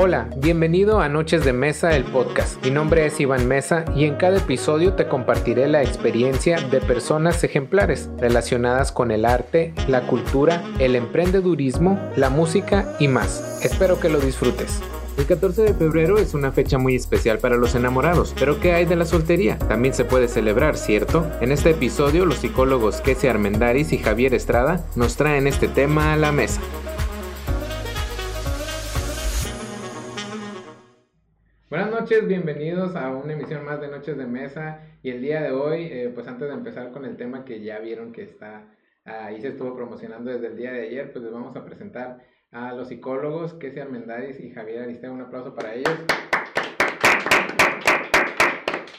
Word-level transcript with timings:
Hola, 0.00 0.30
bienvenido 0.36 1.00
a 1.00 1.08
Noches 1.08 1.44
de 1.44 1.52
Mesa, 1.52 1.96
el 1.96 2.04
podcast. 2.04 2.64
Mi 2.64 2.70
nombre 2.70 3.04
es 3.04 3.18
Iván 3.18 3.48
Mesa 3.48 3.84
y 3.96 4.04
en 4.04 4.14
cada 4.14 4.38
episodio 4.38 4.92
te 4.92 5.08
compartiré 5.08 5.66
la 5.66 5.82
experiencia 5.82 6.60
de 6.60 6.80
personas 6.80 7.42
ejemplares 7.42 8.08
relacionadas 8.16 8.92
con 8.92 9.10
el 9.10 9.24
arte, 9.24 9.74
la 9.88 10.02
cultura, 10.02 10.62
el 10.78 10.94
emprendedurismo, 10.94 11.98
la 12.14 12.30
música 12.30 12.94
y 13.00 13.08
más. 13.08 13.58
Espero 13.64 13.98
que 13.98 14.08
lo 14.08 14.20
disfrutes. 14.20 14.80
El 15.16 15.26
14 15.26 15.62
de 15.62 15.74
febrero 15.74 16.18
es 16.18 16.32
una 16.32 16.52
fecha 16.52 16.78
muy 16.78 16.94
especial 16.94 17.38
para 17.38 17.56
los 17.56 17.74
enamorados, 17.74 18.36
pero 18.38 18.60
¿qué 18.60 18.74
hay 18.74 18.84
de 18.84 18.94
la 18.94 19.04
soltería? 19.04 19.58
También 19.58 19.94
se 19.94 20.04
puede 20.04 20.28
celebrar, 20.28 20.76
¿cierto? 20.76 21.28
En 21.40 21.50
este 21.50 21.70
episodio, 21.70 22.24
los 22.24 22.38
psicólogos 22.38 23.00
Kessie 23.00 23.30
Armendaris 23.30 23.92
y 23.92 23.98
Javier 23.98 24.32
Estrada 24.32 24.86
nos 24.94 25.16
traen 25.16 25.48
este 25.48 25.66
tema 25.66 26.12
a 26.12 26.16
la 26.16 26.30
mesa. 26.30 26.60
Noches, 32.08 32.26
bienvenidos 32.26 32.96
a 32.96 33.10
una 33.10 33.34
emisión 33.34 33.66
más 33.66 33.82
de 33.82 33.88
Noches 33.88 34.16
de 34.16 34.26
Mesa 34.26 34.80
y 35.02 35.10
el 35.10 35.20
día 35.20 35.42
de 35.42 35.50
hoy, 35.50 35.88
eh, 35.92 36.10
pues 36.14 36.26
antes 36.26 36.48
de 36.48 36.54
empezar 36.54 36.90
con 36.90 37.04
el 37.04 37.18
tema 37.18 37.44
que 37.44 37.60
ya 37.60 37.80
vieron 37.80 38.12
que 38.12 38.22
está 38.22 38.64
ahí 39.04 39.42
se 39.42 39.48
estuvo 39.48 39.76
promocionando 39.76 40.30
desde 40.30 40.46
el 40.46 40.56
día 40.56 40.72
de 40.72 40.86
ayer, 40.86 41.12
pues 41.12 41.22
les 41.22 41.30
vamos 41.34 41.54
a 41.54 41.66
presentar 41.66 42.22
a 42.50 42.72
los 42.72 42.88
psicólogos 42.88 43.52
Kessia 43.52 43.82
Armendáriz 43.82 44.40
y 44.40 44.48
Javier 44.48 44.84
Aristeo. 44.84 45.12
Un 45.12 45.20
aplauso 45.20 45.54
para 45.54 45.74
ellos. 45.74 45.92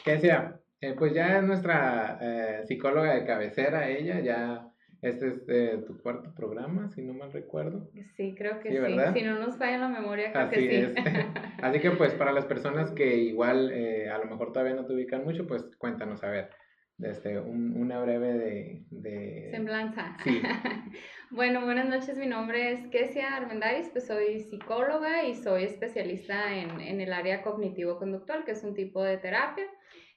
Kessia, 0.06 0.60
eh, 0.80 0.94
pues 0.96 1.12
ya 1.12 1.40
es 1.40 1.44
nuestra 1.44 2.20
eh, 2.22 2.62
psicóloga 2.68 3.16
de 3.16 3.26
cabecera, 3.26 3.90
ella 3.90 4.20
ya 4.20 4.68
este 5.02 5.28
es 5.28 5.44
eh, 5.48 5.84
tu 5.88 5.98
cuarto 6.02 6.34
programa, 6.36 6.90
si 6.90 7.02
no 7.02 7.14
mal 7.14 7.32
recuerdo. 7.32 7.90
Sí, 8.16 8.36
creo 8.38 8.60
que 8.60 8.70
sí. 8.70 8.78
Si 9.14 9.26
no 9.26 9.40
nos 9.40 9.58
falla 9.58 9.78
la 9.78 9.88
memoria, 9.88 10.32
creo 10.32 10.46
Así 10.46 10.56
que 10.56 10.70
sí. 10.70 10.76
es. 10.76 10.94
Así 11.64 11.80
que 11.80 11.92
pues 11.92 12.14
para 12.14 12.34
las 12.34 12.46
personas 12.46 12.92
que 12.92 13.16
igual 13.16 13.72
eh, 13.72 14.10
a 14.10 14.18
lo 14.18 14.26
mejor 14.26 14.52
todavía 14.52 14.76
no 14.76 14.86
te 14.86 14.94
ubican 14.94 15.24
mucho, 15.24 15.48
pues 15.48 15.64
cuéntanos, 15.78 16.24
a 16.24 16.30
ver, 16.30 16.50
desde 16.98 17.40
un, 17.40 17.78
una 17.78 18.02
breve 18.02 18.34
de, 18.34 18.84
de... 18.90 19.52
Semblanza. 19.52 20.18
Sí. 20.22 20.42
bueno, 21.32 21.64
buenas 21.64 21.88
noches, 21.88 22.18
mi 22.18 22.28
nombre 22.28 22.74
es 22.74 22.86
Kesia 22.88 23.38
Armendaris, 23.38 23.90
pues 23.90 24.06
soy 24.06 24.42
psicóloga 24.42 25.24
y 25.24 25.34
soy 25.34 25.64
especialista 25.64 26.58
en, 26.58 26.82
en 26.82 27.00
el 27.00 27.14
área 27.14 27.42
cognitivo-conductual, 27.42 28.44
que 28.44 28.52
es 28.52 28.64
un 28.66 28.74
tipo 28.74 29.02
de 29.02 29.18
terapia. 29.18 29.66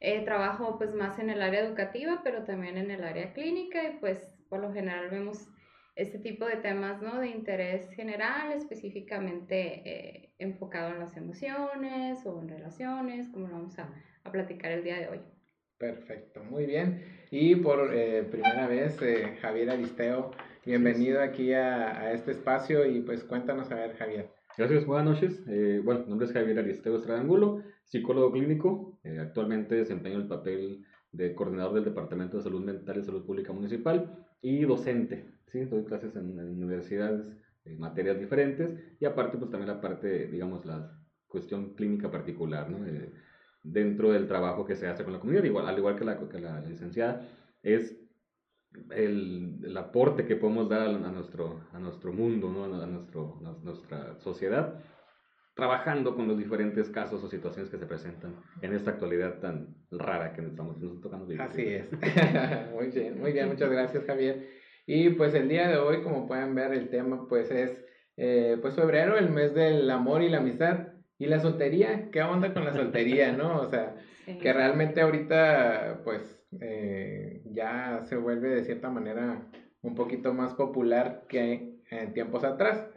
Eh, 0.00 0.24
trabajo 0.24 0.78
pues 0.78 0.92
más 0.92 1.20
en 1.20 1.30
el 1.30 1.40
área 1.40 1.60
educativa, 1.60 2.22
pero 2.24 2.42
también 2.42 2.76
en 2.76 2.90
el 2.90 3.04
área 3.04 3.32
clínica 3.32 3.84
y 3.84 3.98
pues 4.00 4.41
por 4.52 4.60
lo 4.60 4.70
general 4.70 5.08
vemos 5.10 5.48
este 5.96 6.18
tipo 6.18 6.44
de 6.44 6.56
temas 6.56 7.00
¿no? 7.00 7.18
de 7.18 7.30
interés 7.30 7.90
general, 7.94 8.52
específicamente 8.52 9.80
eh, 9.86 10.34
enfocado 10.38 10.92
en 10.92 10.98
las 10.98 11.16
emociones 11.16 12.18
o 12.26 12.38
en 12.38 12.50
relaciones, 12.50 13.30
como 13.30 13.48
lo 13.48 13.54
vamos 13.54 13.78
a, 13.78 13.90
a 14.24 14.30
platicar 14.30 14.72
el 14.72 14.84
día 14.84 14.98
de 14.98 15.08
hoy. 15.08 15.20
Perfecto, 15.78 16.44
muy 16.44 16.66
bien. 16.66 17.02
Y 17.30 17.56
por 17.56 17.94
eh, 17.94 18.24
primera 18.30 18.66
vez, 18.66 19.00
eh, 19.00 19.38
Javier 19.40 19.70
Aristeo, 19.70 20.32
bienvenido 20.66 21.22
aquí 21.22 21.54
a, 21.54 21.98
a, 21.98 22.12
este 22.12 22.32
espacio 22.32 22.84
y 22.84 23.00
pues 23.00 23.24
cuéntanos 23.24 23.72
a 23.72 23.76
ver, 23.76 23.96
Javier. 23.96 24.28
Gracias, 24.58 24.84
buenas 24.84 25.14
noches. 25.14 25.42
Eh, 25.48 25.80
bueno, 25.82 26.00
mi 26.00 26.10
nombre 26.10 26.26
es 26.26 26.34
Javier 26.34 26.58
Aristeo 26.58 26.98
Estradangulo, 26.98 27.62
psicólogo 27.84 28.30
clínico. 28.32 29.00
Eh, 29.02 29.18
actualmente 29.18 29.76
desempeño 29.76 30.18
el 30.18 30.28
papel 30.28 30.84
de 31.10 31.34
coordinador 31.34 31.72
del 31.72 31.84
Departamento 31.84 32.36
de 32.36 32.42
Salud 32.42 32.62
Mental 32.62 32.98
y 32.98 33.02
Salud 33.02 33.24
Pública 33.24 33.54
Municipal 33.54 34.28
y 34.42 34.62
docente. 34.64 35.24
¿sí? 35.50 35.64
Doy 35.64 35.84
clases 35.84 36.14
en, 36.16 36.38
universidades, 36.38 37.24
en 37.64 37.78
materias 37.78 38.18
diferentes 38.18 38.78
y 39.00 39.04
aparte, 39.06 39.38
pues 39.38 39.50
también 39.50 39.68
la 39.68 39.80
parte, 39.80 40.26
digamos, 40.26 40.66
la 40.66 40.98
cuestión 41.26 41.74
clínica 41.74 42.10
particular, 42.10 42.68
¿no? 42.68 42.84
Eh, 42.86 43.10
dentro 43.62 44.10
del 44.12 44.26
trabajo 44.26 44.64
que 44.64 44.76
se 44.76 44.88
hace 44.88 45.04
con 45.04 45.12
la 45.12 45.20
comunidad, 45.20 45.44
igual, 45.44 45.68
al 45.68 45.78
igual 45.78 45.96
que 45.96 46.04
la, 46.04 46.18
que 46.28 46.40
la 46.40 46.60
licenciada, 46.60 47.26
es 47.62 47.96
el, 48.90 49.60
el, 49.64 49.76
aporte 49.76 50.26
que 50.26 50.36
podemos 50.36 50.68
dar 50.68 50.80
a, 50.80 50.86
a, 50.86 51.12
nuestro, 51.12 51.60
a 51.72 51.78
nuestro 51.78 52.12
mundo, 52.12 52.50
¿no? 52.50 52.64
a, 52.64 52.86
nuestro, 52.86 53.40
a 53.44 53.64
nuestra 53.64 54.18
sociedad, 54.18 54.82
trabajando 55.54 56.14
con 56.14 56.28
los 56.28 56.38
diferentes 56.38 56.88
casos 56.88 57.22
o 57.22 57.28
situaciones 57.28 57.70
que 57.70 57.78
se 57.78 57.86
presentan 57.86 58.36
en 58.62 58.72
esta 58.72 58.92
actualidad 58.92 59.38
tan 59.40 59.74
rara 59.90 60.32
que 60.32 60.42
nos 60.42 60.52
estamos 60.52 60.78
nos 60.78 61.00
tocando 61.00 61.26
vivir. 61.26 61.42
Así 61.42 61.62
es. 61.62 61.86
muy 62.72 62.88
bien, 62.88 63.20
muy 63.20 63.32
bien, 63.32 63.48
muchas 63.48 63.70
gracias 63.70 64.04
Javier. 64.04 64.48
Y 64.86 65.10
pues 65.10 65.34
el 65.34 65.48
día 65.48 65.68
de 65.68 65.76
hoy, 65.76 66.02
como 66.02 66.26
pueden 66.26 66.54
ver, 66.54 66.72
el 66.72 66.88
tema 66.88 67.28
pues 67.28 67.50
es 67.50 67.84
eh, 68.16 68.58
pues 68.60 68.74
febrero, 68.74 69.16
el 69.16 69.30
mes 69.30 69.54
del 69.54 69.90
amor 69.90 70.22
y 70.22 70.28
la 70.28 70.38
amistad. 70.38 70.88
Y 71.18 71.26
la 71.26 71.38
soltería, 71.38 72.10
¿qué 72.10 72.22
onda 72.22 72.52
con 72.52 72.64
la 72.64 72.72
soltería, 72.72 73.32
no? 73.32 73.60
O 73.60 73.66
sea, 73.68 73.94
sí. 74.24 74.38
que 74.38 74.52
realmente 74.52 75.00
ahorita 75.02 76.00
pues 76.02 76.44
eh, 76.60 77.42
ya 77.52 78.00
se 78.04 78.16
vuelve 78.16 78.48
de 78.48 78.64
cierta 78.64 78.90
manera 78.90 79.46
un 79.82 79.94
poquito 79.94 80.34
más 80.34 80.54
popular 80.54 81.24
que 81.28 81.78
en 81.90 82.12
tiempos 82.12 82.42
atrás. 82.42 82.88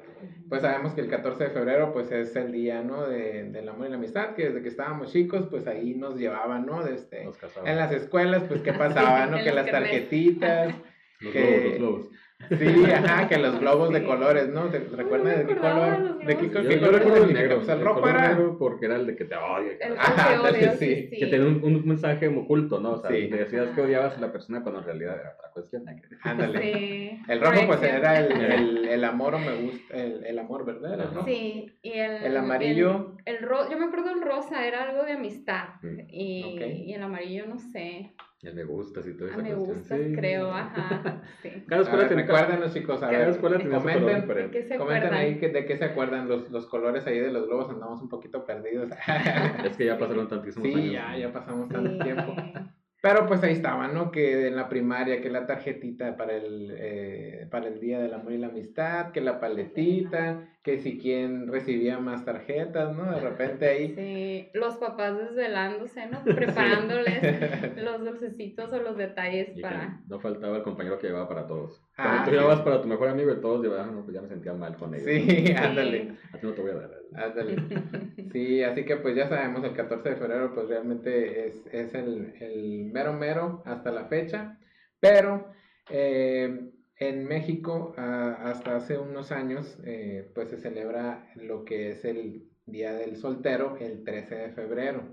Pues 0.50 0.62
sabemos 0.62 0.94
que 0.94 1.02
el 1.02 1.10
14 1.10 1.46
de 1.46 1.50
febrero 1.50 1.92
pues 1.92 2.12
es 2.12 2.36
el 2.36 2.52
día, 2.52 2.82
¿no? 2.84 3.08
De, 3.08 3.44
del 3.52 3.68
amor 3.68 3.88
y 3.88 3.90
la 3.90 3.98
amistad, 3.98 4.36
que 4.36 4.48
desde 4.48 4.62
que 4.62 4.70
estábamos 4.70 5.12
chicos 5.12 5.48
pues 5.50 5.68
ahí 5.68 5.96
nos 5.96 6.18
llevaban, 6.18 6.66
¿no? 6.66 6.84
Desde, 6.84 7.30
en 7.66 7.76
las 7.76 7.92
escuelas 7.92 8.44
pues 8.48 8.62
qué 8.62 8.74
pasaba, 8.74 9.26
¿no? 9.28 9.38
que 9.38 9.52
las 9.52 9.70
tarjetitas. 9.70 10.74
los 11.20 11.34
que, 11.34 11.42
globos, 11.42 11.64
los 11.64 11.78
globos. 11.78 12.10
Sí, 12.50 12.84
ajá, 12.94 13.28
que 13.30 13.38
los 13.38 13.60
globos 13.60 13.92
de 13.94 14.04
colores, 14.04 14.50
¿no? 14.50 14.66
¿Te 14.70 14.80
recuerdas 14.80 15.40
de 15.40 15.46
qué 15.48 15.56
color? 15.56 16.20
¿De 16.20 16.38
qué, 16.38 16.50
yo, 16.50 16.62
yo 16.62 16.80
color 16.80 16.94
recuerdo 16.96 17.24
el 17.24 17.34
negro. 17.34 17.56
Pues 17.58 17.70
el, 17.70 17.78
el 17.80 17.86
rojo 17.86 18.10
era 18.10 18.28
negro 18.28 18.58
porque 18.60 18.86
era 18.86 18.96
el 18.98 19.08
de 19.08 19.16
que 19.16 19.26
te 19.26 19.36
odia. 19.36 19.72
El 19.80 19.98
Ajá, 19.98 20.34
que 20.34 20.40
odio, 20.58 20.72
sí, 20.74 21.08
sí. 21.10 21.18
Que 21.18 21.28
tenía 21.28 21.48
un, 21.48 21.64
un, 21.64 21.88
mensaje 21.88 22.28
oculto, 22.28 22.80
¿no? 22.80 22.92
O 22.94 22.98
sea, 23.02 23.10
Sí. 23.10 23.30
te 23.30 23.38
decías 23.38 23.70
que 23.70 23.82
odiabas 23.82 24.18
a 24.18 24.22
la 24.22 24.32
persona 24.32 24.62
cuando 24.62 24.82
en 24.82 24.86
realidad 24.86 25.16
era 25.20 25.34
otra 25.38 25.50
cuestión. 25.54 25.86
Ándale. 26.24 26.62
Sí. 26.62 27.20
El 27.28 27.42
rojo 27.42 27.68
pues 27.68 27.82
era 27.84 28.20
el, 28.20 28.32
el, 28.32 28.88
el 28.90 29.04
amor 29.06 29.36
o 29.36 29.40
me 29.40 29.56
gusta, 29.56 29.96
el, 29.96 30.26
el 30.26 30.38
amor, 30.40 30.66
¿verdad? 30.66 31.10
Sí, 31.26 31.74
y 31.82 31.92
el, 31.94 32.12
El 32.26 32.38
amarillo. 32.38 33.16
El, 33.26 33.38
el 33.38 33.44
ro 33.44 33.70
yo 33.72 33.78
me 33.80 33.86
acuerdo 33.86 34.12
el 34.12 34.22
rosa, 34.22 34.68
era 34.68 34.84
algo 34.84 35.04
de 35.04 35.14
amistad. 35.14 35.70
Mm, 35.82 36.00
Y, 36.10 36.60
y 36.88 36.94
el 36.94 37.02
amarillo, 37.02 37.46
no 37.48 37.58
sé. 37.60 38.14
El 38.46 38.54
me 38.56 38.64
gustas 38.64 39.08
y 39.08 39.18
toda 39.18 39.32
Ah, 39.32 39.34
esa 39.34 39.44
me 39.44 39.54
cuestión. 39.54 39.78
gustas, 39.78 40.00
Sí. 40.00 40.14
creo, 40.16 40.52
ajá. 40.52 41.22
Sí. 41.42 41.50
Cada 41.68 41.82
escuela 41.82 42.08
tiene 42.08 42.24
recuérdenos 42.24 42.74
chicos, 42.74 43.02
a 43.04 43.10
ver, 43.10 43.30
escuela 43.30 43.58
tenía 43.58 43.78
su 43.80 43.84
color 43.84 43.94
comenten, 43.94 44.16
¿De 44.16 44.22
diferente. 44.22 44.58
qué 44.60 44.64
se 44.68 44.78
comenten 44.78 45.04
acuerdan? 45.08 45.26
ahí 45.26 45.40
que, 45.40 45.50
de 45.50 45.66
qué 45.66 45.78
se 45.78 45.86
acuerdan 45.86 46.28
los, 46.30 46.50
los 46.52 46.66
colores 46.68 47.08
ahí 47.08 47.20
de 47.20 47.32
los 47.32 47.48
globos, 47.48 47.70
andamos 47.70 48.02
un 48.02 48.10
poquito 48.10 48.46
perdidos. 48.46 48.90
Es 49.66 49.76
que 49.78 49.86
ya 49.86 49.98
pasaron 49.98 50.28
tantísimos 50.28 50.68
sí, 50.70 50.74
años. 50.76 50.94
ya, 50.94 51.18
ya 51.18 51.34
pasamos 51.34 51.70
tanto 51.70 51.92
Sí. 51.92 52.00
tiempo. 52.00 52.36
Pero 53.02 53.28
pues 53.28 53.44
ahí 53.44 53.52
estaba, 53.54 53.88
¿no? 53.88 54.10
Que 54.12 54.48
en 54.48 54.56
la 54.56 54.68
primaria, 54.68 55.22
que 55.22 55.30
la 55.30 55.46
tarjetita 55.46 56.18
para 56.18 56.34
el, 56.36 56.74
eh, 56.76 57.48
para 57.52 57.68
el 57.68 57.80
Día 57.80 58.00
del 58.00 58.14
Amor 58.16 58.32
y 58.34 58.40
la 58.40 58.48
Amistad, 58.48 59.12
que 59.12 59.22
la 59.22 59.40
paletita, 59.40 60.48
que 60.66 60.80
si 60.80 60.98
quien 60.98 61.48
recibía 61.48 62.00
más 62.00 62.26
tarjetas, 62.26 62.92
¿no? 62.96 63.12
De 63.12 63.22
repente 63.22 63.68
ahí. 63.68 63.94
Sí, 63.94 64.50
los 64.56 64.78
papás 64.78 65.16
desvelándose, 65.16 66.08
¿no? 66.08 66.24
Preparándoles 66.26 67.22
los 67.84 68.04
dulcecitos 68.04 68.74
o 68.74 68.82
los 68.82 68.98
detalles 68.98 69.56
Y 69.56 69.62
para... 69.62 70.02
no 70.08 70.20
faltaba 70.20 70.58
el 70.58 70.64
compañero 70.64 70.98
que 70.98 71.06
llevaba 71.06 71.30
para 71.30 71.46
todos. 71.46 71.80
Ah, 71.96 72.04
Cuando 72.04 72.24
tú 72.24 72.30
sí. 72.32 72.36
llevabas 72.38 72.62
para 72.62 72.82
tu 72.82 72.88
mejor 72.88 73.10
amigo 73.10 73.32
y 73.32 73.42
todos 73.42 73.62
llevaban, 73.62 73.94
no, 73.94 74.02
pues 74.02 74.16
ya 74.16 74.24
me 74.24 74.28
sentía 74.28 74.54
mal 74.54 74.76
con 74.76 74.96
ellos. 74.96 75.06
Sí, 75.06 75.54
ándale. 75.56 76.18
A 76.34 76.40
ti 76.40 76.48
no 76.48 76.54
te 76.54 76.62
voy 76.64 76.72
a 76.72 76.76
dar. 76.76 76.92
Ándale. 77.14 77.56
Sí, 78.32 78.64
así 78.64 78.84
que 78.84 78.98
pues 78.98 79.16
ya 79.16 79.28
sabemos, 79.30 79.64
el 79.64 79.74
14 79.74 80.10
de 80.10 80.16
febrero 80.18 80.54
pues 80.54 80.68
realmente 80.68 81.48
es, 81.48 81.66
es 81.72 81.94
el, 81.94 82.34
el 82.42 82.90
mero 82.92 83.14
mero 83.14 83.62
hasta 83.66 83.92
la 83.92 84.06
fecha, 84.06 84.58
pero 85.00 85.54
eh, 85.90 86.72
en 86.98 87.26
México 87.28 87.94
ah, 87.98 88.38
hasta 88.44 88.76
hace 88.76 88.98
unos 88.98 89.32
años 89.32 89.78
eh, 89.84 90.32
pues 90.34 90.50
se 90.50 90.58
celebra 90.58 91.32
lo 91.36 91.66
que 91.66 91.92
es 91.92 92.06
el 92.06 92.50
Día 92.66 92.94
del 92.94 93.18
Soltero 93.18 93.78
el 93.78 94.04
13 94.04 94.36
de 94.36 94.50
febrero. 94.52 95.04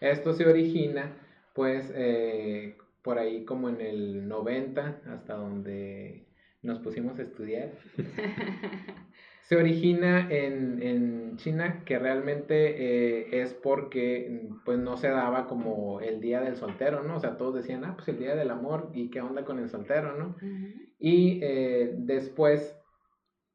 Esto 0.00 0.32
se 0.32 0.46
origina 0.46 1.16
pues 1.54 1.92
eh, 1.94 2.76
por 3.02 3.18
ahí 3.18 3.44
como 3.44 3.68
en 3.68 3.80
el 3.80 4.28
90 4.28 5.02
hasta 5.06 5.34
donde 5.34 6.26
nos 6.62 6.78
pusimos 6.78 7.18
a 7.18 7.22
estudiar. 7.22 7.72
Se 9.42 9.56
origina 9.56 10.28
en, 10.30 10.80
en 10.82 11.36
China, 11.36 11.82
que 11.84 11.98
realmente 11.98 12.54
eh, 12.54 13.42
es 13.42 13.54
porque 13.54 14.48
pues 14.64 14.78
no 14.78 14.96
se 14.96 15.08
daba 15.08 15.48
como 15.48 16.00
el 16.00 16.20
día 16.20 16.40
del 16.40 16.56
soltero, 16.56 17.02
¿no? 17.02 17.16
O 17.16 17.20
sea, 17.20 17.36
todos 17.36 17.56
decían, 17.56 17.84
ah, 17.84 17.94
pues 17.96 18.08
el 18.08 18.18
día 18.18 18.36
del 18.36 18.50
amor, 18.50 18.90
¿y 18.94 19.10
qué 19.10 19.20
onda 19.20 19.44
con 19.44 19.58
el 19.58 19.68
soltero, 19.68 20.16
no? 20.16 20.36
Y 20.98 21.40
eh, 21.42 21.92
después 21.98 22.78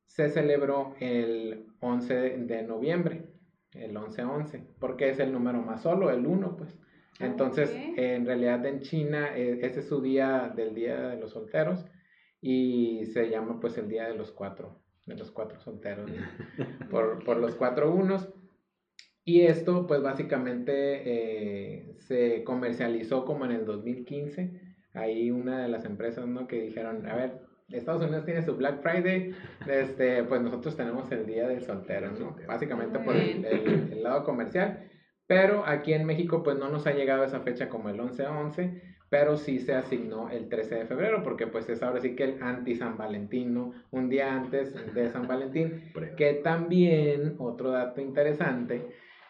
se 0.07 0.29
celebró 0.29 0.95
el 0.99 1.67
11 1.79 2.15
de 2.37 2.63
noviembre, 2.63 3.29
el 3.71 3.95
11-11, 3.95 4.75
porque 4.79 5.09
es 5.09 5.19
el 5.19 5.31
número 5.31 5.61
más 5.61 5.81
solo, 5.83 6.11
el 6.11 6.25
1, 6.25 6.57
pues. 6.57 6.77
Entonces, 7.19 7.73
en 7.73 8.25
realidad 8.25 8.63
en 8.65 8.81
China, 8.81 9.35
eh, 9.35 9.59
ese 9.63 9.79
es 9.79 9.87
su 9.87 10.01
día 10.01 10.53
del 10.55 10.75
Día 10.75 11.09
de 11.09 11.17
los 11.17 11.31
Solteros 11.31 11.83
y 12.41 13.05
se 13.07 13.29
llama 13.29 13.59
pues 13.59 13.77
el 13.77 13.89
Día 13.89 14.07
de 14.07 14.15
los 14.15 14.31
Cuatro 14.31 14.86
de 15.07 15.15
los 15.15 15.31
cuatro 15.31 15.59
solteros, 15.59 16.11
por, 16.91 17.23
por, 17.23 17.37
los 17.37 17.55
cuatro 17.55 17.91
unos. 17.91 18.29
Y 19.23 19.41
esto, 19.41 19.87
pues 19.87 20.01
básicamente 20.01 21.01
eh, 21.05 21.95
se 21.97 22.43
comercializó 22.43 23.25
como 23.25 23.45
en 23.45 23.51
el 23.51 23.65
2015. 23.65 24.61
Ahí 24.93 25.31
una 25.31 25.61
de 25.61 25.69
las 25.69 25.85
empresas, 25.85 26.27
¿no? 26.27 26.47
Que 26.47 26.61
dijeron, 26.61 27.05
a 27.07 27.15
ver, 27.15 27.41
Estados 27.69 28.01
Unidos 28.01 28.25
tiene 28.25 28.41
su 28.41 28.55
Black 28.55 28.81
Friday, 28.81 29.33
este, 29.67 30.23
pues 30.23 30.41
nosotros 30.41 30.77
tenemos 30.77 31.11
el 31.11 31.25
Día 31.25 31.47
del 31.47 31.61
Soltero, 31.61 32.11
¿no? 32.11 32.35
Básicamente 32.47 32.99
por 32.99 33.15
el, 33.15 33.43
el, 33.45 34.03
lado 34.03 34.23
comercial. 34.23 34.89
Pero 35.25 35.65
aquí 35.65 35.93
en 35.93 36.05
México, 36.05 36.41
pues 36.43 36.57
no 36.57 36.69
nos 36.69 36.87
ha 36.87 36.93
llegado 36.93 37.25
esa 37.25 37.41
fecha 37.41 37.67
como 37.67 37.89
el 37.89 37.99
11-11, 37.99 38.81
pero 39.09 39.37
sí 39.37 39.59
se 39.59 39.73
asignó 39.73 40.29
el 40.29 40.49
13 40.49 40.75
de 40.75 40.85
febrero, 40.85 41.23
porque 41.23 41.47
pues 41.47 41.69
es 41.69 41.81
ahora 41.81 42.01
sí 42.01 42.15
que 42.15 42.23
el 42.25 42.43
anti-San 42.43 42.97
Valentín, 42.97 43.53
¿no? 43.53 43.73
Un 43.91 44.09
día 44.09 44.33
antes 44.33 44.75
de 44.93 45.09
San 45.09 45.27
Valentín, 45.27 45.81
que 46.17 46.33
también, 46.33 47.35
otro 47.37 47.71
dato 47.71 48.01
interesante, 48.01 48.85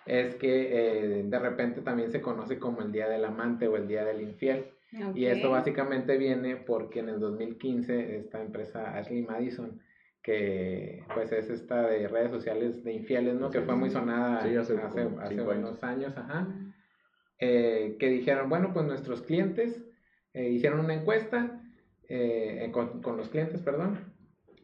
es 0.06 0.35
que 0.35 1.19
eh, 1.19 1.24
de 1.24 1.39
repente 1.39 1.81
también 1.81 2.12
se 2.12 2.21
conoce 2.21 2.57
como 2.57 2.81
el 2.81 2.91
Día 2.91 3.07
del 3.09 3.25
Amante 3.25 3.68
o 3.68 3.75
el 3.75 3.88
Día 3.88 4.06
del 4.06 4.21
Infiel. 4.21 4.71
Y 5.13 5.25
esto 5.25 5.51
básicamente 5.51 6.18
viene 6.18 6.56
porque 6.56 7.00
en 7.00 7.09
el 7.09 7.19
2015 7.19 8.15
esta 8.15 8.41
empresa 8.41 8.97
Ashley 8.97 9.21
Madison, 9.21 9.81
que 10.24 11.03
pues 11.13 11.31
es 11.33 11.50
esta 11.50 11.85
de 11.88 12.07
redes 12.07 12.31
sociales 12.31 12.83
de 12.85 12.94
infieles, 12.94 13.35
¿no? 13.35 13.51
que 13.51 13.62
fue 13.62 13.75
muy 13.75 13.89
sonada 13.89 14.38
hace, 14.38 14.77
hace, 14.77 15.41
buenos 15.41 15.83
años, 15.83 16.18
ajá. 16.18 16.47
Eh, 17.39 17.98
que 18.00 18.10
dijeron, 18.10 18.50
bueno, 18.50 18.72
pues 18.74 18.86
nuestros 18.86 19.22
clientes 19.22 19.86
eh, 20.34 20.50
hicieron 20.50 20.80
una 20.80 20.95
encuesta 20.95 21.62
eh, 22.10 22.69
con, 22.74 23.01
con, 23.01 23.18
los 23.18 23.30
clientes, 23.30 23.62
perdón, 23.62 24.13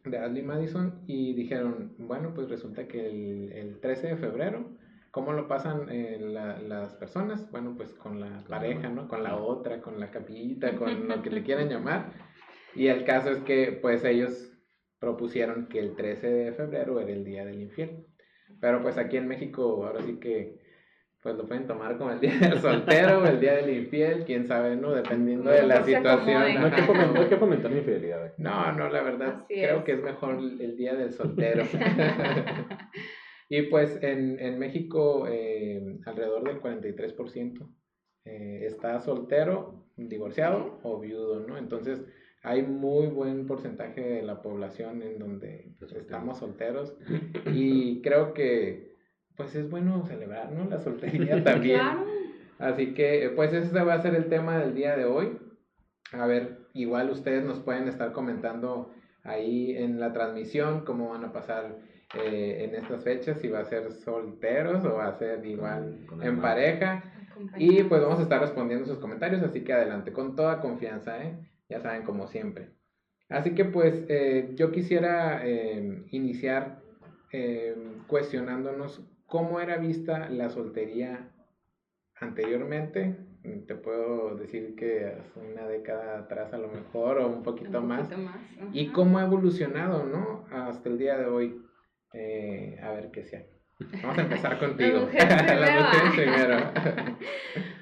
de 0.04 0.18
Ashley 0.18 0.42
Madison 0.42 1.02
y 1.06 1.34
dijeron, 1.34 1.94
bueno, 1.98 2.34
pues 2.34 2.48
resulta 2.48 2.88
que 2.88 3.06
el, 3.06 3.52
el 3.52 3.80
13 3.80 4.08
de 4.08 4.16
febrero 4.16 4.76
¿Cómo 5.14 5.32
lo 5.32 5.46
pasan 5.46 5.86
eh, 5.90 6.18
las 6.18 6.94
personas? 6.94 7.48
Bueno, 7.52 7.74
pues 7.76 7.94
con 7.94 8.18
la 8.18 8.42
pareja, 8.48 8.88
¿no? 8.88 9.06
Con 9.06 9.22
la 9.22 9.36
otra, 9.36 9.80
con 9.80 10.00
la 10.00 10.10
capillita, 10.10 10.74
con 10.74 10.88
lo 11.08 11.22
que 11.22 11.30
le 11.30 11.44
quieran 11.44 11.68
llamar. 11.68 12.10
Y 12.74 12.88
el 12.88 13.04
caso 13.04 13.30
es 13.30 13.38
que, 13.38 13.78
pues 13.80 14.04
ellos 14.04 14.52
propusieron 14.98 15.68
que 15.68 15.78
el 15.78 15.94
13 15.94 16.26
de 16.28 16.52
febrero 16.52 16.98
era 16.98 17.12
el 17.12 17.24
Día 17.24 17.44
del 17.44 17.62
Infiel. 17.62 18.08
Pero 18.60 18.82
pues 18.82 18.98
aquí 18.98 19.16
en 19.16 19.28
México, 19.28 19.86
ahora 19.86 20.02
sí 20.02 20.18
que, 20.18 20.58
pues 21.24 21.36
lo 21.36 21.46
pueden 21.46 21.66
tomar 21.66 21.96
como 21.96 22.10
el 22.10 22.20
Día 22.20 22.38
del 22.38 22.60
Soltero 22.60 23.20
o 23.20 23.24
el 23.24 23.40
Día 23.40 23.54
del 23.54 23.74
Infiel, 23.74 24.24
quién 24.26 24.46
sabe, 24.46 24.76
¿no? 24.76 24.92
Dependiendo 24.92 25.50
de 25.50 25.66
la 25.66 25.82
situación. 25.82 26.54
No 26.60 26.66
hay, 26.66 26.72
que 27.28 27.36
fomentar, 27.38 27.70
mi 27.70 27.78
infidelidad. 27.78 28.34
No, 28.36 28.72
no, 28.72 28.90
la 28.90 29.02
verdad, 29.02 29.46
creo 29.48 29.84
que 29.84 29.92
es 29.92 30.02
mejor 30.02 30.36
el 30.36 30.76
Día 30.76 30.94
del 30.94 31.12
Soltero. 31.12 31.64
Y 33.50 33.62
pues 33.62 34.02
en, 34.02 34.40
en 34.40 34.58
México 34.58 35.26
eh, 35.28 35.98
alrededor 36.06 36.44
del 36.44 36.62
43% 36.62 37.68
eh, 38.24 38.60
está 38.64 38.98
soltero, 39.00 39.86
divorciado 39.96 40.80
o 40.82 40.98
viudo, 40.98 41.40
¿no? 41.40 41.58
Entonces 41.58 42.02
hay 42.42 42.62
muy 42.62 43.06
buen 43.08 43.46
porcentaje 43.46 44.00
de 44.00 44.22
la 44.22 44.40
población 44.40 45.02
en 45.02 45.18
donde 45.18 45.74
pues, 45.78 45.92
estamos 45.92 46.38
solteros 46.38 46.96
y 47.52 48.00
creo 48.00 48.32
que 48.32 48.93
pues 49.36 49.54
es 49.54 49.68
bueno 49.68 50.04
celebrar, 50.06 50.52
¿no? 50.52 50.68
La 50.68 50.78
soltería 50.78 51.42
también. 51.44 51.80
Así 52.58 52.94
que 52.94 53.32
pues 53.34 53.52
ese 53.52 53.82
va 53.82 53.94
a 53.94 54.02
ser 54.02 54.14
el 54.14 54.28
tema 54.28 54.58
del 54.58 54.74
día 54.74 54.96
de 54.96 55.04
hoy. 55.04 55.38
A 56.12 56.26
ver, 56.26 56.58
igual 56.72 57.10
ustedes 57.10 57.44
nos 57.44 57.58
pueden 57.58 57.88
estar 57.88 58.12
comentando 58.12 58.92
ahí 59.24 59.76
en 59.76 59.98
la 59.98 60.12
transmisión 60.12 60.84
cómo 60.84 61.10
van 61.10 61.24
a 61.24 61.32
pasar 61.32 61.78
eh, 62.14 62.64
en 62.64 62.74
estas 62.76 63.02
fechas, 63.02 63.40
si 63.40 63.48
va 63.48 63.60
a 63.60 63.64
ser 63.64 63.90
solteros 63.92 64.84
o 64.84 64.94
va 64.94 65.08
a 65.08 65.18
ser 65.18 65.44
igual 65.44 66.06
en 66.22 66.40
pareja. 66.40 67.02
Y 67.56 67.82
pues 67.84 68.00
vamos 68.00 68.20
a 68.20 68.22
estar 68.22 68.40
respondiendo 68.40 68.86
sus 68.86 68.98
comentarios, 68.98 69.42
así 69.42 69.64
que 69.64 69.72
adelante, 69.72 70.12
con 70.12 70.36
toda 70.36 70.60
confianza, 70.60 71.20
¿eh? 71.24 71.36
ya 71.68 71.80
saben, 71.80 72.04
como 72.04 72.28
siempre. 72.28 72.70
Así 73.28 73.54
que 73.56 73.64
pues 73.64 74.04
eh, 74.08 74.52
yo 74.54 74.70
quisiera 74.70 75.44
em, 75.44 76.06
iniciar 76.10 76.82
cuestionándonos 78.06 79.02
cómo 79.26 79.60
era 79.60 79.76
vista 79.76 80.28
la 80.28 80.50
soltería 80.50 81.30
anteriormente. 82.16 83.16
Te 83.66 83.74
puedo 83.74 84.36
decir 84.36 84.74
que 84.74 85.06
hace 85.06 85.40
una 85.40 85.66
década 85.66 86.18
atrás 86.18 86.52
a 86.54 86.58
lo 86.58 86.68
mejor 86.68 87.18
o 87.18 87.28
un 87.28 87.42
poquito, 87.42 87.82
más. 87.82 88.08
Y 88.72 88.88
cómo 88.88 89.18
ha 89.18 89.24
evolucionado, 89.24 90.04
¿no? 90.04 90.46
Hasta 90.50 90.88
el 90.88 90.98
día 90.98 91.18
de 91.18 91.26
hoy. 91.26 91.60
Eh, 92.14 92.78
a 92.82 92.92
ver 92.92 93.10
qué 93.10 93.24
sea. 93.24 93.44
Vamos 94.02 94.18
a 94.18 94.22
empezar 94.22 94.58
contigo. 94.60 95.08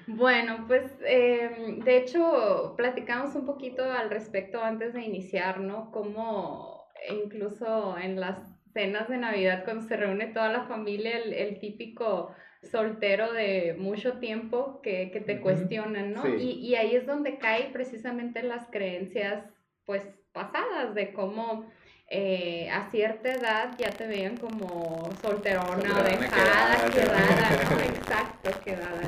bueno, 0.07 0.65
pues 0.67 0.85
em, 1.05 1.81
de 1.81 1.99
hecho 1.99 2.75
platicamos 2.77 3.35
un 3.35 3.47
poquito 3.47 3.85
al 3.85 4.11
respecto 4.11 4.63
antes 4.63 4.95
de 4.95 5.03
iniciar, 5.03 5.61
¿no? 5.61 5.91
Como 5.91 6.83
incluso 7.09 7.97
en 7.99 8.19
las 8.19 8.52
cenas 8.73 9.09
de 9.09 9.19
Navidad 9.19 9.65
cuando 9.65 9.87
se 9.87 9.97
reúne 9.97 10.27
toda 10.27 10.49
la 10.51 10.65
familia, 10.65 11.19
el, 11.19 11.59
típico 11.59 12.35
soltero 12.63 13.33
de 13.33 13.75
mucho 13.79 14.19
tiempo 14.19 14.81
que, 14.83 15.23
te 15.27 15.41
cuestionan, 15.41 16.13
¿no? 16.13 16.29
Y, 16.29 16.53
y 16.53 16.75
ahí 16.77 16.95
es 16.95 17.07
donde 17.07 17.39
cae 17.39 17.71
precisamente 17.73 18.43
las 18.43 18.69
creencias 18.71 19.45
pues 19.85 20.07
pasadas 20.33 20.95
de 20.95 21.13
cómo 21.13 21.67
eh, 22.15 22.69
a 22.71 22.91
cierta 22.91 23.33
edad 23.33 23.71
ya 23.79 23.91
te 23.91 24.07
veían 24.07 24.37
como 24.37 25.09
solterona 25.23 25.99
o 25.99 26.03
dejada, 26.03 26.91
quedada, 26.91 27.71
¿no? 27.71 27.81
Exacto, 27.81 28.51
quedada, 28.63 29.01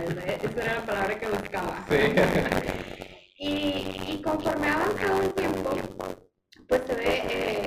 esa 0.42 0.62
era 0.62 0.74
la 0.76 0.86
palabra 0.86 1.18
que 1.18 1.26
buscaba. 1.26 1.84
Y, 3.36 4.00
y 4.08 4.22
conforme 4.22 4.68
ha 4.68 4.74
avanzado 4.74 5.20
el 5.20 5.34
tiempo, 5.34 5.70
pues 6.68 6.82
se 6.86 6.94
ve 6.94 7.22
eh, 7.28 7.63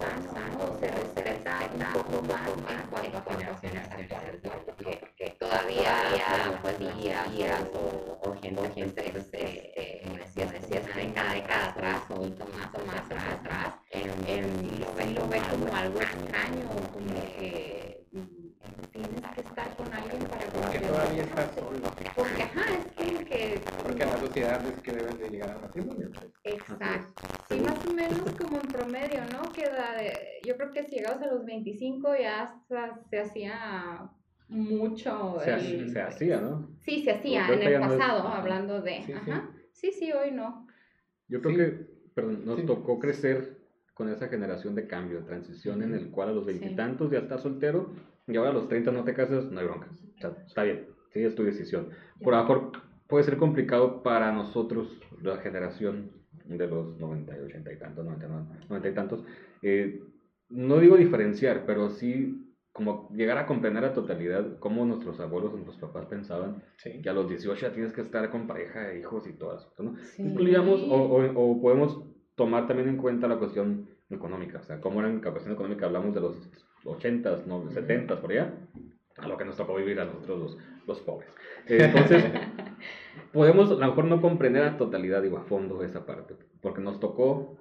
sano, 0.00 0.76
se 0.80 0.88
respeta 0.88 1.70
un 1.72 1.92
poco 1.92 2.22
más 2.22 2.48
en 2.48 2.80
cuanto 2.90 3.18
a 3.18 3.22
generaciones 3.60 3.82
actuales, 3.82 4.40
¿no? 4.42 4.50
Porque 4.66 5.36
todavía, 5.38 6.58
pues, 6.62 6.78
días 6.78 7.62
o, 7.74 8.28
o 8.28 8.34
gente, 8.74 9.12
década, 10.96 11.32
década 11.34 11.68
atrás 11.70 12.02
o 12.10 12.14
más 12.16 12.70
o 12.74 12.86
más 12.86 13.10
atrás, 13.34 13.74
lo 15.14 15.28
como 15.50 15.74
algo 15.74 16.00
extraño, 16.00 16.68
como 16.68 17.20
que 17.38 18.04
tienes 18.92 19.20
que 19.34 19.40
estar 19.40 19.76
con 19.76 19.92
alguien 19.92 20.22
para 20.24 20.46
Porque 20.46 20.78
todavía 20.80 21.22
estás 21.22 21.54
solo. 21.54 21.78
Porque, 22.14 22.42
ajá, 22.42 22.64
es 22.98 23.24
que... 23.28 23.85
Que 24.36 24.92
debes 24.92 25.18
de 25.18 25.30
llegar 25.30 25.50
a 25.50 25.58
matrimonio. 25.58 26.10
Pues. 26.12 26.26
Exacto. 26.44 27.22
Sí, 27.48 27.58
más 27.58 27.86
o 27.86 27.94
menos 27.94 28.20
como 28.38 28.60
en 28.60 28.68
promedio, 28.68 29.20
¿no? 29.32 29.50
Queda 29.50 29.96
de, 29.96 30.12
yo 30.44 30.58
creo 30.58 30.70
que 30.72 30.84
si 30.84 30.96
llegabas 30.96 31.22
a 31.22 31.32
los 31.32 31.46
25 31.46 32.14
ya 32.20 32.42
hasta 32.42 33.00
se 33.08 33.18
hacía 33.18 34.10
mucho. 34.48 35.38
Se, 35.42 35.88
se 35.88 36.00
hacía, 36.02 36.38
¿no? 36.38 36.68
Sí, 36.80 37.02
se 37.02 37.12
hacía 37.12 37.48
en 37.48 37.62
el 37.62 37.80
pasado, 37.80 38.28
hablando 38.28 38.82
de... 38.82 38.98
ajá. 39.14 39.50
Sí. 39.72 39.90
sí, 39.92 40.12
hoy 40.12 40.32
no. 40.32 40.66
Yo 41.28 41.40
creo 41.40 41.56
que, 41.56 41.86
perdón, 42.14 42.44
nos 42.44 42.66
tocó 42.66 42.98
crecer 42.98 43.56
con 43.94 44.10
esa 44.10 44.28
generación 44.28 44.74
de 44.74 44.86
cambio, 44.86 45.20
de 45.20 45.26
transición, 45.26 45.82
en 45.82 45.94
el 45.94 46.10
cual 46.10 46.28
a 46.28 46.32
los 46.32 46.44
veintitantos 46.44 47.10
ya 47.10 47.20
estás 47.20 47.40
soltero 47.40 47.94
y 48.26 48.36
ahora 48.36 48.50
a 48.50 48.54
los 48.54 48.68
30 48.68 48.92
no 48.92 49.02
te 49.02 49.14
casas, 49.14 49.50
no 49.50 49.60
hay 49.60 49.66
broncas. 49.66 49.98
O 50.18 50.20
sea, 50.20 50.36
está 50.46 50.62
bien, 50.62 50.88
sí, 51.14 51.24
es 51.24 51.34
tu 51.34 51.42
decisión. 51.42 51.88
Por 52.20 52.34
lo 52.34 52.40
mejor 52.40 52.85
puede 53.08 53.24
ser 53.24 53.36
complicado 53.36 54.02
para 54.02 54.32
nosotros, 54.32 55.00
la 55.22 55.38
generación 55.38 56.10
de 56.44 56.66
los 56.66 56.98
90, 56.98 57.34
80 57.44 57.72
y 57.72 57.78
tantos, 57.78 58.04
90, 58.04 58.88
y 58.88 58.94
tantos. 58.94 59.24
Eh, 59.62 60.00
no 60.48 60.78
digo 60.78 60.96
diferenciar, 60.96 61.64
pero 61.66 61.90
sí 61.90 62.42
como 62.76 63.08
llegar 63.14 63.38
a 63.38 63.46
comprender 63.46 63.86
a 63.86 63.94
totalidad 63.94 64.58
cómo 64.58 64.84
nuestros 64.84 65.18
abuelos, 65.18 65.54
nuestros 65.54 65.78
papás 65.78 66.04
pensaban 66.06 66.62
que 67.02 67.08
a 67.08 67.14
los 67.14 67.26
18 67.26 67.68
ya 67.68 67.72
tienes 67.72 67.94
que 67.94 68.02
estar 68.02 68.28
con 68.30 68.46
pareja, 68.46 68.94
hijos 68.94 69.26
y 69.26 69.32
todas. 69.32 69.66
¿no? 69.78 69.94
Incluíamos 70.18 70.82
o, 70.82 71.22
o, 71.34 71.60
podemos 71.62 72.04
tomar 72.34 72.66
también 72.66 72.90
en 72.90 72.98
cuenta 72.98 73.28
la 73.28 73.38
cuestión 73.38 73.88
económica, 74.10 74.58
o 74.58 74.62
sea, 74.62 74.78
cómo 74.78 75.00
era 75.00 75.10
la 75.10 75.30
cuestión 75.30 75.54
económica, 75.54 75.86
hablamos 75.86 76.14
de 76.14 76.20
los 76.20 76.36
80s, 76.84 77.46
no, 77.46 77.64
70s, 77.64 78.20
por 78.20 78.30
allá, 78.30 78.52
a 79.16 79.26
lo 79.26 79.38
que 79.38 79.46
nos 79.46 79.56
tocó 79.56 79.74
vivir 79.74 79.98
a 79.98 80.04
nosotros 80.04 80.38
los, 80.38 80.58
los 80.86 81.00
pobres. 81.00 81.30
Entonces, 81.66 82.24
podemos 83.32 83.70
a 83.70 83.74
lo 83.74 83.86
mejor 83.86 84.04
no 84.06 84.20
comprender 84.20 84.62
a 84.64 84.76
totalidad, 84.76 85.22
digo, 85.22 85.38
a 85.38 85.44
fondo 85.44 85.82
esa 85.82 86.06
parte, 86.06 86.34
porque 86.60 86.80
nos 86.80 87.00
tocó 87.00 87.58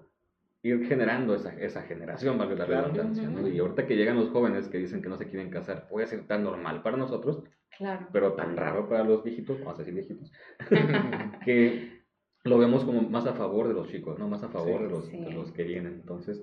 ir 0.63 0.85
generando 0.87 1.35
esa, 1.35 1.53
esa 1.59 1.83
generación, 1.83 2.37
valga 2.37 2.55
la 2.55 2.65
redundancia, 2.65 3.29
¿no? 3.29 3.47
Y 3.47 3.59
ahorita 3.59 3.85
que 3.85 3.95
llegan 3.95 4.17
los 4.17 4.29
jóvenes 4.29 4.67
que 4.67 4.79
dicen 4.79 5.01
que 5.01 5.09
no 5.09 5.17
se 5.17 5.27
quieren 5.27 5.49
casar, 5.51 5.87
puede 5.87 6.07
ser 6.07 6.25
tan 6.25 6.43
normal 6.43 6.81
para 6.81 6.97
nosotros, 6.97 7.43
claro. 7.77 8.07
pero 8.11 8.33
tan 8.33 8.57
raro 8.57 8.89
para 8.89 9.03
los 9.03 9.23
viejitos, 9.23 9.59
vamos 9.59 9.75
a 9.75 9.83
decir 9.83 9.93
viejitos, 9.93 10.31
que 11.45 12.01
lo 12.43 12.57
vemos 12.57 12.83
como 12.83 13.01
más 13.03 13.25
a 13.27 13.33
favor 13.33 13.67
de 13.67 13.73
los 13.73 13.89
chicos, 13.89 14.17
¿no? 14.19 14.27
Más 14.27 14.43
a 14.43 14.49
favor 14.49 14.77
Sí, 14.79 14.83
de, 14.83 14.89
los, 14.89 15.05
sí. 15.05 15.17
de 15.19 15.31
los 15.31 15.51
que 15.51 15.63
vienen. 15.63 15.93
Entonces, 15.95 16.41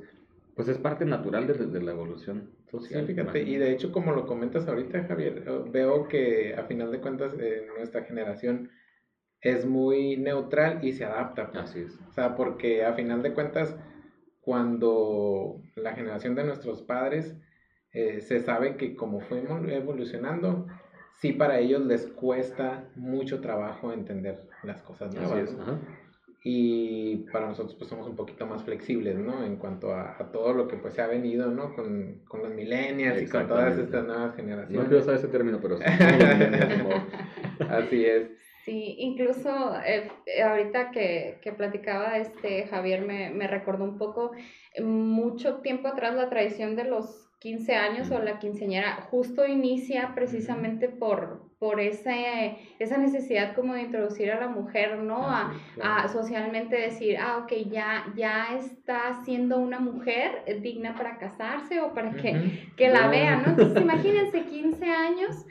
pues 0.55 0.69
es 0.69 0.79
parte 0.79 1.05
natural 1.05 1.47
de, 1.47 1.55
de 1.55 1.83
la 1.83 1.93
evolución 1.93 2.51
Sí, 2.67 2.71
social. 2.71 3.07
fíjate, 3.07 3.43
y 3.43 3.57
de 3.57 3.73
hecho 3.73 3.93
como 3.93 4.13
lo 4.13 4.27
comentas 4.27 4.67
ahorita, 4.69 5.05
Javier, 5.05 5.45
veo 5.71 6.09
que 6.09 6.55
a 6.55 6.65
final 6.65 6.91
de 6.93 7.01
cuentas 7.01 7.35
eh, 7.39 7.67
nuestra 7.77 8.03
generación 8.05 8.71
es 9.43 9.67
muy 9.67 10.17
neutral 10.17 10.83
y 10.85 10.93
se 10.93 11.05
adapta. 11.05 11.51
pues. 11.51 11.65
Así 11.65 11.81
es. 11.81 11.99
O 12.09 12.13
sea, 12.13 12.35
porque 12.37 12.85
a 12.85 12.95
final 12.95 13.23
de 13.23 13.35
cuentas, 13.35 13.77
cuando 14.41 15.61
la 15.77 15.93
generación 15.95 16.35
de 16.35 16.45
nuestros 16.45 16.83
padres 16.83 17.37
eh, 17.93 18.21
se 18.21 18.41
sabe 18.41 18.77
que 18.77 18.95
como 18.97 19.21
fuimos 19.21 19.67
evolucionando, 19.69 20.67
sí 21.21 21.33
para 21.33 21.59
ellos 21.59 21.85
les 21.87 22.07
cuesta 22.07 22.85
mucho 22.97 23.41
trabajo 23.41 23.93
entender 23.93 24.49
las 24.63 24.83
cosas 24.83 25.09
Así 25.15 25.19
nuevas. 25.19 25.49
es. 25.51 25.57
¿no? 25.57 25.63
Ajá. 25.65 25.79
Y 26.45 27.19
para 27.33 27.47
nosotros 27.47 27.77
pues 27.77 27.89
somos 27.89 28.09
un 28.09 28.17
poquito 28.17 28.47
más 28.47 28.65
flexibles, 28.65 29.17
¿no? 29.17 29.45
En 29.45 29.57
cuanto 29.59 29.93
a, 29.95 30.17
a 30.19 30.33
todo 30.33 30.53
lo 30.53 30.67
que 30.67 30.77
pues 30.77 30.95
se 30.95 31.01
ha 31.01 31.07
venido, 31.07 31.49
¿no? 31.53 31.73
Con, 31.77 32.23
con 32.27 32.43
los 32.43 32.53
millennials 32.53 33.23
y 33.23 33.29
con 33.29 33.47
todas 33.47 33.79
estas 33.79 34.05
nuevas 34.05 34.31
No 34.31 34.35
generaciones. 34.37 34.89
quiero 34.89 35.03
usar 35.03 35.15
ese 35.15 35.29
término, 35.29 35.61
pero 35.63 35.77
sí. 35.79 35.85
Así 37.69 38.05
es. 38.05 38.31
Sí, 38.65 38.95
incluso 38.99 39.77
eh, 39.85 40.11
eh, 40.27 40.43
ahorita 40.43 40.93
que, 40.93 41.41
que 41.43 41.53
platicaba 41.53 42.19
este 42.19 42.67
Javier 42.69 43.03
me, 43.05 43.31
me 43.31 43.49
recordó 43.49 43.85
un 43.85 43.99
poco 43.99 44.33
mucho 44.81 45.57
tiempo 45.57 45.89
atrás 45.89 46.15
la 46.15 46.31
tradición 46.31 46.77
de 46.77 46.85
los 46.85 47.29
15 47.43 47.75
años 47.75 48.11
o 48.13 48.21
la 48.21 48.39
quinceañera 48.39 49.09
justo 49.11 49.45
inicia 49.45 50.13
precisamente 50.15 50.89
por, 50.89 51.51
por 51.59 51.81
ese, 51.81 52.57
esa 52.79 52.99
necesidad 52.99 53.57
como 53.57 53.75
de 53.75 53.83
introducir 53.83 54.31
a 54.31 54.39
la 54.39 54.47
mujer, 54.47 54.99
¿no? 54.99 55.29
A, 55.29 55.53
es, 55.53 55.79
a 55.79 55.81
claro. 55.81 56.09
socialmente 56.09 56.77
decir, 56.77 57.17
ah, 57.19 57.39
ok, 57.39 57.53
ya, 57.69 58.05
ya 58.15 58.57
está 58.57 59.25
siendo 59.25 59.59
una 59.59 59.81
mujer 59.81 60.45
digna 60.63 60.95
para 60.95 61.19
casarse 61.19 61.81
o 61.81 61.93
para 61.93 62.13
que, 62.13 62.69
que 62.77 62.89
la 62.89 63.09
vean, 63.09 63.43
¿no? 63.43 63.49
Entonces 63.49 63.83
imagínense 63.83 64.45
15 64.45 64.87
años 64.87 65.45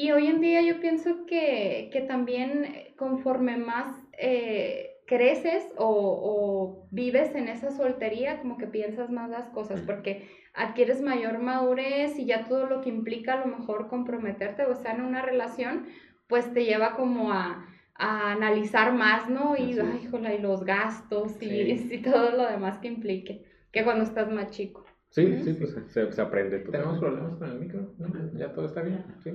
y 0.00 0.12
hoy 0.12 0.28
en 0.28 0.40
día 0.40 0.62
yo 0.62 0.80
pienso 0.80 1.26
que, 1.26 1.90
que 1.92 2.02
también 2.02 2.64
eh, 2.64 2.94
conforme 2.96 3.56
más 3.56 3.96
eh, 4.16 4.90
creces 5.08 5.64
o, 5.76 5.86
o 5.88 6.86
vives 6.92 7.34
en 7.34 7.48
esa 7.48 7.72
soltería, 7.72 8.40
como 8.40 8.58
que 8.58 8.68
piensas 8.68 9.10
más 9.10 9.28
las 9.28 9.48
cosas, 9.48 9.80
porque 9.80 10.28
adquieres 10.54 11.00
mayor 11.00 11.38
madurez 11.40 12.16
y 12.16 12.26
ya 12.26 12.46
todo 12.46 12.66
lo 12.66 12.80
que 12.80 12.90
implica 12.90 13.34
a 13.34 13.44
lo 13.44 13.56
mejor 13.56 13.88
comprometerte 13.88 14.64
o 14.66 14.72
estar 14.72 14.94
en 14.94 15.04
una 15.04 15.22
relación, 15.22 15.86
pues 16.28 16.52
te 16.52 16.64
lleva 16.64 16.94
como 16.94 17.32
a, 17.32 17.66
a 17.94 18.32
analizar 18.32 18.92
más, 18.92 19.28
¿no? 19.28 19.56
Y, 19.56 19.78
ay, 19.80 20.02
híjola, 20.04 20.32
y 20.34 20.40
los 20.40 20.64
gastos 20.64 21.42
y, 21.42 21.48
Sí. 21.76 21.88
y 21.96 22.02
todo 22.02 22.30
lo 22.36 22.46
demás 22.46 22.78
que 22.78 22.86
implique, 22.86 23.44
que 23.72 23.82
cuando 23.82 24.04
estás 24.04 24.30
más 24.30 24.50
chico. 24.50 24.84
Sí, 25.10 25.42
sí, 25.42 25.54
pues 25.54 25.74
se, 25.88 26.12
se 26.12 26.20
aprende. 26.20 26.58
¿Tenemos 26.60 26.98
problemas 26.98 27.34
con 27.38 27.50
el 27.50 27.58
micro? 27.58 27.94
¿No? 27.98 28.38
¿Ya 28.38 28.52
todo 28.52 28.66
está 28.66 28.82
bien? 28.82 29.02
Sí. 29.24 29.32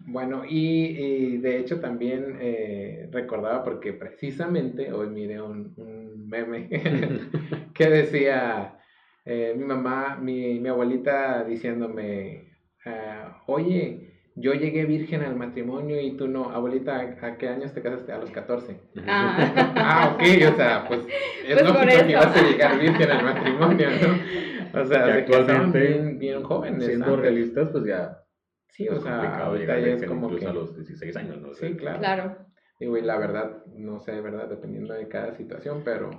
Bueno, 0.00 0.44
y, 0.48 0.86
y 0.96 1.38
de 1.38 1.58
hecho 1.58 1.80
también 1.80 2.38
eh, 2.40 3.08
recordaba 3.12 3.62
porque 3.64 3.92
precisamente 3.92 4.92
hoy 4.92 5.08
miré 5.08 5.40
un, 5.42 5.74
un 5.76 6.28
meme 6.28 6.68
que 7.74 7.88
decía 7.90 8.78
eh, 9.24 9.54
mi 9.56 9.64
mamá, 9.64 10.16
mi, 10.20 10.58
mi 10.60 10.68
abuelita 10.68 11.44
diciéndome, 11.44 12.52
ah, 12.86 13.42
oye, 13.46 14.14
yo 14.34 14.54
llegué 14.54 14.84
virgen 14.86 15.22
al 15.22 15.36
matrimonio 15.36 16.00
y 16.00 16.12
tú 16.16 16.28
no, 16.28 16.50
abuelita, 16.50 16.96
¿a, 17.20 17.26
a 17.26 17.36
qué 17.36 17.48
años 17.48 17.74
te 17.74 17.82
casaste? 17.82 18.12
A 18.12 18.18
los 18.18 18.30
14. 18.30 18.72
Ujú. 18.72 19.04
Ah. 19.08 19.72
Ah, 19.76 20.14
ok, 20.14 20.22
o 20.52 20.56
sea, 20.56 20.84
pues 20.88 21.00
es 21.46 21.54
Pues 21.54 21.66
lógico 21.66 21.86
que 21.86 22.10
ibas 22.10 22.36
a 22.36 22.42
llegar 22.42 22.78
virgen 22.78 23.10
al 23.10 23.24
matrimonio, 23.24 23.88
¿no? 23.90 24.80
O 24.80 24.84
sea, 24.86 25.04
Que 25.06 25.12
se 25.12 25.18
actualmente, 25.18 25.78
bien, 25.80 26.18
bien 26.18 26.42
jóvenes. 26.42 26.84
Siendo 26.84 27.06
antes. 27.06 27.20
realistas, 27.20 27.68
pues 27.72 27.84
ya 27.84 28.22
Sí, 28.70 28.88
o 28.88 28.94
es 28.96 29.02
sea, 29.02 29.44
ahorita 29.46 29.78
ya 29.80 29.86
es 29.94 30.04
como 30.04 30.26
incluso 30.26 30.44
que... 30.44 30.50
a 30.50 30.52
los 30.54 30.76
16 30.76 31.16
años, 31.16 31.40
¿no? 31.40 31.48
O 31.50 31.54
sea, 31.54 31.68
Sí, 31.68 31.76
claro. 31.76 31.98
Claro. 31.98 32.36
Digo, 32.80 32.96
y 32.96 33.02
la 33.02 33.18
verdad, 33.18 33.64
no 33.66 33.98
sé, 34.00 34.20
¿verdad? 34.20 34.48
Dependiendo 34.48 34.94
de 34.94 35.08
cada 35.08 35.34
situación, 35.34 35.82
pero, 35.84 36.10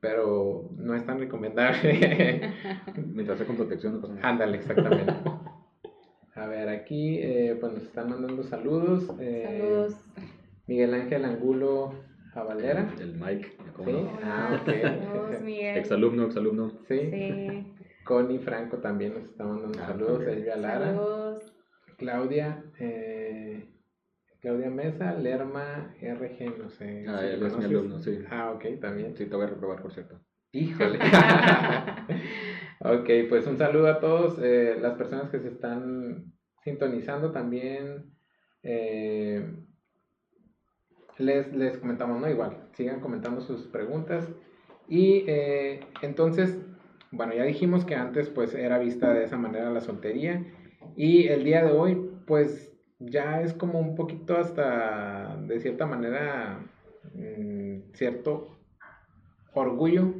pero 0.00 0.68
no 0.76 0.94
es 0.94 1.06
tan 1.06 1.18
recomendable. 1.18 2.52
Mientras 3.14 3.38
sea 3.38 3.46
con 3.46 3.56
protección, 3.56 3.94
no 3.94 4.00
pasa 4.02 4.14
nada. 4.14 4.28
Ándale, 4.28 4.58
exactamente. 4.58 5.12
A 6.36 6.46
ver, 6.48 6.68
aquí 6.68 7.18
eh, 7.22 7.56
pues 7.60 7.72
nos 7.72 7.82
están 7.84 8.10
mandando 8.10 8.42
saludos. 8.42 9.08
eh, 9.20 9.44
Saludos. 9.46 10.04
Miguel 10.66 10.92
Ángel 10.94 11.24
Angulo 11.24 11.94
Javalera. 12.32 12.92
El, 12.98 13.10
el 13.10 13.20
Mike, 13.20 13.56
¿cómo 13.76 13.88
Sí. 13.88 13.92
no? 13.96 14.18
Ah, 14.22 14.60
ok. 14.60 14.72
Saludos, 14.82 15.40
Miguel. 15.42 15.76
Exalumno, 15.78 16.24
exalumno. 16.26 16.70
Sí. 16.88 16.98
Sí. 17.10 17.72
Connie 18.04 18.38
Franco 18.38 18.78
también 18.78 19.14
nos 19.14 19.24
está 19.24 19.44
mandando 19.44 19.78
Ah, 19.82 19.86
saludos. 19.86 20.22
Elvia 20.26 20.56
Lara. 20.56 20.86
Saludos. 20.94 21.56
Claudia. 21.98 22.64
eh, 22.78 23.70
Claudia 24.40 24.68
Mesa, 24.68 25.14
Lerma, 25.14 25.94
RG, 26.00 26.58
no 26.58 26.68
sé. 26.68 27.06
Ah, 27.08 27.24
él 27.24 27.42
es 27.46 27.56
mi 27.56 27.64
alumno, 27.64 27.98
sí. 27.98 28.18
Ah, 28.30 28.50
ok, 28.50 28.78
también. 28.80 29.16
Sí, 29.16 29.24
te 29.26 29.34
voy 29.36 29.46
a 29.46 29.48
reprobar, 29.48 29.80
por 29.80 29.92
cierto. 29.92 30.20
Híjole. 30.52 30.98
ok, 32.80 33.08
pues 33.28 33.46
un 33.46 33.56
saludo 33.56 33.88
a 33.88 34.00
todos 34.00 34.38
eh, 34.42 34.76
las 34.80 34.94
personas 34.94 35.30
que 35.30 35.40
se 35.40 35.48
están 35.48 36.32
sintonizando 36.62 37.32
también. 37.32 38.12
eh, 38.62 39.46
les, 41.18 41.52
les 41.54 41.78
comentamos, 41.78 42.20
¿no? 42.20 42.28
Igual, 42.28 42.68
sigan 42.72 43.00
comentando 43.00 43.40
sus 43.40 43.66
preguntas. 43.68 44.28
Y 44.88 45.24
eh, 45.28 45.80
entonces, 46.02 46.58
bueno, 47.16 47.34
ya 47.34 47.44
dijimos 47.44 47.84
que 47.84 47.94
antes 47.94 48.28
pues 48.28 48.54
era 48.54 48.78
vista 48.78 49.12
de 49.12 49.24
esa 49.24 49.36
manera 49.36 49.70
la 49.70 49.80
soltería. 49.80 50.44
Y 50.96 51.28
el 51.28 51.44
día 51.44 51.64
de 51.64 51.72
hoy 51.72 52.10
pues 52.26 52.72
ya 52.98 53.42
es 53.42 53.52
como 53.52 53.80
un 53.80 53.94
poquito 53.94 54.36
hasta, 54.36 55.36
de 55.46 55.60
cierta 55.60 55.86
manera, 55.86 56.60
mm, 57.14 57.92
cierto 57.92 58.58
orgullo, 59.52 60.14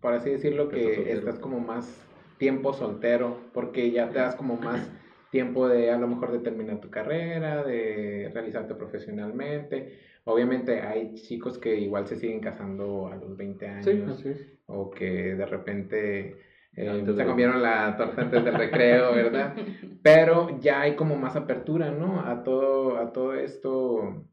por 0.00 0.12
así 0.14 0.30
decirlo, 0.30 0.68
Que 0.68 1.12
estás 1.12 1.38
como 1.38 1.60
más 1.60 2.02
tiempo 2.38 2.72
soltero, 2.72 3.38
porque 3.52 3.90
ya 3.90 4.10
te 4.10 4.18
das 4.18 4.34
como 4.36 4.56
más 4.56 4.80
tiempo 5.30 5.68
de 5.68 5.90
a 5.90 5.98
lo 5.98 6.06
mejor 6.06 6.32
de 6.32 6.38
terminar 6.38 6.80
tu 6.80 6.90
carrera, 6.90 7.62
de 7.62 8.30
realizarte 8.32 8.74
profesionalmente. 8.74 9.98
Obviamente 10.24 10.80
hay 10.80 11.14
chicos 11.14 11.58
que 11.58 11.78
igual 11.78 12.06
se 12.06 12.16
siguen 12.16 12.40
casando 12.40 13.08
a 13.08 13.16
los 13.16 13.36
20 13.36 13.66
años 13.66 13.84
Sí, 13.84 14.04
así 14.08 14.28
es. 14.30 14.55
O 14.66 14.90
que 14.90 15.34
de 15.34 15.46
repente 15.46 16.36
eh, 16.76 17.04
se 17.16 17.24
comieron 17.24 17.62
la 17.62 17.96
torta 17.96 18.22
antes 18.22 18.44
del 18.44 18.54
recreo, 18.54 19.14
¿verdad? 19.14 19.54
Pero 20.02 20.60
ya 20.60 20.82
hay 20.82 20.94
como 20.94 21.16
más 21.16 21.34
apertura, 21.34 21.90
¿no? 21.90 22.20
A 22.20 22.42
todo, 22.42 22.98
a 22.98 23.12
todo 23.12 23.34
esto. 23.34 24.26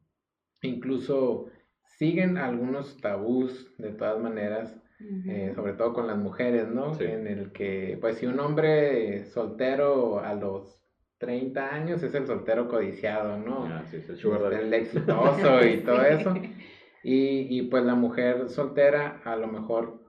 Incluso 0.62 1.46
siguen 1.98 2.36
algunos 2.36 3.00
tabús 3.00 3.74
de 3.78 3.90
todas 3.90 4.20
maneras, 4.20 4.76
eh, 5.26 5.52
sobre 5.54 5.74
todo 5.74 5.92
con 5.92 6.06
las 6.06 6.16
mujeres, 6.16 6.68
¿no? 6.68 6.94
Sí. 6.94 7.04
En 7.04 7.26
el 7.26 7.52
que, 7.52 7.98
pues 8.00 8.18
si 8.18 8.26
un 8.26 8.40
hombre 8.40 9.26
soltero 9.26 10.20
a 10.20 10.34
los 10.34 10.80
30 11.18 11.74
años 11.74 12.02
es 12.02 12.14
el 12.14 12.26
soltero 12.26 12.68
codiciado, 12.68 13.38
¿no? 13.38 13.66
Ah, 13.66 13.82
sí, 13.90 13.96
es 13.96 14.08
el 14.08 14.16
sugar 14.16 14.42
daddy. 14.42 14.56
el 14.56 14.74
exitoso 14.74 15.64
y 15.64 15.78
todo 15.78 16.02
eso. 16.02 16.34
Y, 17.04 17.46
y 17.58 17.62
pues 17.62 17.84
la 17.84 17.94
mujer 17.94 18.48
soltera 18.48 19.20
a 19.24 19.36
lo 19.36 19.46
mejor 19.46 20.00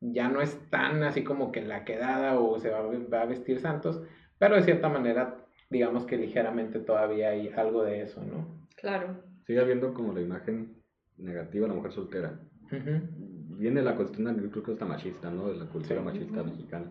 ya 0.00 0.28
no 0.28 0.40
es 0.40 0.56
tan 0.70 1.02
así 1.02 1.24
como 1.24 1.50
que 1.50 1.60
la 1.62 1.84
quedada 1.84 2.38
o 2.38 2.58
se 2.60 2.70
va, 2.70 2.80
va 2.82 3.22
a 3.22 3.26
vestir 3.26 3.58
santos, 3.58 4.00
pero 4.38 4.54
de 4.56 4.62
cierta 4.62 4.88
manera 4.88 5.44
digamos 5.68 6.04
que 6.06 6.16
ligeramente 6.16 6.78
todavía 6.78 7.30
hay 7.30 7.48
algo 7.56 7.82
de 7.82 8.02
eso, 8.02 8.22
¿no? 8.24 8.46
Claro. 8.76 9.16
Sigue 9.46 9.58
habiendo 9.60 9.92
como 9.92 10.12
la 10.12 10.20
imagen 10.20 10.76
negativa 11.16 11.64
de 11.64 11.68
la 11.68 11.74
mujer 11.74 11.92
soltera. 11.92 12.38
Ujú. 12.70 13.00
Viene 13.58 13.82
la 13.82 13.96
cuestión, 13.96 14.40
yo 14.40 14.50
creo 14.50 14.62
que 14.62 14.72
hasta 14.72 14.84
machista, 14.84 15.30
¿no? 15.30 15.48
De 15.48 15.56
la 15.56 15.64
cultura 15.66 15.98
Sí. 16.00 16.04
machista 16.04 16.40
Ujú. 16.42 16.50
mexicana. 16.50 16.86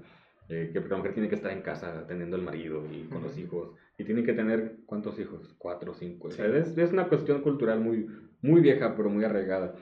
Eh, 0.49 0.71
que 0.73 0.81
la 0.81 0.97
mujer 0.97 1.13
tiene 1.13 1.29
que 1.29 1.35
estar 1.35 1.51
en 1.51 1.61
casa 1.61 1.99
atendiendo 1.99 2.35
al 2.35 2.41
marido 2.41 2.83
y 2.91 3.03
con 3.07 3.23
los 3.23 3.33
Ujú. 3.33 3.41
hijos. 3.41 3.69
Y 3.97 4.03
tiene 4.03 4.23
que 4.23 4.33
tener, 4.33 4.77
¿cuántos 4.85 5.17
hijos? 5.19 5.55
Cuatro 5.57 5.93
cinco. 5.93 6.27
O 6.27 6.31
sea, 6.31 6.45
Sí. 6.47 6.51
es, 6.71 6.77
es 6.77 6.91
una 6.91 7.07
cuestión 7.07 7.41
cultural 7.41 7.79
muy, 7.79 8.07
muy 8.43 8.61
vieja, 8.61 8.95
pero 8.95 9.09
muy 9.09 9.23
arraigada. 9.23 9.73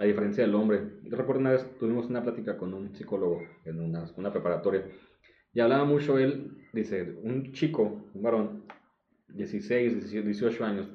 A 0.00 0.04
diferencia 0.04 0.44
del 0.44 0.54
hombre. 0.54 0.82
Yo 1.04 1.16
recuerdo 1.16 1.40
una 1.40 1.52
vez 1.52 1.66
tuvimos 1.78 2.06
una 2.10 2.22
plática 2.22 2.56
con 2.58 2.72
un 2.74 2.94
psicólogo 2.94 3.42
en 3.64 3.80
una, 3.80 4.04
una 4.16 4.30
preparatoria. 4.30 4.84
Y 5.54 5.60
hablaba 5.60 5.84
mucho 5.86 6.18
él, 6.18 6.58
dice, 6.72 7.18
un 7.22 7.52
chico, 7.52 8.10
un 8.14 8.22
varón, 8.22 8.64
16, 9.28 9.94
17, 9.94 10.26
18 10.26 10.64
años, 10.64 10.88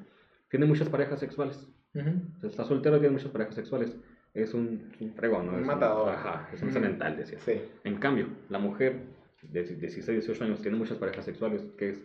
tiene 0.48 0.64
muchas 0.66 0.88
parejas 0.88 1.20
sexuales. 1.20 1.68
O 1.94 2.40
sea, 2.40 2.48
está 2.50 2.64
soltero 2.64 2.96
y 2.96 3.00
tiene 3.00 3.12
muchas 3.12 3.30
parejas 3.30 3.54
sexuales. 3.54 3.96
Es 4.32 4.52
un, 4.54 4.90
un 5.00 5.12
fregón, 5.14 5.46
¿no? 5.46 5.52
Un 5.52 5.60
Es 5.60 5.66
matador. 5.66 6.08
ajá, 6.08 6.48
es 6.52 6.62
un 6.62 6.72
cemental, 6.72 7.16
decía. 7.16 7.38
Sí. 7.40 7.60
En 7.84 7.96
cambio, 7.96 8.26
la 8.48 8.58
mujer 8.58 9.00
de 9.42 9.62
16, 9.62 10.06
18 10.06 10.44
años 10.44 10.60
tiene 10.62 10.76
muchas 10.76 10.98
parejas 10.98 11.24
sexuales, 11.24 11.62
que 11.78 11.90
es... 11.90 12.02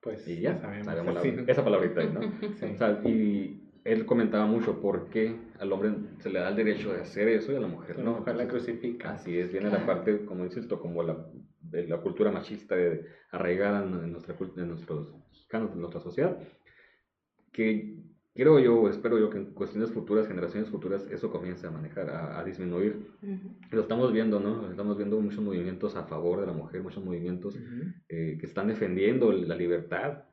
Pues 0.00 0.26
Y 0.28 0.40
ya, 0.40 0.58
sabemos. 0.58 0.84
sabemos 0.86 1.14
la- 1.14 1.42
esa 1.52 1.64
palabrita, 1.64 2.00
ahí, 2.02 2.10
¿no? 2.12 2.20
Sí. 2.56 2.66
O 2.74 2.76
sea, 2.76 3.00
y 3.04 3.63
él 3.84 4.06
comentaba 4.06 4.46
mucho 4.46 4.80
por 4.80 5.08
qué 5.10 5.36
al 5.60 5.70
hombre 5.72 5.92
se 6.18 6.30
le 6.30 6.40
da 6.40 6.48
el 6.48 6.56
derecho 6.56 6.92
de 6.92 7.02
hacer 7.02 7.28
eso 7.28 7.52
y 7.52 7.56
a 7.56 7.60
la 7.60 7.66
mujer 7.68 7.98
La 7.98 8.04
no. 8.04 8.12
mujer 8.18 8.36
la 8.36 8.48
crucifica. 8.48 9.12
Así 9.12 9.38
es, 9.38 9.52
viene 9.52 9.70
la 9.70 9.84
parte, 9.84 10.24
como 10.24 10.44
insisto, 10.44 10.80
como 10.80 11.02
la, 11.02 11.26
de 11.60 11.86
la 11.86 11.98
cultura 11.98 12.30
machista 12.30 12.74
de, 12.76 13.04
arraigada 13.30 13.84
en, 13.84 13.92
en 14.04 14.12
nuestra, 14.12 14.34
en 14.56 14.68
nuestros 14.68 15.12
mexicanos, 15.30 15.72
en 15.72 15.80
nuestra 15.80 16.00
sociedad, 16.00 16.38
que 17.52 17.96
creo 18.34 18.58
yo, 18.58 18.88
espero 18.88 19.18
yo 19.18 19.30
que 19.30 19.38
en 19.38 19.52
cuestiones 19.54 19.90
futuras, 19.92 20.26
generaciones 20.26 20.68
futuras, 20.70 21.06
eso 21.10 21.30
comience 21.30 21.66
a 21.66 21.70
manejar, 21.70 22.10
a, 22.10 22.38
a 22.40 22.44
disminuir. 22.44 23.06
Ujú. 23.22 23.54
Lo 23.70 23.80
estamos 23.82 24.12
viendo, 24.12 24.40
¿no? 24.40 24.70
Estamos 24.70 24.96
viendo 24.96 25.20
muchos 25.20 25.40
movimientos 25.44 25.94
a 25.96 26.04
favor 26.04 26.40
de 26.40 26.46
la 26.46 26.52
mujer, 26.52 26.82
muchos 26.82 27.04
movimientos 27.04 27.54
Ujú. 27.56 27.90
eh, 28.08 28.36
que 28.40 28.46
están 28.46 28.68
defendiendo 28.68 29.30
la 29.32 29.54
libertad 29.56 30.24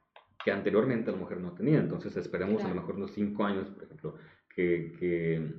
que 0.43 0.51
anteriormente 0.51 1.11
la 1.11 1.17
mujer 1.17 1.39
no 1.39 1.53
tenía. 1.53 1.79
Entonces 1.79 2.15
esperemos 2.17 2.55
a 2.55 2.65
Claro. 2.65 2.75
lo 2.75 2.81
mejor 2.81 2.95
unos 2.95 3.11
cinco 3.11 3.43
años, 3.45 3.69
por 3.69 3.83
ejemplo, 3.83 4.15
que, 4.55 4.93
que 4.99 5.53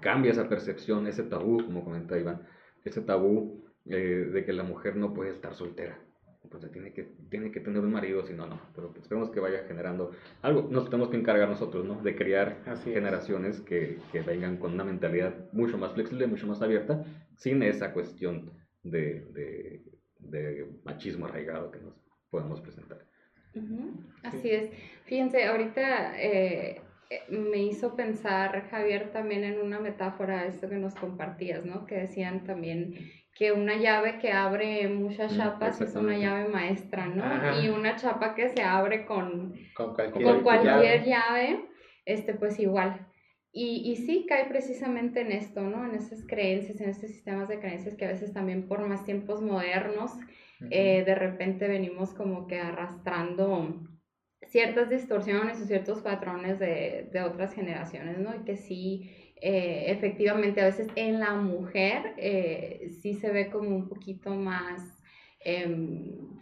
cambie 0.00 0.30
esa 0.30 0.48
percepción, 0.48 1.06
ese 1.06 1.22
tabú, 1.24 1.64
como 1.64 1.84
comenta 1.84 2.18
Iván, 2.18 2.42
ese 2.84 3.02
tabú 3.02 3.64
eh, 3.86 4.28
de 4.32 4.44
que 4.44 4.52
la 4.52 4.62
mujer 4.64 4.96
no 4.96 5.12
puede 5.14 5.30
estar 5.30 5.54
soltera. 5.54 6.00
Entonces 6.42 6.70
tiene 6.70 6.92
que, 6.92 7.02
tiene 7.28 7.50
que 7.50 7.58
tener 7.58 7.80
un 7.82 7.90
marido, 7.92 8.24
si 8.24 8.32
no, 8.32 8.46
no. 8.46 8.60
Pero 8.74 8.94
esperemos 8.96 9.30
que 9.30 9.40
vaya 9.40 9.64
generando 9.66 10.12
algo. 10.42 10.68
Nos 10.70 10.84
tenemos 10.88 11.08
que 11.10 11.16
encargar 11.16 11.48
nosotros, 11.48 11.84
¿no? 11.84 12.00
De 12.02 12.14
crear 12.14 12.62
Así 12.66 12.90
es. 12.90 12.94
generaciones 12.94 13.60
que, 13.62 13.98
que 14.12 14.20
vengan 14.22 14.56
con 14.58 14.72
una 14.74 14.84
mentalidad 14.84 15.34
mucho 15.52 15.76
más 15.76 15.92
flexible, 15.94 16.28
mucho 16.28 16.46
más 16.46 16.62
abierta, 16.62 17.04
sin 17.34 17.62
esa 17.64 17.92
cuestión 17.92 18.52
de, 18.84 19.24
de, 19.32 19.82
de 20.20 20.70
machismo 20.84 21.26
arraigado 21.26 21.72
que 21.72 21.80
nos 21.80 21.94
podemos 22.30 22.60
presentar. 22.60 23.04
Ujú, 23.56 23.90
Así 24.22 24.50
es. 24.50 24.70
Fíjense, 25.06 25.46
ahorita 25.46 26.12
eh, 26.20 26.80
me 27.28 27.58
hizo 27.62 27.94
pensar, 27.96 28.68
Javier, 28.70 29.10
también 29.12 29.44
en 29.44 29.60
una 29.60 29.78
metáfora, 29.78 30.46
esto 30.46 30.68
que 30.68 30.76
nos 30.76 30.94
compartías, 30.94 31.64
¿no? 31.64 31.86
Que 31.86 31.94
decían 31.96 32.44
también 32.44 32.94
que 33.34 33.52
una 33.52 33.76
llave 33.76 34.18
que 34.18 34.32
abre 34.32 34.88
muchas 34.88 35.32
Mm, 35.32 35.36
chapas 35.36 35.80
es 35.80 35.94
una 35.94 36.16
llave 36.18 36.48
maestra, 36.48 37.06
¿no? 37.06 37.22
Ajá. 37.24 37.60
Y 37.60 37.68
una 37.68 37.96
chapa 37.96 38.34
que 38.34 38.48
se 38.48 38.62
abre 38.62 39.04
con, 39.06 39.54
Con 39.74 39.94
cualquier, 39.94 40.24
con 40.24 40.42
cualquier 40.42 41.04
llave. 41.04 41.06
llave, 41.06 41.60
este, 42.04 42.34
pues 42.34 42.58
igual. 42.58 43.06
Y, 43.58 43.90
y 43.90 43.96
sí 43.96 44.26
cae 44.28 44.44
precisamente 44.44 45.22
en 45.22 45.32
esto, 45.32 45.62
¿no? 45.62 45.86
En 45.86 45.94
esas 45.94 46.26
creencias, 46.26 46.78
en 46.78 46.90
estos 46.90 47.10
sistemas 47.10 47.48
de 47.48 47.58
creencias 47.58 47.94
que 47.94 48.04
a 48.04 48.12
veces 48.12 48.34
también 48.34 48.68
por 48.68 48.86
más 48.86 49.04
tiempos 49.06 49.40
modernos 49.40 50.12
eh, 50.70 51.04
de 51.04 51.14
repente 51.14 51.66
venimos 51.66 52.12
como 52.12 52.46
que 52.46 52.58
arrastrando 52.58 53.80
ciertas 54.46 54.90
distorsiones 54.90 55.60
o 55.60 55.64
ciertos 55.64 56.02
patrones 56.02 56.58
de, 56.58 57.08
de 57.10 57.22
otras 57.22 57.54
generaciones, 57.54 58.18
¿no? 58.18 58.34
Y 58.34 58.44
que 58.44 58.56
sí, 58.56 59.10
eh, 59.40 59.86
efectivamente, 59.88 60.60
a 60.60 60.66
veces 60.66 60.88
en 60.94 61.18
la 61.20 61.32
mujer 61.34 62.12
eh, 62.18 62.90
sí 63.00 63.14
se 63.14 63.30
ve 63.32 63.50
como 63.50 63.74
un 63.74 63.88
poquito 63.88 64.34
más 64.34 65.02
em, 65.40 66.38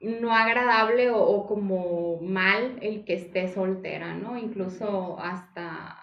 no 0.00 0.34
agradable 0.34 1.10
o, 1.10 1.18
o 1.22 1.46
como 1.46 2.20
mal 2.20 2.78
el 2.80 3.04
que 3.04 3.14
esté 3.14 3.48
soltera, 3.48 4.14
¿no? 4.14 4.38
Incluso 4.38 5.18
hasta, 5.20 6.01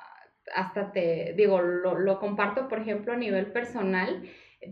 hasta 0.56 0.92
te, 0.92 1.34
digo, 1.36 1.62
lo, 1.62 1.98
lo 1.98 2.20
comparto, 2.20 2.68
por 2.68 2.80
ejemplo, 2.80 3.14
a 3.14 3.18
nivel 3.18 3.48
personal. 3.52 4.24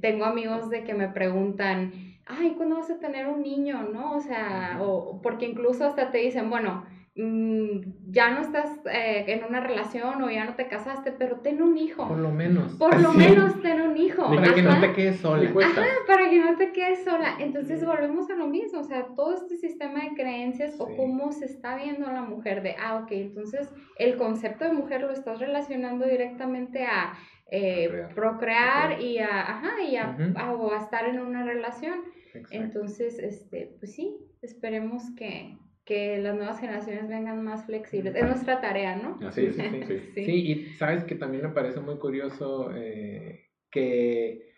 Tengo 0.01 0.25
amigos 0.25 0.69
de 0.69 0.83
que 0.83 0.93
me 0.93 1.07
preguntan, 1.07 1.91
ay, 2.25 2.53
¿cuándo 2.57 2.75
vas 2.75 2.89
a 2.89 2.99
tener 2.99 3.27
un 3.27 3.41
niño? 3.41 3.83
¿No? 3.93 4.15
O 4.15 4.21
sea, 4.21 4.79
o 4.81 5.21
porque 5.21 5.45
incluso 5.45 5.85
hasta 5.85 6.11
te 6.11 6.19
dicen, 6.19 6.49
bueno, 6.49 6.85
ya 7.17 8.29
no 8.29 8.41
estás 8.41 8.69
eh, 8.91 9.25
en 9.27 9.43
una 9.43 9.59
relación 9.59 10.21
o 10.21 10.29
ya 10.29 10.45
no 10.45 10.53
te 10.53 10.67
casaste, 10.67 11.11
pero 11.11 11.39
ten 11.39 11.61
un 11.63 11.75
hijo. 11.75 12.07
Por 12.07 12.19
lo 12.19 12.31
menos. 12.31 12.73
Por 12.75 12.99
lo 13.01 13.11
menos 13.13 13.59
ten 13.61 13.81
un 13.81 13.97
hijo. 13.97 14.27
Para 14.33 14.53
que 14.53 14.61
no 14.61 14.69
Ajá 14.71 14.81
te 14.81 14.93
quedes 14.93 15.19
sola. 15.19 15.51
Cuesta. 15.51 15.81
para 16.05 16.29
que 16.29 16.39
no 16.39 16.55
te 16.57 16.71
quedes 16.71 17.03
sola. 17.03 17.35
Entonces 17.39 17.83
volvemos 17.83 18.29
a 18.29 18.35
lo 18.35 18.47
mismo, 18.47 18.81
o 18.81 18.83
sea, 18.83 19.07
todo 19.15 19.33
este 19.33 19.57
sistema 19.57 20.01
de 20.03 20.13
creencias 20.15 20.75
o 20.77 20.95
cómo 20.95 21.31
se 21.31 21.45
está 21.45 21.75
viendo 21.75 22.05
a 22.07 22.13
la 22.13 22.21
mujer 22.21 22.61
de, 22.61 22.75
ah, 22.79 23.01
ok, 23.03 23.11
entonces 23.11 23.67
el 23.97 24.15
concepto 24.17 24.65
de 24.65 24.73
mujer 24.73 25.01
lo 25.01 25.11
estás 25.11 25.39
relacionando 25.39 26.05
directamente 26.05 26.83
a 26.85 27.13
eh, 27.49 27.87
Procrear. 27.87 28.13
procrear 28.13 29.01
y 29.01 29.19
a, 29.19 29.41
ajá, 29.41 29.81
y 29.81 29.95
a, 29.95 30.15
o 30.53 30.71
a 30.71 30.77
estar 30.77 31.07
en 31.07 31.19
una 31.19 31.43
relación. 31.43 32.01
Exacto. 32.27 32.49
Entonces, 32.51 33.17
este, 33.19 33.75
pues 33.79 33.95
sí, 33.95 34.17
esperemos 34.41 35.03
que, 35.17 35.57
que 35.87 36.17
las 36.17 36.35
nuevas 36.35 36.59
generaciones 36.59 37.07
vengan 37.07 37.41
más 37.43 37.65
flexibles. 37.65 38.13
Es 38.13 38.25
nuestra 38.25 38.59
tarea, 38.59 38.97
¿no? 38.97 39.17
Así 39.25 39.45
es, 39.45 39.55
Sí, 39.55 39.61
sí, 39.61 39.83
sí, 39.87 39.99
sí. 40.15 40.25
Sí, 40.25 40.51
y 40.51 40.73
sabes 40.75 41.05
que 41.05 41.15
también 41.15 41.43
me 41.43 41.49
parece 41.49 41.79
muy 41.79 41.97
curioso 41.97 42.71
eh, 42.75 43.47
que 43.71 44.51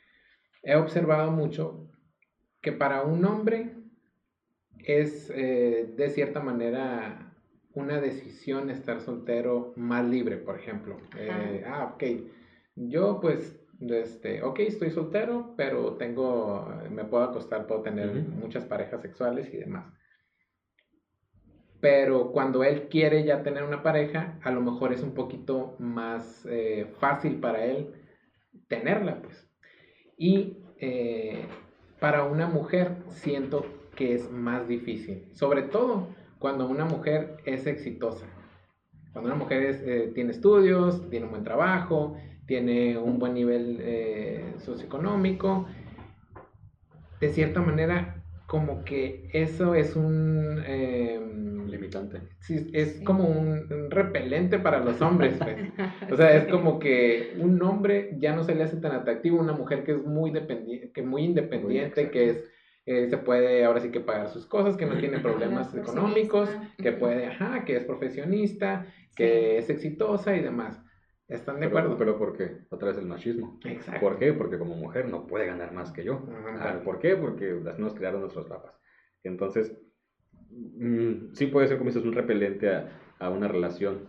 he 0.64 0.76
observado 0.76 1.32
mucho 1.32 1.88
que 2.62 2.72
para 2.72 3.04
un 3.04 3.24
hombre 3.26 3.76
es 4.80 5.32
eh, 5.36 5.94
de 5.96 6.10
cierta 6.10 6.40
manera 6.40 7.36
una 7.74 8.02
decisión 8.02 8.72
estar 8.72 9.00
soltero 9.00 9.74
más 9.76 10.04
libre, 10.04 10.38
por 10.38 10.58
ejemplo. 10.58 10.98
Eh, 11.16 11.64
ah, 11.68 11.94
ok, 11.94 12.04
yo 12.76 13.20
pues, 13.22 13.64
este, 13.80 14.42
ok, 14.42 14.62
estoy 14.62 14.90
soltero, 14.90 15.54
pero 15.56 15.94
tengo, 15.94 16.68
me 16.90 17.06
puedo 17.06 17.24
acostar, 17.24 17.68
puedo 17.68 17.84
tener 17.84 18.12
muchas 18.24 18.66
parejas 18.66 19.04
sexuales 19.04 19.54
y 19.54 19.58
demás. 19.58 19.94
Pero 21.82 22.32
cuando 22.32 22.64
él 22.64 22.90
quiere 22.90 23.24
ya 23.24 23.42
tener 23.42 23.64
una 23.64 23.84
pareja, 23.84 24.38
a 24.44 24.52
lo 24.52 24.62
mejor 24.62 24.92
es 24.92 25.02
un 25.02 25.14
poquito 25.14 25.76
más 25.80 26.46
eh, 26.50 26.92
fácil 27.00 27.40
para 27.40 27.64
él 27.64 27.94
tenerla, 28.68 29.22
pues. 29.22 29.50
Y 30.18 30.58
eh, 30.78 31.46
para 32.00 32.24
una 32.24 32.48
mujer 32.48 32.98
siento 33.08 33.66
que 33.96 34.14
es 34.14 34.30
más 34.30 34.68
difícil, 34.68 35.26
sobre 35.34 35.62
todo 35.64 36.08
cuando 36.38 36.68
una 36.68 36.86
mujer 36.86 37.38
es 37.46 37.66
exitosa. 37.66 38.26
Cuando 39.14 39.32
una 39.32 39.40
mujer 39.40 39.82
eh, 39.86 40.12
tiene 40.14 40.32
estudios, 40.32 41.10
tiene 41.10 41.26
un 41.26 41.32
buen 41.32 41.44
trabajo, 41.44 42.18
tiene 42.46 42.98
un 42.98 43.20
buen 43.20 43.34
nivel 43.36 44.56
socioeconómico, 44.60 45.68
de 47.22 47.30
cierta 47.30 47.62
manera 47.62 48.24
como 48.48 48.84
que 48.84 49.30
eso 49.34 49.76
es 49.76 49.96
un... 49.96 50.60
Limitante. 51.72 52.22
Sí, 52.40 52.70
es 52.74 52.96
Sí. 52.98 53.04
como 53.04 53.28
un, 53.28 53.72
un 53.72 53.92
repelente 53.92 54.60
para 54.60 54.80
los 54.80 55.02
hombres, 55.02 55.38
pues. 55.38 55.58
O 56.14 56.16
sea, 56.16 56.36
es 56.36 56.46
como 56.48 56.80
que 56.80 57.34
un 57.40 57.62
hombre 57.62 58.16
ya 58.20 58.36
no 58.36 58.44
se 58.44 58.56
le 58.56 58.64
hace 58.64 58.78
tan 58.78 58.92
atractivo, 58.94 59.40
una 59.40 59.54
mujer 59.54 59.84
que 59.84 59.92
es 59.94 60.04
muy 60.04 60.32
dependiente, 60.32 60.92
que 60.92 61.02
muy 61.02 61.24
independiente, 61.24 62.10
que 62.10 62.30
es 62.30 62.50
eh, 62.86 63.08
se 63.08 63.18
puede 63.18 63.64
ahora 63.66 63.82
sí 63.82 63.92
que 63.92 64.00
pagar 64.00 64.30
sus 64.30 64.48
cosas, 64.48 64.76
que 64.76 64.88
no 64.88 64.98
tiene 64.98 65.20
problemas 65.20 65.74
Las 65.76 65.88
económicos, 65.90 66.50
que 66.82 66.92
puede, 66.92 67.28
ajá, 67.28 67.64
que 67.64 67.76
es 67.76 67.84
profesionista, 67.84 68.88
Sí. 69.10 69.16
que 69.16 69.58
es 69.60 69.70
exitosa 69.70 70.36
y 70.36 70.42
demás. 70.42 70.82
¿Están 71.28 71.60
de 71.60 71.68
Pero, 71.68 71.78
acuerdo? 71.80 71.98
pero 72.00 72.18
¿por 72.18 72.36
qué? 72.36 72.62
Otra 72.72 72.88
vez 72.88 72.98
el 72.98 73.06
machismo. 73.06 73.60
Exacto. 73.66 74.00
¿Por 74.02 74.18
qué? 74.18 74.34
Porque 74.34 74.58
como 74.58 74.74
mujer 74.76 75.08
no 75.08 75.28
puede 75.28 75.46
ganar 75.46 75.72
más 75.72 75.92
que 75.92 76.04
yo. 76.04 76.26
Ajá. 76.32 76.58
Ah, 76.80 76.82
¿Por 76.84 76.98
qué? 76.98 77.16
Porque 77.16 77.60
así 77.70 77.80
nos 77.80 77.94
crearon 77.94 78.22
nuestros 78.22 78.48
papas. 78.48 78.80
Entonces, 79.24 79.78
mm, 80.52 81.34
sí 81.34 81.48
puede 81.48 81.68
ser, 81.68 81.78
como 81.78 81.90
dices, 81.90 82.06
un 82.06 82.14
repelente 82.14 82.70
a, 82.74 82.90
a 83.20 83.30
una 83.30 83.48
relación. 83.48 84.00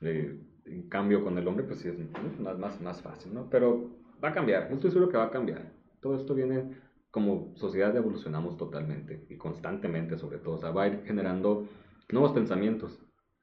eh, 0.00 0.38
en 0.64 0.88
cambio, 0.88 1.24
con 1.24 1.36
el 1.38 1.46
hombre, 1.48 1.64
pues 1.64 1.80
sí 1.80 1.88
es 1.88 1.98
más, 2.40 2.58
más, 2.58 2.80
más 2.80 3.02
fácil, 3.02 3.34
¿no? 3.34 3.50
Pero 3.50 3.90
va 4.22 4.28
a 4.28 4.32
cambiar, 4.32 4.70
estoy 4.72 4.90
seguro 4.90 5.10
que 5.10 5.16
va 5.18 5.24
a 5.24 5.30
cambiar. 5.30 5.72
Todo 6.00 6.16
esto 6.16 6.34
viene, 6.34 6.70
como 7.10 7.52
sociedad 7.56 7.94
evolucionamos 7.96 8.56
totalmente 8.56 9.26
y 9.28 9.36
constantemente, 9.36 10.16
sobre 10.16 10.38
todo. 10.38 10.54
O 10.54 10.58
sea, 10.58 10.70
va 10.70 10.84
a 10.84 10.88
ir 10.88 11.02
generando 11.04 11.66
nuevos 12.10 12.32
pensamientos 12.32 13.00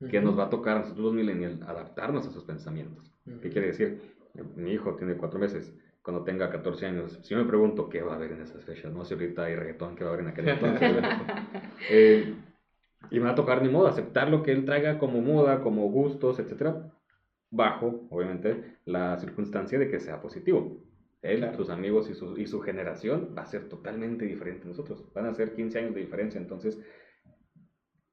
que 0.09 0.21
nos 0.21 0.39
va 0.39 0.45
a 0.45 0.49
tocar 0.49 0.77
a 0.77 0.79
nosotros 0.81 1.05
los 1.05 1.13
millennials 1.13 1.61
adaptarnos 1.61 2.25
a 2.25 2.29
esos 2.29 2.45
pensamientos. 2.45 3.13
Ujú. 3.25 3.41
¿Qué 3.41 3.49
quiere 3.49 3.67
decir? 3.67 4.01
Mi 4.55 4.71
hijo 4.71 4.95
tiene 4.95 5.15
cuatro 5.17 5.39
meses. 5.39 5.73
Cuando 6.01 6.23
tenga 6.23 6.49
14 6.49 6.85
años, 6.85 7.19
si 7.23 7.35
me 7.35 7.43
pregunto 7.45 7.89
qué 7.89 8.01
va 8.01 8.13
a 8.13 8.15
haber 8.15 8.31
en 8.31 8.41
esas 8.41 8.63
fechas, 8.63 8.91
no 8.93 9.03
sé 9.05 9.15
ahorita 9.15 9.43
hay 9.43 9.55
reggaetón, 9.55 9.95
qué 9.95 10.03
va 10.03 10.11
a 10.11 10.13
haber 10.13 10.25
en 10.25 10.31
aquel 10.31 10.49
entonces. 10.49 10.93
Eh, 11.89 12.33
y 13.11 13.19
me 13.19 13.25
va 13.25 13.31
a 13.31 13.35
tocar 13.35 13.61
ni 13.61 13.69
modo 13.69 13.87
aceptar 13.87 14.29
lo 14.29 14.43
que 14.43 14.51
él 14.51 14.65
traiga 14.65 14.97
como 14.99 15.21
moda, 15.21 15.61
como 15.61 15.89
gustos, 15.89 16.39
etcétera, 16.39 16.91
bajo, 17.51 18.07
obviamente, 18.09 18.77
la 18.85 19.17
circunstancia 19.17 19.79
de 19.79 19.89
que 19.89 19.99
sea 19.99 20.21
positivo. 20.21 20.83
Él, 21.21 21.39
Claro. 21.39 21.57
sus 21.57 21.69
amigos 21.69 22.09
y 22.09 22.13
su, 22.13 22.37
y 22.37 22.47
su 22.47 22.61
generación 22.61 23.33
va 23.37 23.41
a 23.41 23.45
ser 23.45 23.67
totalmente 23.67 24.25
diferente 24.25 24.63
a 24.65 24.67
nosotros. 24.67 25.05
Van 25.13 25.25
a 25.25 25.33
ser 25.33 25.53
15 25.53 25.79
años 25.79 25.93
de 25.93 26.01
diferencia. 26.01 26.39
Entonces, 26.39 26.79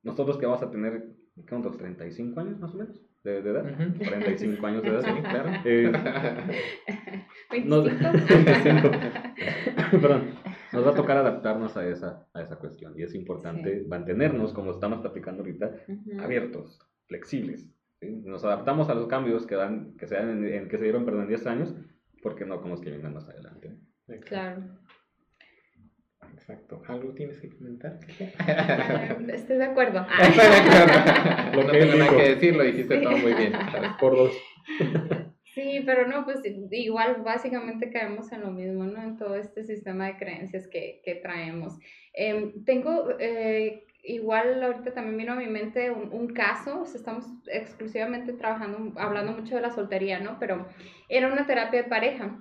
nosotros 0.03 0.39
que 0.39 0.47
vamos 0.47 0.63
a 0.63 0.71
tener, 0.71 1.15
¿qué 1.47 1.55
unos 1.55 1.77
35 1.77 2.41
años 2.41 2.59
más 2.59 2.75
o 2.75 2.79
menos 2.79 3.01
de, 3.23 3.43
de 3.43 3.51
edad? 3.51 3.65
Ujú. 3.65 4.05
45 4.09 4.67
años 4.67 4.83
de 4.83 4.89
edad. 4.89 5.03
Sí, 5.05 5.23
claro. 5.23 5.51
Eh, 5.65 5.93
25. 5.93 7.27
nos, 7.65 7.85
25. 7.85 8.91
Perdón. 9.91 10.35
Nos 10.73 10.87
va 10.87 10.91
a 10.91 10.95
tocar 10.95 11.17
adaptarnos 11.17 11.77
a 11.77 11.89
esa, 11.89 12.27
a 12.35 12.43
esa 12.43 12.57
cuestión. 12.57 12.95
Y 12.99 13.03
es 13.03 13.15
importante 13.15 13.85
mantenernos, 13.89 14.53
como 14.53 14.73
estamos 14.73 15.01
platicando 15.01 15.43
ahorita, 15.43 15.71
Ujú. 15.89 16.21
abiertos, 16.21 16.79
flexibles, 17.07 17.71
nos 18.03 18.45
adaptamos 18.45 18.89
a 18.91 18.95
los 18.95 19.07
cambios 19.07 19.47
que, 19.47 19.55
dan, 19.55 19.97
que, 19.97 20.07
se, 20.07 20.17
dan 20.17 20.45
en, 20.45 20.69
que 20.69 20.77
se 20.77 20.85
dieron 20.85 21.05
perdón, 21.05 21.23
en 21.23 21.29
10 21.29 21.47
años, 21.47 21.75
porque 22.23 22.45
no 22.45 22.61
con 22.61 22.71
los 22.71 22.81
que 22.81 22.91
vengan 22.91 23.15
más 23.15 23.29
adelante. 23.29 23.77
Claro. 24.25 24.63
Exacto. 26.33 26.83
¿Algo 26.89 27.15
tienes 27.15 27.41
que 27.41 27.49
comentar? 27.49 27.99
Estoy 29.29 29.57
de 29.57 29.65
acuerdo. 29.65 30.07
Estoy 30.21 30.47
de 30.47 30.57
acuerdo. 30.57 31.63
no 31.63 31.71
tengo 31.71 31.97
nada 31.97 32.17
que 32.17 32.35
decir, 32.35 32.57
lo 32.57 32.65
dijiste 32.65 32.99
todo 32.99 33.17
muy 33.17 33.35
bien. 33.35 33.53
Por 33.99 34.17
dos. 34.17 35.23
Sí, 35.57 35.83
pero 35.87 36.07
no, 36.07 36.27
pues 36.27 36.43
igual 36.71 37.23
básicamente 37.25 37.89
caemos 37.91 38.31
en 38.31 38.43
lo 38.43 38.51
mismo, 38.51 38.85
¿no? 38.85 39.03
En 39.03 39.17
todo 39.17 39.37
este 39.37 39.65
sistema 39.65 40.05
de 40.07 40.19
creencias 40.19 40.69
que, 40.69 41.01
que 41.03 41.15
traemos. 41.15 41.79
Em, 42.13 42.63
tengo 42.67 43.09
eh, 43.19 43.87
igual 44.05 44.63
ahorita 44.63 44.93
también 44.93 45.17
vino 45.17 45.33
a 45.33 45.37
mi 45.37 45.47
mente 45.47 45.91
un, 45.91 46.29
caso, 46.35 46.85
estamos 46.95 47.25
exclusivamente 47.47 48.35
trabajando, 48.35 49.01
hablando 49.01 49.33
mucho 49.33 49.55
de 49.57 49.63
la 49.63 49.71
soltería, 49.71 50.21
¿no? 50.21 50.37
Pero 50.39 50.67
era 51.09 51.33
una 51.33 51.47
terapia 51.47 51.85
de 51.85 51.89
pareja. 51.89 52.39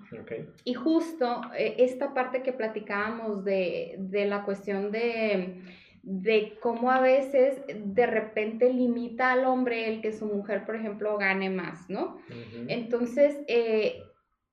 Y 0.65 0.73
justo 0.73 1.39
eh, 1.57 1.75
esta 1.79 2.13
parte 2.13 2.43
que 2.43 2.51
platicábamos 2.51 3.45
de, 3.45 3.95
de 3.97 4.25
la 4.25 4.43
cuestión 4.43 4.91
de, 4.91 5.61
de, 6.07 6.57
cómo 6.61 6.91
a 6.91 7.01
veces 7.01 7.61
de 7.67 8.05
repente 8.05 8.71
limita 8.71 9.31
al 9.31 9.45
hombre 9.45 9.89
el 9.89 10.01
que 10.01 10.13
su 10.13 10.27
mujer, 10.27 10.65
por 10.65 10.75
ejemplo, 10.75 11.17
gane 11.17 11.49
más, 11.49 11.89
¿no? 11.89 12.19
Entonces, 12.67 13.37
eh, 13.47 14.03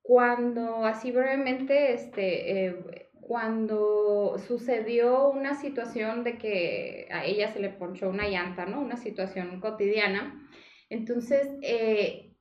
cuando 0.03 0.85
así 0.85 1.13
brevemente, 1.13 1.93
este... 1.93 2.67
Eh, 2.67 3.09
cuando 3.25 4.37
sucedió 4.47 5.31
una 5.31 5.55
situación 5.55 6.25
de 6.25 6.39
que 6.39 7.07
a 7.11 7.25
ella 7.25 7.49
se 7.53 7.61
le 7.61 7.71
ponchó 7.71 8.11
una 8.11 8.29
llanta, 8.29 8.67
¿no? 8.67 8.81
Una 8.81 8.97
situación 8.97 9.61
cotidiana. 9.61 10.51
Entonces, 10.91 11.49
eh, 11.63 12.35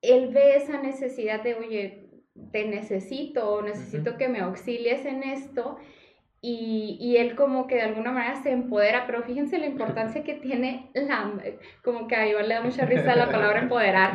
él 0.00 0.30
ve 0.32 0.56
esa 0.56 0.80
necesidad 0.80 1.42
de, 1.42 1.54
oye, 1.54 2.08
te 2.52 2.64
necesito, 2.64 3.62
necesito 3.62 4.16
que 4.16 4.28
me 4.28 4.40
auxilies 4.40 5.04
en 5.04 5.22
esto. 5.22 5.76
Y, 6.46 6.98
y, 7.00 7.16
él 7.16 7.36
como 7.36 7.66
que 7.66 7.76
de 7.76 7.84
alguna 7.84 8.12
manera 8.12 8.36
se 8.42 8.50
empodera, 8.50 9.06
pero 9.06 9.22
fíjense 9.22 9.56
la 9.56 9.64
importancia 9.64 10.24
que 10.24 10.34
tiene 10.34 10.90
la, 10.92 11.32
como 11.82 12.06
que 12.06 12.16
a 12.16 12.28
Iván 12.28 12.48
le 12.48 12.56
da 12.56 12.60
mucha 12.60 12.84
risa 12.84 13.16
la 13.16 13.30
palabra 13.32 13.60
empoderar, 13.60 14.12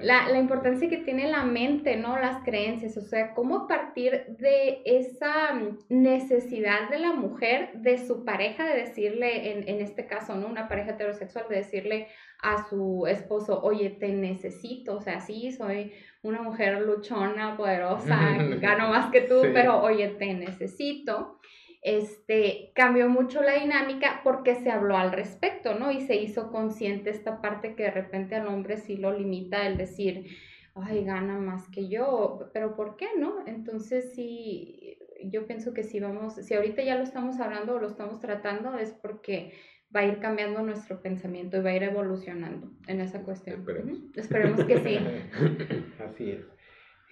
la, 0.00 0.28
la, 0.28 0.38
importancia 0.38 0.88
que 0.88 0.98
tiene 0.98 1.28
la 1.28 1.42
mente, 1.42 1.96
¿no? 1.96 2.20
Las 2.20 2.44
creencias, 2.44 2.96
o 2.96 3.00
sea, 3.00 3.34
cómo 3.34 3.64
a 3.64 3.66
partir 3.66 4.26
de 4.38 4.82
esa 4.84 5.60
necesidad 5.88 6.88
de 6.88 7.00
la 7.00 7.14
mujer, 7.14 7.70
de 7.74 7.98
su 7.98 8.24
pareja, 8.24 8.64
de 8.64 8.82
decirle, 8.82 9.50
en, 9.50 9.68
en 9.68 9.80
este 9.80 10.06
caso, 10.06 10.36
¿no? 10.36 10.46
Una 10.46 10.68
pareja 10.68 10.92
heterosexual, 10.92 11.46
de 11.48 11.56
decirle 11.56 12.06
a 12.42 12.68
su 12.68 13.08
esposo, 13.08 13.60
oye, 13.60 13.90
te 13.90 14.12
necesito, 14.12 14.98
o 14.98 15.00
sea, 15.00 15.18
sí, 15.18 15.50
soy 15.50 15.92
una 16.22 16.42
mujer 16.42 16.80
luchona, 16.80 17.56
poderosa, 17.56 18.36
gano 18.60 18.90
más 18.90 19.10
que 19.10 19.22
tú, 19.22 19.40
pero 19.52 19.82
oye, 19.82 20.10
te 20.10 20.32
necesito 20.32 21.40
este, 21.82 22.70
cambió 22.74 23.08
mucho 23.08 23.42
la 23.42 23.54
dinámica 23.54 24.20
porque 24.22 24.54
se 24.54 24.70
habló 24.70 24.96
al 24.96 25.12
respecto, 25.12 25.74
¿no? 25.74 25.90
Y 25.90 26.00
se 26.00 26.14
hizo 26.16 26.50
consciente 26.52 27.10
esta 27.10 27.42
parte 27.42 27.74
que 27.74 27.82
de 27.84 27.90
repente 27.90 28.36
al 28.36 28.46
hombre 28.46 28.76
sí 28.76 28.96
lo 28.96 29.12
limita 29.12 29.66
el 29.66 29.76
decir, 29.76 30.26
ay, 30.76 31.04
gana 31.04 31.38
más 31.38 31.68
que 31.68 31.88
yo, 31.88 32.50
pero 32.54 32.76
¿por 32.76 32.96
qué 32.96 33.08
no? 33.18 33.44
Entonces 33.46 34.14
sí, 34.14 34.96
yo 35.24 35.46
pienso 35.46 35.74
que 35.74 35.82
si 35.82 35.98
vamos, 35.98 36.36
si 36.36 36.54
ahorita 36.54 36.82
ya 36.82 36.96
lo 36.96 37.02
estamos 37.02 37.40
hablando 37.40 37.74
o 37.74 37.80
lo 37.80 37.88
estamos 37.88 38.20
tratando 38.20 38.78
es 38.78 38.92
porque 38.92 39.52
va 39.94 40.00
a 40.00 40.06
ir 40.06 40.20
cambiando 40.20 40.62
nuestro 40.62 41.02
pensamiento 41.02 41.56
y 41.56 41.62
va 41.62 41.70
a 41.70 41.76
ir 41.76 41.82
evolucionando 41.82 42.70
en 42.86 43.00
esa 43.00 43.22
cuestión. 43.22 43.60
Esperemos, 43.60 43.98
Esperemos 44.14 44.64
que 44.64 44.78
sí. 44.78 44.98
Así 46.04 46.30
es. 46.30 46.51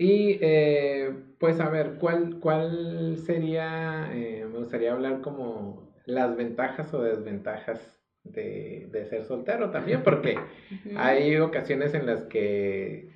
Y 0.01 0.39
eh, 0.41 1.13
pues 1.39 1.61
a 1.61 1.69
ver, 1.69 1.97
¿cuál, 2.01 2.39
cuál 2.41 3.19
sería, 3.19 4.11
eh, 4.15 4.47
me 4.51 4.61
gustaría 4.61 4.95
hablar 4.95 5.21
como 5.21 5.93
las 6.07 6.39
ventajas 6.39 6.95
o 6.95 7.03
desventajas 7.03 8.01
de, 8.25 8.89
ser 9.11 9.25
soltero 9.25 9.71
también, 9.71 10.03
porque 10.03 10.39
hay 10.97 11.37
ocasiones 11.37 11.93
en 11.93 12.07
las 12.07 12.25
que 12.25 13.11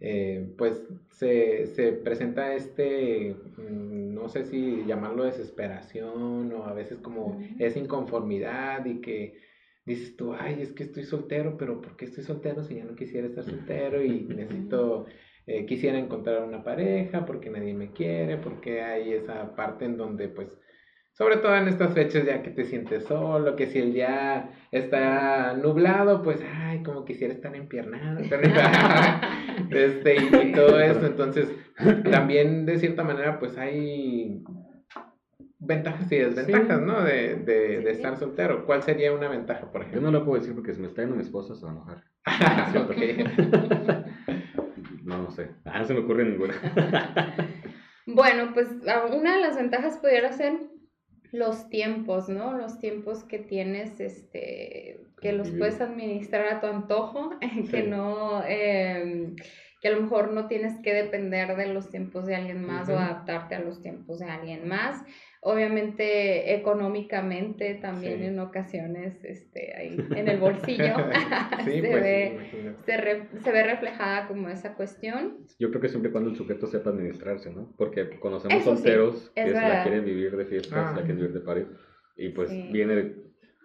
eh, 0.00 0.54
pues 0.56 0.82
se, 1.10 1.66
se, 1.66 1.92
presenta 1.92 2.54
este, 2.54 3.36
mm, 3.58 4.14
no 4.14 4.30
sé 4.30 4.44
si 4.44 4.82
llamarlo 4.86 5.24
desesperación 5.24 6.54
o 6.54 6.64
a 6.64 6.72
veces 6.72 7.00
como 7.00 7.38
esa 7.58 7.78
inconformidad 7.78 8.86
y 8.86 9.02
que 9.02 9.42
dices 9.84 10.16
tú, 10.16 10.32
ay, 10.32 10.62
es 10.62 10.72
que 10.72 10.84
estoy 10.84 11.04
soltero, 11.04 11.58
pero 11.58 11.82
¿por 11.82 11.98
qué 11.98 12.06
estoy 12.06 12.24
soltero 12.24 12.64
si 12.64 12.76
ya 12.76 12.84
no 12.84 12.96
quisiera 12.96 13.26
estar 13.26 13.44
soltero 13.44 14.02
y 14.02 14.22
necesito 14.22 15.04
eh, 15.46 15.66
quisiera 15.66 15.98
encontrar 15.98 16.42
una 16.42 16.62
pareja, 16.62 17.26
porque 17.26 17.50
nadie 17.50 17.74
me 17.74 17.92
quiere, 17.92 18.36
porque 18.36 18.82
hay 18.82 19.12
esa 19.12 19.54
parte 19.56 19.84
en 19.84 19.96
donde 19.96 20.28
pues 20.28 20.58
sobre 21.20 21.36
todo 21.36 21.54
en 21.54 21.68
estas 21.68 21.92
fechas 21.92 22.24
ya 22.24 22.42
que 22.42 22.50
te 22.50 22.64
sientes 22.64 23.04
solo, 23.04 23.54
que 23.54 23.66
si 23.66 23.78
el 23.78 23.92
día 23.92 24.52
está 24.72 25.52
nublado, 25.52 26.22
pues, 26.22 26.42
ay, 26.50 26.82
como 26.82 27.04
quisiera 27.04 27.34
estar 27.34 27.54
empiernado, 27.54 28.20
este, 29.70 30.16
y, 30.16 30.52
todo 30.52 30.80
eso, 30.80 31.04
entonces, 31.04 31.52
también 32.10 32.64
de 32.64 32.78
cierta 32.78 33.04
manera, 33.04 33.38
pues 33.38 33.58
hay 33.58 34.42
ventajas 35.58 36.10
y 36.10 36.16
desventajas, 36.16 36.80
¿no? 36.80 37.02
De, 37.02 37.36
de, 37.36 37.80
de, 37.80 37.90
estar 37.90 38.16
soltero. 38.16 38.64
¿Cuál 38.64 38.82
sería 38.82 39.12
una 39.12 39.28
ventaja, 39.28 39.70
por 39.70 39.82
ejemplo? 39.82 40.00
Yo 40.00 40.06
no 40.06 40.18
lo 40.18 40.24
puedo 40.24 40.40
decir 40.40 40.54
porque 40.54 40.72
si 40.72 40.80
me 40.80 40.86
está 40.86 41.02
yendo 41.02 41.16
mi 41.16 41.22
esposa 41.22 41.54
se 41.54 41.66
va 41.66 41.72
a 41.72 41.74
enojar. 41.74 42.04
No, 42.74 42.86
no 45.30 45.36
sé. 45.36 45.50
Ah, 45.64 45.78
no 45.78 45.84
se 45.84 45.94
me 45.94 46.00
ocurre 46.00 46.24
ninguna. 46.24 46.54
bueno, 48.06 48.52
pues 48.52 48.68
una 49.12 49.36
de 49.36 49.40
las 49.40 49.56
ventajas 49.56 49.98
pudiera 49.98 50.32
ser 50.32 50.54
los 51.32 51.68
tiempos, 51.68 52.28
¿no? 52.28 52.56
Los 52.56 52.78
tiempos 52.80 53.22
que 53.24 53.38
tienes, 53.38 54.00
este, 54.00 55.00
que 55.20 55.32
los 55.32 55.50
puedes 55.50 55.80
administrar 55.80 56.48
a 56.48 56.60
tu 56.60 56.66
antojo, 56.66 57.30
que 57.70 57.84
no, 57.84 58.44
em, 58.44 59.36
que 59.80 59.88
a 59.88 59.92
lo 59.92 60.02
mejor 60.02 60.32
no 60.32 60.46
tienes 60.46 60.78
que 60.82 60.92
depender 60.92 61.56
de 61.56 61.72
los 61.72 61.90
tiempos 61.90 62.26
de 62.26 62.36
alguien 62.36 62.64
más 62.64 62.88
o 62.88 62.98
adaptarte 62.98 63.54
a 63.54 63.60
los 63.60 63.80
tiempos 63.80 64.18
de 64.18 64.26
alguien 64.26 64.68
más 64.68 65.04
obviamente 65.42 66.54
económicamente 66.54 67.74
también 67.74 68.22
en 68.22 68.38
ocasiones 68.38 69.24
este, 69.24 69.74
ahí 69.74 69.96
en 70.14 70.28
el 70.28 70.38
bolsillo 70.38 70.94
se, 71.64 71.80
pues, 71.80 71.82
ve, 71.82 72.38
se, 72.84 73.52
ve 73.52 73.62
reflejada 73.62 74.28
como 74.28 74.48
esa 74.48 74.74
cuestión. 74.74 75.38
Yo 75.58 75.70
creo 75.70 75.80
que 75.80 75.88
siempre 75.88 76.12
cuando 76.12 76.30
el 76.30 76.36
sujeto 76.36 76.66
sepa 76.66 76.90
administrarse, 76.90 77.50
¿no? 77.50 77.72
Porque 77.76 78.18
conocemos 78.20 78.62
solteros 78.64 79.30
que 79.34 79.46
se 79.46 79.52
la 79.52 79.82
quieren 79.82 80.04
vivir 80.04 80.36
de 80.36 80.44
fiestas, 80.44 80.72
la 80.72 80.90
ah. 80.90 80.94
quieren 80.94 81.16
vivir 81.16 81.32
de 81.32 81.40
party, 81.40 81.66
y 82.16 82.28
pues 82.30 82.50
viene, 82.70 83.14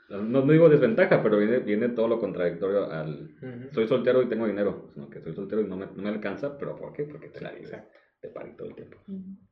no, 0.10 0.22
no, 0.22 0.41
digo 0.44 0.70
desventaja, 0.70 1.22
pero 1.24 1.38
viene, 1.38 1.60
viene 1.60 1.89
todo 1.89 2.08
lo 2.08 2.20
contradictorio 2.20 2.91
al 2.91 3.30
soy 3.72 3.88
soltero 3.88 4.22
y 4.22 4.28
tengo 4.28 4.48
dinero, 4.48 4.89
sino 4.94 5.10
que 5.10 5.22
soy 5.22 5.34
soltero 5.34 5.62
y 5.62 5.68
no 5.68 5.78
me, 5.78 5.88
no 5.88 6.04
me 6.04 6.10
alcanza, 6.10 6.58
pero 6.58 6.76
¿por 6.76 6.94
qué? 6.94 7.04
Porque 7.04 7.30
te 7.30 7.41
la 7.41 7.52
de 7.52 8.30
party 8.30 8.52
todo 8.56 8.70
el 8.70 8.76
tiempo. 8.76 8.98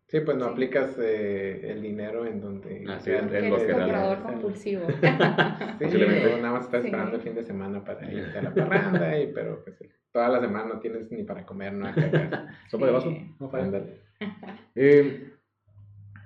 Sí, 0.08 0.20
pues 0.20 0.38
no 0.38 0.46
aplicas 0.46 0.98
eh, 1.00 1.72
el 1.72 1.82
dinero 1.82 2.26
en 2.26 2.40
donde... 2.40 2.86
Ah, 2.88 3.00
sí, 3.00 3.12
en, 3.12 3.50
lo 3.50 3.58
que 3.58 3.72
comprador 3.72 4.22
compulsivo. 4.22 4.86
sí, 5.80 5.98
nada 6.42 6.52
más 6.52 6.66
estás 6.66 6.86
esperando 6.86 7.16
el 7.16 7.22
fin 7.22 7.36
de 7.36 7.44
semana 7.44 7.84
para 7.84 8.12
irte 8.12 8.38
a 8.38 8.44
la 8.44 8.54
parranda, 8.54 9.20
y, 9.20 9.32
pero 9.34 9.64
pues 9.64 9.78
toda 10.12 10.30
la 10.30 10.40
semana 10.40 10.76
no 10.76 10.80
tienes 10.80 11.12
ni 11.12 11.24
para 11.24 11.46
comer, 11.46 11.74
¿no? 11.74 11.88
¿Sopa 12.70 12.86
de 12.86 12.92
vaso? 12.92 13.16
No 13.40 13.50
falla. 13.50 13.84
Eh, 14.76 15.32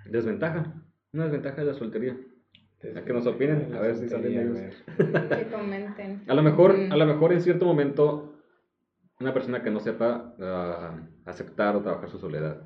desventaja. 0.05 0.73
Una 1.13 1.23
desventaja 1.23 1.61
de 1.61 1.67
la 1.67 1.73
soltería. 1.73 2.17
A 2.95 3.01
que 3.03 3.13
nos 3.13 3.25
opinen, 3.25 3.73
a 3.73 3.79
ver 3.79 3.95
si 3.95 4.07
salen 4.07 4.39
ellos. 4.39 4.83
Que 4.97 5.47
comenten. 5.51 6.21
A 6.27 6.33
lo 6.35 6.43
mejor, 6.43 6.75
a 6.75 6.95
lo 6.95 7.05
mejor 7.07 7.33
en 7.33 7.41
cierto 7.41 7.65
momento, 7.65 8.35
una 9.19 9.33
persona 9.33 9.63
que 9.63 9.71
no 9.71 9.79
sepa 9.79 10.35
uh, 10.37 11.29
aceptar 11.29 11.75
o 11.75 11.81
trabajar 11.81 12.09
su 12.09 12.19
soledad 12.19 12.61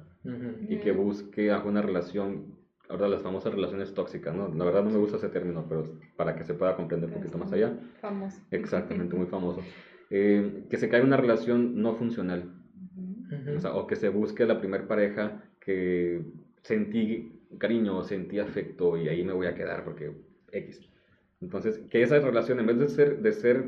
y 0.67 0.77
que 0.77 0.91
busque 0.91 1.49
alguna 1.49 1.81
relación, 1.81 2.57
ahora 2.89 3.07
las 3.07 3.21
famosas 3.21 3.53
relaciones 3.53 3.93
tóxicas, 3.93 4.35
¿no? 4.35 4.49
La 4.49 4.65
verdad 4.65 4.83
no 4.83 4.91
me 4.91 4.99
gusta 4.99 5.17
ese 5.17 5.29
término, 5.29 5.65
pero 5.67 5.97
para 6.15 6.35
que 6.35 6.43
se 6.43 6.53
pueda 6.53 6.75
comprender 6.75 7.09
un 7.09 7.15
poquito 7.15 7.37
más 7.37 7.51
allá. 7.53 7.73
Famoso. 8.01 8.39
Exactamente, 8.51 9.15
muy 9.15 9.25
famoso. 9.27 9.61
Eh, 10.09 10.65
que 10.69 10.77
se 10.77 10.89
caiga 10.89 11.05
una 11.05 11.17
relación 11.17 11.81
no 11.81 11.95
funcional. 11.95 12.53
o, 13.55 13.59
sea, 13.59 13.73
o, 13.73 13.87
que 13.87 13.95
se 13.95 14.09
busque 14.09 14.45
la 14.45 14.59
primer 14.59 14.87
pareja 14.87 15.41
que 15.61 16.21
sentí 16.63 17.40
cariño, 17.57 18.03
sentí 18.03 18.39
afecto 18.39 18.97
y 18.97 19.09
ahí 19.09 19.23
me 19.23 19.33
voy 19.33 19.47
a 19.47 19.55
quedar 19.55 19.83
porque 19.83 20.11
X. 20.51 20.89
Entonces, 21.41 21.79
que 21.89 22.03
esa 22.03 22.19
relación 22.19 22.59
en 22.59 22.67
vez 22.67 22.79
de 22.79 22.87
ser, 22.87 23.19
de 23.19 23.31
ser 23.31 23.65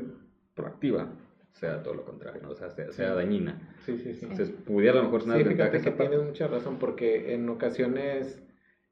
proactiva, 0.54 1.12
sea 1.52 1.82
todo 1.82 1.94
lo 1.94 2.04
contrario, 2.04 2.42
¿no? 2.42 2.50
o 2.50 2.54
sea, 2.54 2.70
sea, 2.70 3.14
dañina. 3.14 3.76
Sí, 3.84 3.98
sí, 3.98 4.14
sí. 4.14 4.20
Entonces, 4.22 4.50
pudiera 4.50 4.98
a 4.98 5.02
lo 5.02 5.04
mejor 5.04 5.22
ser 5.22 5.38
Sí, 5.38 5.44
fíjate 5.44 5.80
que 5.80 5.90
tienes 5.90 6.22
mucha 6.22 6.46
razón, 6.46 6.78
porque 6.78 7.34
en 7.34 7.48
ocasiones, 7.48 8.42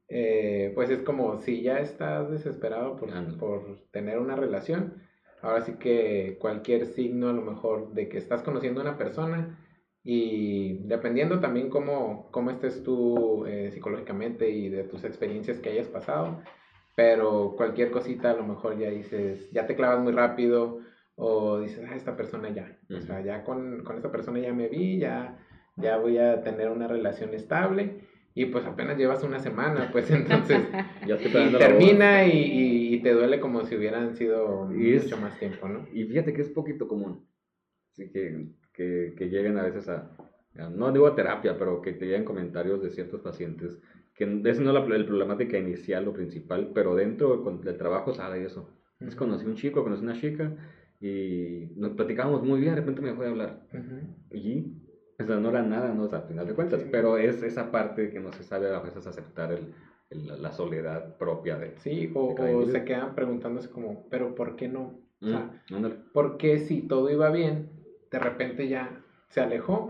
eh, 0.07 0.71
pues 0.75 0.89
es 0.89 1.01
como 1.01 1.41
si 1.41 1.61
ya 1.61 1.79
estás 1.79 2.29
desesperado 2.29 2.95
por, 2.97 3.37
por 3.37 3.79
tener 3.91 4.19
una 4.19 4.35
relación, 4.35 5.01
ahora 5.41 5.61
sí 5.61 5.73
que 5.73 6.37
cualquier 6.39 6.85
signo 6.85 7.29
a 7.29 7.33
lo 7.33 7.41
mejor 7.41 7.93
de 7.93 8.09
que 8.09 8.17
estás 8.17 8.43
conociendo 8.43 8.81
a 8.81 8.83
una 8.83 8.97
persona 8.97 9.57
y 10.03 10.79
dependiendo 10.87 11.39
también 11.39 11.69
cómo, 11.69 12.29
cómo 12.31 12.51
estés 12.51 12.83
tú 12.83 13.45
eh, 13.45 13.71
psicológicamente 13.71 14.49
y 14.49 14.69
de 14.69 14.83
tus 14.83 15.03
experiencias 15.03 15.59
que 15.59 15.69
hayas 15.69 15.87
pasado, 15.87 16.41
pero 16.95 17.53
cualquier 17.57 17.91
cosita 17.91 18.31
a 18.31 18.35
lo 18.35 18.43
mejor 18.43 18.77
ya 18.77 18.89
dices, 18.89 19.49
ya 19.51 19.65
te 19.65 19.75
clavas 19.75 19.99
muy 20.03 20.11
rápido 20.13 20.79
o 21.15 21.59
dices, 21.59 21.85
ah, 21.89 21.95
esta 21.95 22.15
persona 22.17 22.49
ya, 22.49 22.77
o 22.89 23.01
sea, 23.01 23.21
ya 23.21 23.43
con, 23.43 23.83
con 23.83 23.95
esta 23.97 24.11
persona 24.11 24.39
ya 24.39 24.53
me 24.53 24.67
vi, 24.67 24.99
ya, 24.99 25.39
ya 25.77 25.97
voy 25.97 26.17
a 26.17 26.43
tener 26.43 26.69
una 26.69 26.87
relación 26.87 27.33
estable 27.33 28.01
y 28.35 28.45
pues 28.47 28.65
apenas 28.65 28.97
llevas 28.97 29.23
una 29.23 29.39
semana, 29.39 29.89
pues 29.91 30.09
entonces 30.11 30.59
Ya 31.07 31.15
y 31.15 31.51
termina 31.57 32.25
y, 32.25 32.93
y- 32.95 32.99
te 33.03 33.11
duele 33.11 33.39
como 33.39 33.65
si 33.65 33.75
hubieran 33.75 34.15
sido 34.15 34.71
es- 34.71 35.03
mucho 35.03 35.17
más 35.17 35.37
tiempo, 35.39 35.67
¿no? 35.67 35.85
Y 35.93 36.05
fíjate 36.05 36.33
que 36.33 36.41
es 36.41 36.49
poquito 36.49 36.87
común. 36.87 37.25
Así 37.91 38.09
que, 38.09 38.47
que, 38.73 39.13
que 39.17 39.29
lleguen 39.29 39.57
a 39.57 39.63
veces 39.63 39.87
a, 39.89 40.09
a- 40.57 40.69
no 40.69 40.91
digo 40.91 41.07
a 41.07 41.15
terapia, 41.15 41.57
pero 41.57 41.81
que 41.81 41.93
te 41.93 42.05
lleguen 42.05 42.25
comentarios 42.25 42.81
de 42.81 42.89
ciertos 42.89 43.21
pacientes, 43.21 43.79
que 44.15 44.23
esa 44.45 44.61
no 44.61 44.69
es 44.71 44.87
la, 44.89 44.97
la 44.97 45.05
problemática 45.05 45.57
inicial 45.57 46.07
o 46.07 46.13
principal, 46.13 46.71
pero 46.73 46.95
dentro 46.95 47.37
del 47.37 47.77
trabajo 47.77 48.13
sale 48.13 48.43
eso. 48.43 48.69
Es 48.99 49.15
conocí 49.15 49.45
un 49.45 49.55
chico, 49.55 49.83
conocí 49.83 50.03
una 50.03 50.13
chica 50.19 50.53
y 50.99 51.71
nos 51.75 51.91
platicábamos 51.91 52.43
muy 52.43 52.59
bien, 52.59 52.75
de 52.75 52.81
repente 52.81 53.01
me 53.01 53.09
dejó 53.09 53.23
de 53.23 53.29
hablar. 53.29 53.59
Ujú. 53.73 54.37
Y, 54.37 54.73
o 55.19 55.25
sea, 55.25 55.37
no 55.37 55.49
era 55.49 55.61
nada, 55.61 55.93
¿no? 55.93 56.03
O 56.03 56.07
sea, 56.09 56.19
al 56.19 56.27
final 56.27 56.47
de 56.47 56.53
cuentas, 56.53 56.81
Sí. 56.81 56.89
pero 56.91 57.17
es 57.17 57.41
esa 57.43 57.71
parte 57.71 58.09
que 58.09 58.19
no 58.19 58.31
se 58.31 58.43
sabe 58.43 58.73
a 58.73 58.79
veces 58.79 59.05
aceptar 59.07 59.51
el, 59.51 59.73
el- 60.09 60.41
la 60.41 60.51
soledad 60.51 61.17
propia 61.17 61.57
de... 61.57 61.75
Sí, 61.79 62.11
o, 62.13 62.33
de 62.35 62.53
o 62.55 62.65
se 62.65 62.85
quedan 62.85 63.15
preguntándose 63.15 63.69
como, 63.69 64.07
pero 64.09 64.33
¿por 64.35 64.55
qué 64.55 64.67
no? 64.67 64.99
O 65.21 65.27
sea, 65.27 65.61
Mm, 65.69 65.75
ándale. 65.75 65.95
¿por 66.13 66.37
qué 66.37 66.59
si 66.59 66.81
todo 66.87 67.09
iba 67.09 67.29
bien, 67.29 67.69
de 68.13 68.19
repente 68.19 68.67
ya 68.67 69.03
se 69.27 69.41
alejó? 69.41 69.89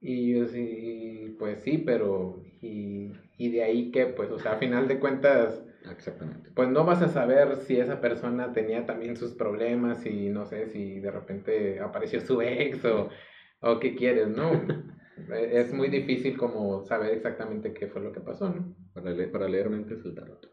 Y 0.00 0.32
yo 0.34 0.46
sí, 0.46 1.36
pues 1.38 1.60
sí, 1.60 1.78
pero 1.78 2.40
¿y, 2.60 3.12
y 3.36 3.50
de 3.50 3.62
ahí 3.62 3.90
qué? 3.90 4.06
Pues, 4.06 4.30
o 4.30 4.38
sea, 4.38 4.52
a 4.52 4.56
final 4.56 4.88
de 4.88 4.98
cuentas, 4.98 5.62
Exactamente. 5.90 6.50
pues 6.54 6.68
no 6.68 6.84
vas 6.84 7.02
a 7.02 7.08
saber 7.08 7.56
si 7.56 7.78
esa 7.78 8.00
persona 8.00 8.52
tenía 8.52 8.86
también 8.86 9.16
sus 9.16 9.34
problemas 9.34 10.06
y 10.06 10.30
no 10.30 10.46
sé 10.46 10.66
si 10.66 11.00
de 11.00 11.10
repente 11.10 11.80
apareció 11.80 12.20
su 12.20 12.40
ex 12.42 12.84
o, 12.84 13.08
o 13.60 13.78
qué 13.80 13.94
quieres, 13.94 14.28
¿no? 14.28 14.52
E- 15.30 15.58
es 15.60 15.72
muy 15.72 15.88
difícil 15.88 16.36
como 16.38 16.80
saber 16.82 17.12
exactamente 17.12 17.72
qué 17.74 17.88
fue 17.88 18.00
lo 18.00 18.12
que 18.12 18.20
pasó, 18.20 18.50
¿no? 18.50 18.72
Para, 18.94 19.10
leer, 19.10 19.30
para 19.32 19.48
leer 19.48 19.68
mentes 19.68 20.04
el 20.04 20.14
tarot. 20.14 20.46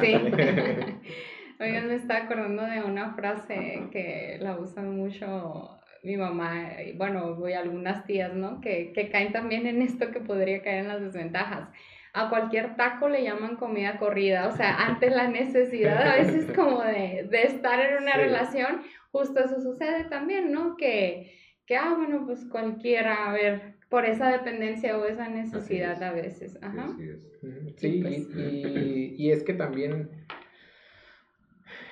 Sí. 0.00 0.30
Oigan, 1.60 1.88
me 1.88 1.94
está 1.94 2.18
acordando 2.18 2.62
de 2.64 2.82
una 2.82 3.14
frase 3.14 3.88
que 3.92 4.38
la 4.40 4.58
usan 4.58 4.96
mucho 4.96 5.75
mi 6.06 6.16
mamá, 6.16 6.68
y 6.86 6.92
bueno, 6.92 7.34
voy 7.34 7.52
a 7.52 7.60
algunas 7.60 8.04
tías, 8.06 8.32
¿no? 8.34 8.60
Que, 8.60 8.92
que 8.92 9.10
caen 9.10 9.32
también 9.32 9.66
en 9.66 9.82
esto 9.82 10.10
que 10.10 10.20
podría 10.20 10.62
caer 10.62 10.80
en 10.84 10.88
las 10.88 11.02
desventajas. 11.02 11.68
A 12.14 12.30
cualquier 12.30 12.76
taco 12.76 13.08
le 13.10 13.22
llaman 13.22 13.56
comida 13.56 13.98
corrida, 13.98 14.48
o 14.48 14.56
sea, 14.56 14.76
ante 14.86 15.10
la 15.10 15.28
necesidad 15.28 16.00
a 16.00 16.16
veces 16.16 16.46
como 16.56 16.82
de, 16.82 17.26
de 17.30 17.42
estar 17.42 17.78
en 17.80 18.02
una 18.02 18.12
Sí. 18.14 18.18
relación, 18.20 18.80
justo 19.12 19.40
eso 19.44 19.60
sucede 19.60 20.04
también, 20.04 20.50
¿no? 20.52 20.76
Que, 20.76 21.34
que, 21.66 21.76
ah, 21.76 21.94
bueno, 21.96 22.24
pues 22.24 22.44
cualquiera, 22.50 23.28
a 23.28 23.32
ver, 23.32 23.74
por 23.90 24.04
esa 24.06 24.30
dependencia 24.30 24.96
o 24.98 25.04
esa 25.04 25.28
necesidad 25.28 25.92
es. 25.96 26.02
a 26.02 26.12
veces. 26.12 26.58
Ajá. 26.62 26.86
Así 26.92 27.02
es. 27.08 27.20
Ujú, 27.42 27.70
Sí, 27.76 27.98
pues. 28.02 28.28
y- 28.36 29.14
y 29.18 29.30
es 29.32 29.42
que 29.42 29.52
también 29.54 30.24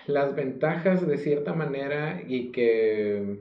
las 0.07 0.35
ventajas 0.35 1.07
de 1.07 1.18
cierta 1.18 1.55
manera 1.55 2.20
y 2.27 2.50
que 2.53 3.38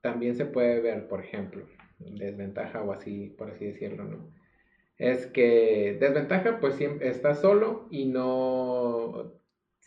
también 0.00 0.34
se 0.34 0.46
puede 0.46 0.80
ver, 0.80 1.08
por 1.08 1.20
ejemplo, 1.24 1.64
desventaja 1.98 2.82
o 2.82 2.92
así, 2.92 3.34
por 3.38 3.50
así 3.50 3.66
decirlo, 3.66 4.04
¿no? 4.04 4.30
Es 4.96 5.26
que 5.26 5.96
desventaja, 5.98 6.60
pues 6.60 6.74
siempre 6.74 7.08
estás 7.08 7.40
solo 7.40 7.86
y 7.90 8.06
no 8.06 9.32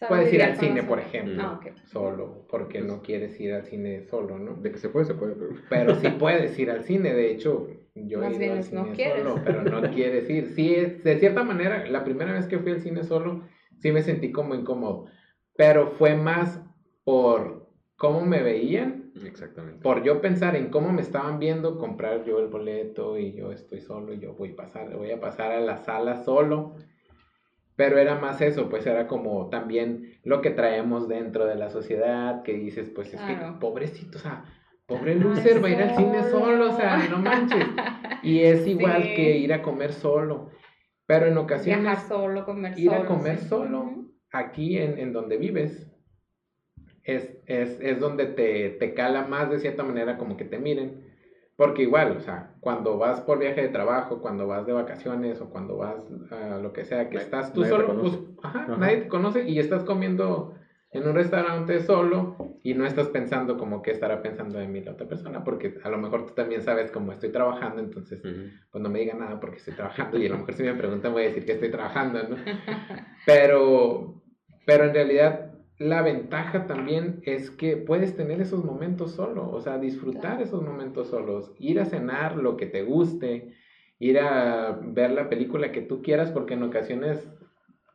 puedes 0.08 0.34
ir 0.34 0.42
al 0.44 0.56
cine, 0.58 0.84
por 0.84 1.00
ejemplo, 1.00 1.44
Ah, 1.44 1.54
ok. 1.60 1.76
solo, 1.86 2.46
porque 2.50 2.82
no 2.82 3.02
quieres 3.02 3.40
ir 3.40 3.54
al 3.54 3.64
cine 3.66 4.04
solo, 4.04 4.40
¿no? 4.40 4.56
De 4.56 4.72
que 4.72 4.78
se 4.80 4.90
puede, 4.90 5.06
se 5.06 5.14
puede, 5.14 5.36
pero... 5.36 5.52
Pero 5.70 5.96
sí 5.96 6.10
puedes 6.10 6.58
ir 6.60 6.72
al 6.72 6.84
cine, 6.84 7.14
de 7.14 7.32
hecho, 7.32 7.68
yo 7.96 8.20
Más 8.20 8.34
he 8.34 8.38
bien 8.40 8.44
ido 8.44 8.54
al 8.54 8.60
es 8.60 8.74
no 8.74 8.84
cine 8.84 8.96
quieres. 8.96 9.24
solo, 9.24 9.42
pero 9.44 9.62
no 9.64 9.82
quieres 9.94 10.30
ir. 10.30 10.48
Sí, 10.56 10.76
de 10.76 11.18
cierta 11.20 11.44
manera, 11.44 11.86
la 11.88 12.04
primera 12.04 12.34
vez 12.34 12.48
que 12.48 12.60
fui 12.60 12.72
al 12.72 12.82
cine 12.82 13.04
solo, 13.04 13.44
sí 13.80 13.92
me 13.92 14.02
sentí 14.02 14.32
como 14.32 14.56
incómodo, 14.56 15.06
pero 15.56 15.88
fue 15.92 16.16
más 16.16 16.60
por 17.04 17.70
cómo 17.96 18.26
me 18.26 18.42
veían, 18.42 19.03
Exactamente. 19.26 19.82
por 19.84 20.04
yo 20.04 20.22
pensar 20.22 20.56
en 20.56 20.70
cómo 20.70 20.92
me 20.92 21.02
estaban 21.02 21.40
viendo, 21.40 21.78
comprar 21.78 22.24
yo 22.26 22.40
el 22.40 22.48
boleto 22.48 23.18
y 23.18 23.34
yo 23.34 23.52
estoy 23.52 23.80
solo 23.82 24.14
y 24.14 24.20
yo 24.20 24.34
voy 24.34 24.52
a 24.52 24.56
pasar, 24.56 24.96
voy 24.96 25.12
a 25.12 25.20
pasar 25.20 25.52
a 25.52 25.60
la 25.62 25.78
sala 25.78 26.24
solo. 26.24 26.76
Pero 27.76 27.98
era 27.98 28.16
más 28.20 28.40
eso, 28.42 28.70
pues 28.70 28.86
era 28.86 29.08
como 29.08 29.50
también 29.50 30.20
lo 30.24 30.42
que 30.42 30.52
traemos 30.52 31.08
dentro 31.08 31.46
de 31.46 31.56
la 31.56 31.70
sociedad, 31.72 32.44
que 32.44 32.54
dices, 32.54 32.90
pues 32.94 33.12
es 33.14 33.22
que 33.22 33.36
pobrecito, 33.60 34.20
o 34.20 34.22
sea, 34.22 34.46
pobre 34.86 35.16
loser 35.20 35.64
va 35.64 35.68
a 35.70 35.72
ir 35.72 35.82
al 35.82 35.96
cine 35.96 36.24
solo. 36.30 36.70
o 36.72 36.76
sea, 36.78 36.98
no 37.10 37.18
manches. 37.18 37.66
Y 38.22 38.42
es 38.42 38.68
igual 38.68 39.02
Sí. 39.04 39.16
que 39.16 39.38
ir 39.38 39.54
a 39.54 39.62
comer 39.64 39.92
solo. 39.92 40.50
Pero 41.08 41.26
en 41.26 41.38
ocasiones, 41.38 41.82
Viajar 41.84 42.08
solo, 42.08 42.46
comer 42.46 42.78
ir 42.80 42.90
solo. 42.92 43.02
a 43.02 43.06
comer 43.06 43.38
sí. 43.38 43.48
solo, 43.48 44.06
aquí 44.32 44.78
en, 44.78 45.00
en 45.00 45.12
donde 45.12 45.38
vives, 45.38 45.92
es, 47.04 47.30
es, 47.46 47.80
es 47.82 48.00
donde 48.00 48.26
te, 48.28 48.70
te 48.72 48.94
cala 48.94 49.26
más 49.26 49.50
de 49.50 49.60
cierta 49.60 49.84
manera 49.84 50.18
como 50.18 50.38
que 50.38 50.46
te 50.46 50.58
miren. 50.60 51.12
Porque 51.56 51.84
igual, 51.84 52.18
o 52.18 52.20
sea, 52.20 52.56
cuando 52.62 52.98
vas 52.98 53.22
por 53.22 53.38
viaje 53.38 53.62
de 53.62 53.70
trabajo, 53.70 54.22
cuando 54.22 54.48
vas 54.48 54.66
de 54.66 54.74
vacaciones 54.74 55.40
o 55.40 55.50
cuando 55.52 55.78
vas 55.78 56.04
a 56.32 56.58
lo 56.58 56.74
que 56.74 56.84
sea, 56.84 57.10
que 57.10 57.16
Nadie- 57.18 57.26
estás 57.26 57.54
tú 57.54 57.64
solo, 57.66 58.00
pues, 58.02 58.20
ajá, 58.42 58.64
Ajá. 58.64 58.78
nadie 58.78 58.98
te 58.98 59.08
conoce 59.08 59.48
y 59.48 59.60
estás 59.60 59.84
comiendo 59.84 60.56
en 60.92 61.08
un 61.08 61.14
restaurante 61.16 61.80
solo 61.82 62.38
y 62.64 62.74
no 62.74 62.86
estás 62.88 63.08
pensando 63.10 63.58
como 63.58 63.82
que 63.84 63.92
estará 63.92 64.22
pensando 64.24 64.58
de 64.58 64.68
mí 64.68 64.82
la 64.82 64.94
otra 64.94 65.08
persona, 65.08 65.44
porque 65.44 65.76
a 65.84 65.90
lo 65.90 65.98
mejor 66.00 66.26
tú 66.28 66.34
también 66.34 66.62
sabes 66.64 66.92
cómo 66.92 67.12
estoy 67.12 67.30
trabajando, 67.32 67.82
entonces 67.82 68.20
pues 68.72 68.82
no 68.82 68.90
me 68.90 69.00
diga 69.00 69.14
nada 69.16 69.40
porque 69.40 69.58
estoy 69.58 69.74
trabajando 69.76 70.18
y 70.18 70.26
a 70.28 70.30
lo 70.30 70.38
mejor 70.40 70.54
si 70.56 70.64
me 70.64 70.74
preguntan 70.74 71.12
voy 71.14 71.24
a 71.24 71.28
decir 71.28 71.46
que 71.46 71.54
estoy 71.54 71.70
trabajando, 71.70 72.20
¿no? 72.30 72.36
Pero, 73.26 74.22
pero 74.66 74.86
en 74.86 74.94
realidad 74.94 75.53
la 75.80 76.02
ventaja 76.02 76.68
también 76.68 77.22
es 77.24 77.50
que 77.52 77.78
puedes 77.78 78.16
tener 78.16 78.40
esos 78.42 78.64
momentos 78.64 79.12
solo, 79.12 79.50
o 79.50 79.60
sea, 79.62 79.78
disfrutar 79.80 80.42
esos 80.42 80.62
momentos 80.62 81.08
solos, 81.10 81.52
ir 81.60 81.80
a 81.80 81.86
cenar 81.86 82.38
lo 82.38 82.58
que 82.58 82.66
te 82.68 82.84
guste, 82.84 83.54
ir 84.00 84.20
a 84.20 84.80
ver 84.84 85.12
la 85.12 85.30
película 85.30 85.72
que 85.72 85.82
tú 85.82 86.02
quieras, 86.02 86.32
porque 86.32 86.54
en 86.54 86.64
ocasiones 86.64 87.28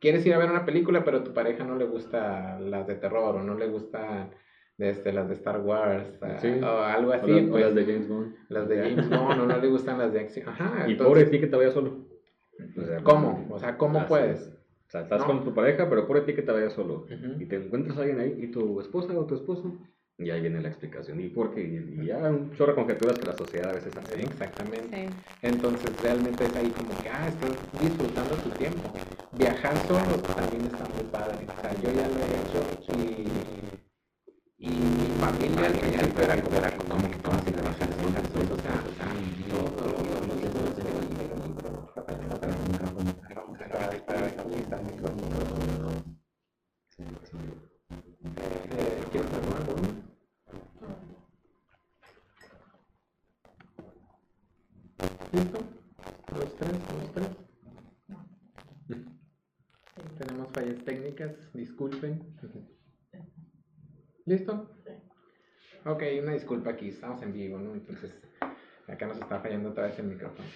quieres 0.01 0.25
ir 0.25 0.33
a 0.33 0.37
ver 0.37 0.49
una 0.51 0.65
película, 0.65 1.03
pero 1.03 1.17
a 1.19 1.23
tu 1.23 1.33
pareja 1.33 1.63
no 1.63 1.75
le 1.77 1.85
gusta 1.85 2.59
las 2.59 2.87
de 2.87 2.95
terror 2.95 3.35
o 3.35 3.43
no 3.43 3.55
le 3.55 3.67
gustan 3.67 4.31
este, 4.77 5.11
las 5.11 5.27
de 5.27 5.33
Star 5.33 5.59
Wars 5.61 6.07
ah, 6.21 6.37
Sí. 6.39 6.47
o 6.61 6.67
algo 6.83 7.11
O 7.11 7.13
así, 7.13 7.31
o 7.31 7.49
pues, 7.49 7.65
las 7.65 7.75
de 7.75 7.85
James 7.85 8.07
Bond. 8.07 8.35
las 8.49 8.69
de 8.69 8.77
James 8.77 9.09
Bond 9.09 9.41
o 9.41 9.45
no 9.45 9.57
le 9.57 9.67
gustan 9.67 9.97
las 9.99 10.13
de 10.13 10.21
acción. 10.21 10.47
Ajá, 10.49 10.85
Y 10.87 10.91
entonces, 10.91 11.05
pobre 11.07 11.23
de 11.25 11.31
ti 11.31 11.39
que 11.39 11.47
te 11.47 11.55
vayas 11.57 11.73
solo. 11.73 12.05
O 12.77 12.81
sea, 12.85 12.97
¿Cómo? 13.03 13.47
O 13.51 13.59
sea, 13.59 13.77
¿cómo 13.77 13.99
así 13.99 14.07
puedes? 14.07 14.39
es. 14.41 14.58
O 14.89 14.91
sea, 14.91 15.01
estás 15.01 15.21
No. 15.21 15.27
con 15.27 15.43
tu 15.43 15.53
pareja, 15.53 15.87
pero 15.87 16.07
de 16.07 16.21
ti 16.21 16.33
que 16.33 16.41
te 16.41 16.51
vayas 16.51 16.73
solo. 16.73 17.05
Y 17.39 17.45
te 17.45 17.57
encuentras 17.57 17.95
a 17.97 18.01
alguien 18.01 18.19
ahí, 18.19 18.35
y 18.41 18.47
tu 18.47 18.81
esposa 18.81 19.13
o 19.13 19.23
tu 19.27 19.35
esposo, 19.35 19.77
y 20.17 20.31
ahí 20.31 20.41
viene 20.41 20.59
la 20.61 20.69
explicación. 20.69 21.19
Y 21.21 21.29
porque 21.29 21.61
y, 21.61 22.01
y 22.01 22.05
ya 22.07 22.17
un 22.17 22.51
chorro 22.55 22.71
de 22.71 22.75
conjeturas 22.81 23.19
que 23.19 23.27
la 23.27 23.37
sociedad 23.37 23.69
a 23.69 23.73
veces 23.73 23.95
hace. 23.95 24.17
¿no? 24.17 24.23
Exactamente. 24.23 25.07
Sí. 25.07 25.13
Entonces 25.43 25.91
realmente 26.01 26.43
es 26.43 26.55
ahí 26.55 26.71
como 26.71 26.89
que, 27.03 27.07
ah, 27.07 27.27
estás 27.27 27.51
disfrutando 27.79 28.33
tu 28.37 28.49
tiempo. 28.49 28.91
Viajar 29.37 29.77
solo 29.87 30.17
también 30.35 30.65
está 30.65 30.83
muy 30.89 31.03
padre. 31.11 31.45
O 31.45 31.61
sea, 31.61 31.71
yo 31.83 31.89
ya 31.93 32.07
lo 32.09 32.17
he 32.25 32.33
hecho 32.41 32.91
y, 32.97 34.65
y 34.65 34.69
mi 34.71 35.07
familia 35.21 35.67
al 35.67 35.73
principio 35.73 36.23
era 36.23 36.41
como, 36.41 36.57
era 36.57 36.71
como 36.75 37.09
que 37.09 37.15
todas 37.17 37.47
ir 37.47 37.55
de 37.55 37.61
vacaciones, 37.61 38.51
o 38.51 38.57
sea, 38.57 38.83
¿Quieres 44.69 44.91
tomar 49.31 49.63
uno? 49.75 49.89
¿Listo? 55.31 55.59
Los 56.35 56.55
tres, 56.55 56.71
los 56.71 57.11
tres. 57.13 57.29
Tenemos 60.19 60.51
fallas 60.51 60.85
técnicas, 60.85 61.31
disculpen. 61.53 62.37
¿Listo? 64.25 64.69
Ok, 65.85 66.03
una 66.21 66.33
disculpa 66.33 66.69
aquí, 66.69 66.89
estamos 66.89 67.23
en 67.23 67.33
vivo, 67.33 67.57
¿no? 67.57 67.73
Entonces, 67.73 68.13
acá 68.87 69.07
nos 69.07 69.17
está 69.17 69.39
fallando 69.39 69.69
otra 69.69 69.85
vez 69.87 69.97
el 69.97 70.05
micrófono. 70.05 70.47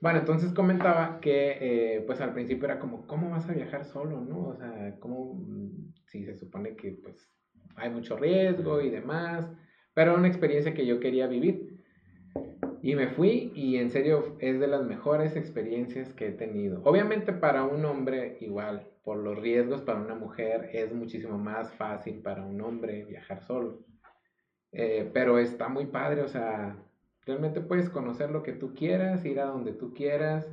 Bueno, 0.00 0.18
entonces 0.20 0.52
comentaba 0.52 1.20
que, 1.20 1.58
eh, 1.60 2.00
pues 2.06 2.20
al 2.20 2.32
principio 2.34 2.66
era 2.66 2.78
como, 2.78 3.06
¿cómo 3.06 3.30
vas 3.30 3.48
a 3.48 3.54
viajar 3.54 3.84
solo, 3.84 4.20
no? 4.20 4.48
O 4.48 4.56
sea, 4.56 4.96
¿cómo, 5.00 5.34
mm, 5.34 5.94
si 6.06 6.24
se 6.24 6.36
supone 6.36 6.76
que, 6.76 6.92
pues, 6.92 7.30
hay 7.76 7.90
mucho 7.90 8.16
riesgo 8.16 8.80
y 8.80 8.90
demás, 8.90 9.50
pero 9.94 10.10
era 10.10 10.18
una 10.18 10.28
experiencia 10.28 10.74
que 10.74 10.86
yo 10.86 11.00
quería 11.00 11.26
vivir. 11.26 11.84
Y 12.82 12.94
me 12.94 13.08
fui 13.08 13.50
y 13.54 13.76
en 13.78 13.90
serio 13.90 14.36
es 14.38 14.60
de 14.60 14.66
las 14.66 14.84
mejores 14.84 15.36
experiencias 15.36 16.12
que 16.12 16.28
he 16.28 16.32
tenido. 16.32 16.82
Obviamente 16.84 17.32
para 17.32 17.64
un 17.64 17.84
hombre 17.84 18.36
igual, 18.40 18.88
por 19.02 19.16
los 19.18 19.38
riesgos 19.38 19.82
para 19.82 20.00
una 20.00 20.14
mujer 20.14 20.70
es 20.72 20.92
muchísimo 20.92 21.38
más 21.38 21.72
fácil 21.74 22.20
para 22.22 22.44
un 22.44 22.60
hombre 22.60 23.04
viajar 23.04 23.42
solo. 23.42 23.84
Eh, 24.72 25.10
pero 25.12 25.38
está 25.38 25.68
muy 25.68 25.86
padre, 25.86 26.22
o 26.22 26.28
sea, 26.28 26.76
realmente 27.26 27.60
puedes 27.60 27.90
conocer 27.90 28.30
lo 28.30 28.42
que 28.42 28.52
tú 28.52 28.72
quieras, 28.74 29.24
ir 29.24 29.40
a 29.40 29.46
donde 29.46 29.72
tú 29.72 29.92
quieras, 29.92 30.48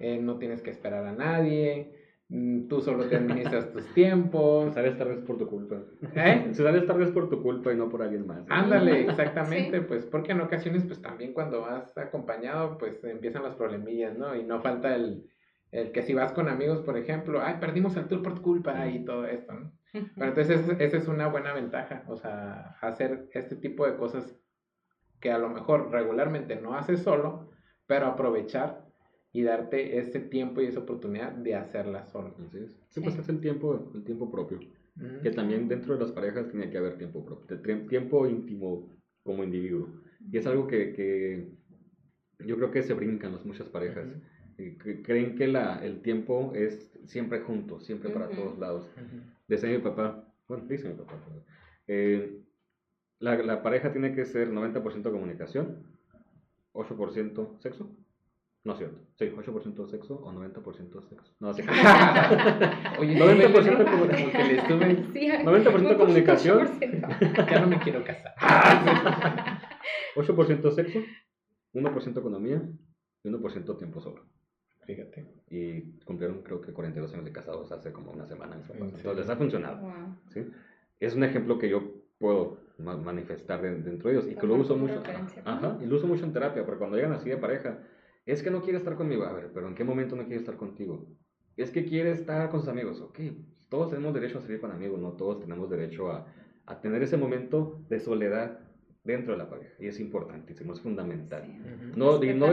eh, 0.00 0.18
no 0.20 0.36
tienes 0.38 0.62
que 0.62 0.70
esperar 0.70 1.06
a 1.06 1.12
nadie, 1.12 1.92
mm, 2.28 2.66
tú 2.66 2.80
solo 2.80 3.04
te 3.08 3.16
administras 3.16 3.70
tus 3.72 3.86
tiempos. 3.94 4.74
Sales 4.74 4.98
tarde 4.98 5.16
por 5.18 5.38
tu 5.38 5.46
culpa. 5.46 5.76
¿Eh? 6.14 6.48
Se 6.52 6.62
sales 6.62 6.86
tarde 6.86 7.06
por 7.12 7.30
tu 7.30 7.40
culpa 7.40 7.72
y 7.72 7.76
no 7.76 7.88
por 7.88 8.02
alguien 8.02 8.26
más. 8.26 8.44
Ándale, 8.48 9.02
exactamente, 9.08 9.80
pues 9.80 10.04
porque 10.04 10.32
en 10.32 10.40
ocasiones, 10.40 10.84
pues 10.84 11.00
también 11.00 11.32
cuando 11.32 11.62
vas 11.62 11.96
acompañado, 11.96 12.76
pues 12.78 13.02
empiezan 13.04 13.44
las 13.44 13.54
problemillas, 13.54 14.18
¿no? 14.18 14.34
Y 14.34 14.42
no 14.42 14.60
falta 14.60 14.96
el, 14.96 15.24
el 15.70 15.92
que 15.92 16.02
si 16.02 16.14
vas 16.14 16.32
con 16.32 16.48
amigos, 16.48 16.80
por 16.80 16.98
ejemplo, 16.98 17.40
ay, 17.42 17.56
perdimos 17.60 17.96
el 17.96 18.08
tour 18.08 18.22
por 18.22 18.34
tu 18.34 18.42
culpa 18.42 18.88
y 18.88 19.04
todo 19.04 19.24
esto, 19.24 19.52
¿no? 19.52 19.72
Pero 19.92 20.28
entonces 20.28 20.68
esa 20.78 20.96
es 20.98 21.08
una 21.08 21.28
buena 21.28 21.54
ventaja, 21.54 22.04
o 22.08 22.16
sea, 22.16 22.76
hacer 22.82 23.28
este 23.32 23.56
tipo 23.56 23.86
de 23.86 23.96
cosas 23.96 24.38
que 25.20 25.30
a 25.30 25.38
lo 25.38 25.48
mejor 25.48 25.90
regularmente 25.90 26.56
no 26.56 26.74
haces 26.74 27.00
solo, 27.00 27.50
pero 27.86 28.06
aprovechar 28.06 28.86
y 29.32 29.42
darte 29.42 29.98
ese 29.98 30.20
tiempo 30.20 30.60
y 30.60 30.66
esa 30.66 30.80
oportunidad 30.80 31.32
de 31.32 31.54
hacerlas 31.54 32.10
solo. 32.10 32.34
Así 32.46 32.58
es. 32.58 32.76
Sí, 32.88 33.00
pues 33.00 33.18
es 33.18 33.28
el 33.28 33.40
tiempo, 33.40 33.90
el 33.94 34.04
tiempo 34.04 34.30
propio. 34.30 34.60
Que 35.22 35.30
también 35.30 35.68
dentro 35.68 35.94
de 35.94 36.00
las 36.00 36.10
parejas 36.10 36.48
tiene 36.48 36.70
que 36.70 36.78
haber 36.78 36.98
tiempo 36.98 37.24
propio, 37.24 37.60
tiempo 37.86 38.26
íntimo 38.26 38.88
como 39.22 39.44
individuo. 39.44 39.88
Y 40.32 40.38
es 40.38 40.46
algo 40.46 40.66
que, 40.66 40.92
que 40.92 41.52
yo 42.44 42.56
creo 42.56 42.70
que 42.72 42.82
se 42.82 42.94
brincan 42.94 43.32
las 43.32 43.44
muchas 43.44 43.68
parejas. 43.68 44.08
creen 45.04 45.36
que 45.36 45.46
la, 45.46 45.84
el 45.84 46.02
tiempo 46.02 46.52
es 46.54 46.98
siempre 47.04 47.40
junto, 47.40 47.78
siempre 47.78 48.10
para 48.10 48.28
todos 48.28 48.58
lados. 48.58 48.90
Decía 49.46 49.70
mi 49.70 49.78
papá, 49.78 50.34
bueno, 50.48 50.64
dice 50.66 50.88
mi 50.88 50.94
papá, 50.94 51.14
eh, 51.86 52.42
la, 53.18 53.36
la, 53.36 53.62
pareja 53.62 53.92
tiene 53.92 54.14
que 54.14 54.24
ser 54.24 54.50
90% 54.50 55.10
comunicación, 55.10 55.84
8% 56.72 57.58
sexo 57.60 57.90
no 58.68 58.72
es 58.74 58.78
cierto. 58.80 58.98
Sí, 59.18 59.32
8% 59.34 59.88
sexo 59.88 60.16
o 60.16 60.30
90% 60.30 61.08
sexo. 61.08 61.32
No, 61.40 61.54
sí. 61.54 61.62
Oye, 62.98 63.18
90% 63.18 63.90
comunicación. 63.90 64.80
90% 65.14 65.96
comunicación. 65.96 66.68
ya 67.50 67.60
no 67.60 67.66
me 67.66 67.78
quiero 67.78 68.04
casar. 68.04 68.34
8% 70.16 70.70
sexo, 70.72 70.98
1% 71.72 72.18
economía 72.18 72.62
y 73.22 73.28
1% 73.30 73.78
tiempo 73.78 74.00
solo. 74.02 74.26
Fíjate. 74.84 75.32
Y 75.48 75.92
cumplieron 76.04 76.42
creo 76.42 76.60
que 76.60 76.74
42 76.74 77.14
años 77.14 77.24
de 77.24 77.32
casados 77.32 77.72
hace 77.72 77.90
como 77.92 78.10
una 78.10 78.26
semana. 78.26 78.56
Entonces 78.56 79.16
les 79.16 79.30
ha 79.30 79.36
funcionado. 79.36 79.80
¿sí? 80.34 80.44
Es 81.00 81.14
un 81.14 81.24
ejemplo 81.24 81.58
que 81.58 81.70
yo 81.70 81.94
puedo 82.18 82.58
manifestar 82.78 83.60
dentro 83.60 84.08
de 84.10 84.16
ellos 84.16 84.28
y 84.30 84.34
que 84.34 84.46
lo 84.46 84.54
uso 84.54 84.76
mucho. 84.76 85.02
Ajá, 85.44 85.78
y 85.82 85.86
lo 85.86 85.96
uso 85.96 86.06
mucho 86.06 86.24
en 86.24 86.32
terapia, 86.32 86.64
porque 86.64 86.78
cuando 86.78 86.96
llegan 86.96 87.12
así 87.12 87.28
de 87.28 87.36
pareja 87.36 87.78
es 88.24 88.42
que 88.42 88.50
no 88.50 88.62
quiere 88.62 88.78
estar 88.78 88.94
conmigo. 88.96 89.24
A 89.24 89.32
ver, 89.32 89.50
pero 89.52 89.68
¿en 89.68 89.74
qué 89.74 89.84
momento 89.84 90.14
no 90.16 90.22
quiere 90.22 90.36
estar 90.36 90.56
contigo? 90.56 91.06
Es 91.56 91.70
que 91.70 91.84
quiere 91.84 92.12
estar 92.12 92.50
con 92.50 92.60
sus 92.60 92.68
amigos. 92.68 93.00
Ok, 93.00 93.18
todos 93.68 93.90
tenemos 93.90 94.14
derecho 94.14 94.38
a 94.38 94.40
salir 94.42 94.60
con 94.60 94.70
amigos, 94.70 95.00
no 95.00 95.12
todos 95.12 95.40
tenemos 95.40 95.68
derecho 95.68 96.12
a, 96.12 96.26
a 96.66 96.80
tener 96.80 97.02
ese 97.02 97.16
momento 97.16 97.84
de 97.88 97.98
soledad 98.00 98.60
dentro 99.04 99.32
de 99.32 99.38
la 99.38 99.48
pareja. 99.48 99.74
Y 99.80 99.86
es 99.86 99.98
importante, 99.98 100.52
es 100.52 100.80
fundamental. 100.80 101.44
no, 101.96 102.22
y 102.22 102.34
no, 102.34 102.46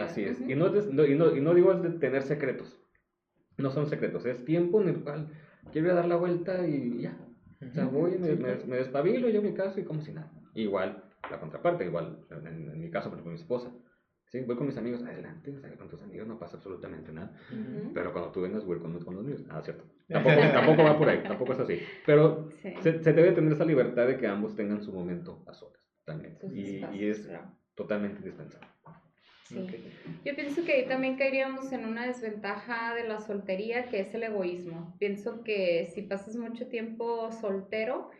así 0.00 0.24
es. 0.24 0.40
y, 0.40 0.54
no, 0.54 0.68
y, 1.06 1.14
no, 1.16 1.36
y 1.36 1.40
no 1.40 1.54
digo 1.54 1.72
es 1.72 1.82
de 1.82 1.90
tener 1.90 2.22
secretos. 2.22 2.80
No 3.58 3.70
son 3.70 3.88
secretos, 3.88 4.24
es 4.24 4.44
tiempo 4.44 4.80
en 4.80 4.88
el 4.88 5.00
cual 5.02 5.28
quiero 5.72 5.94
dar 5.94 6.06
la 6.06 6.16
vuelta 6.16 6.66
y 6.66 7.02
ya. 7.02 7.18
O 7.60 7.74
sea, 7.74 7.86
voy, 7.86 8.18
me, 8.18 8.34
me, 8.34 8.76
despabilo, 8.76 9.28
yo 9.28 9.42
me 9.42 9.52
caso 9.52 9.80
y 9.80 9.84
como 9.84 10.00
si 10.00 10.12
nada. 10.12 10.32
Igual, 10.54 11.04
la 11.30 11.38
contraparte, 11.38 11.84
igual, 11.84 12.24
en, 12.30 12.70
en 12.70 12.80
mi 12.80 12.90
caso, 12.90 13.10
por 13.10 13.18
ejemplo, 13.18 13.32
mi 13.32 13.38
esposa 13.38 13.70
Sí, 14.30 14.38
voy 14.42 14.54
con 14.54 14.68
mis 14.68 14.76
amigos, 14.76 15.02
adelante, 15.02 15.52
con 15.76 15.88
tus 15.88 16.00
amigos 16.02 16.28
no 16.28 16.38
pasa 16.38 16.56
absolutamente 16.56 17.12
nada. 17.12 17.32
Pero 17.92 18.12
cuando 18.12 18.30
tú 18.30 18.40
vengas, 18.40 18.64
voy 18.64 18.78
con, 18.78 18.96
con 19.00 19.16
los 19.16 19.24
míos. 19.24 19.44
Ah, 19.50 19.60
cierto. 19.60 19.84
Tampoco, 20.08 20.40
tampoco 20.40 20.84
va 20.84 20.96
por 20.98 21.08
ahí, 21.08 21.20
tampoco 21.22 21.52
es 21.52 21.58
así. 21.58 21.80
Pero 22.06 22.48
se, 22.80 23.02
se, 23.02 23.12
debe 23.12 23.32
tener 23.32 23.52
esa 23.52 23.64
libertad 23.64 24.06
de 24.06 24.16
que 24.18 24.28
ambos 24.28 24.54
tengan 24.54 24.82
su 24.82 24.92
momento 24.92 25.42
a 25.48 25.54
solas 25.54 25.80
también. 26.04 26.38
y, 26.52 26.84
y, 26.96 27.08
es 27.08 27.28
totalmente 27.74 28.18
indispensable. 28.18 28.68
Sí. 29.50 29.66
Yo 30.24 30.34
pienso 30.36 30.64
que 30.64 30.72
ahí 30.72 30.86
también 30.86 31.16
caeríamos 31.16 31.72
en 31.72 31.84
una 31.84 32.06
desventaja 32.06 32.94
de 32.94 33.08
la 33.08 33.20
soltería, 33.20 33.88
que 33.88 34.00
es 34.00 34.14
el 34.14 34.22
egoísmo. 34.22 34.94
Pienso 34.98 35.42
que 35.42 35.90
si 35.92 36.02
pasas 36.02 36.36
mucho 36.36 36.68
tiempo 36.68 37.32
soltero, 37.32 38.10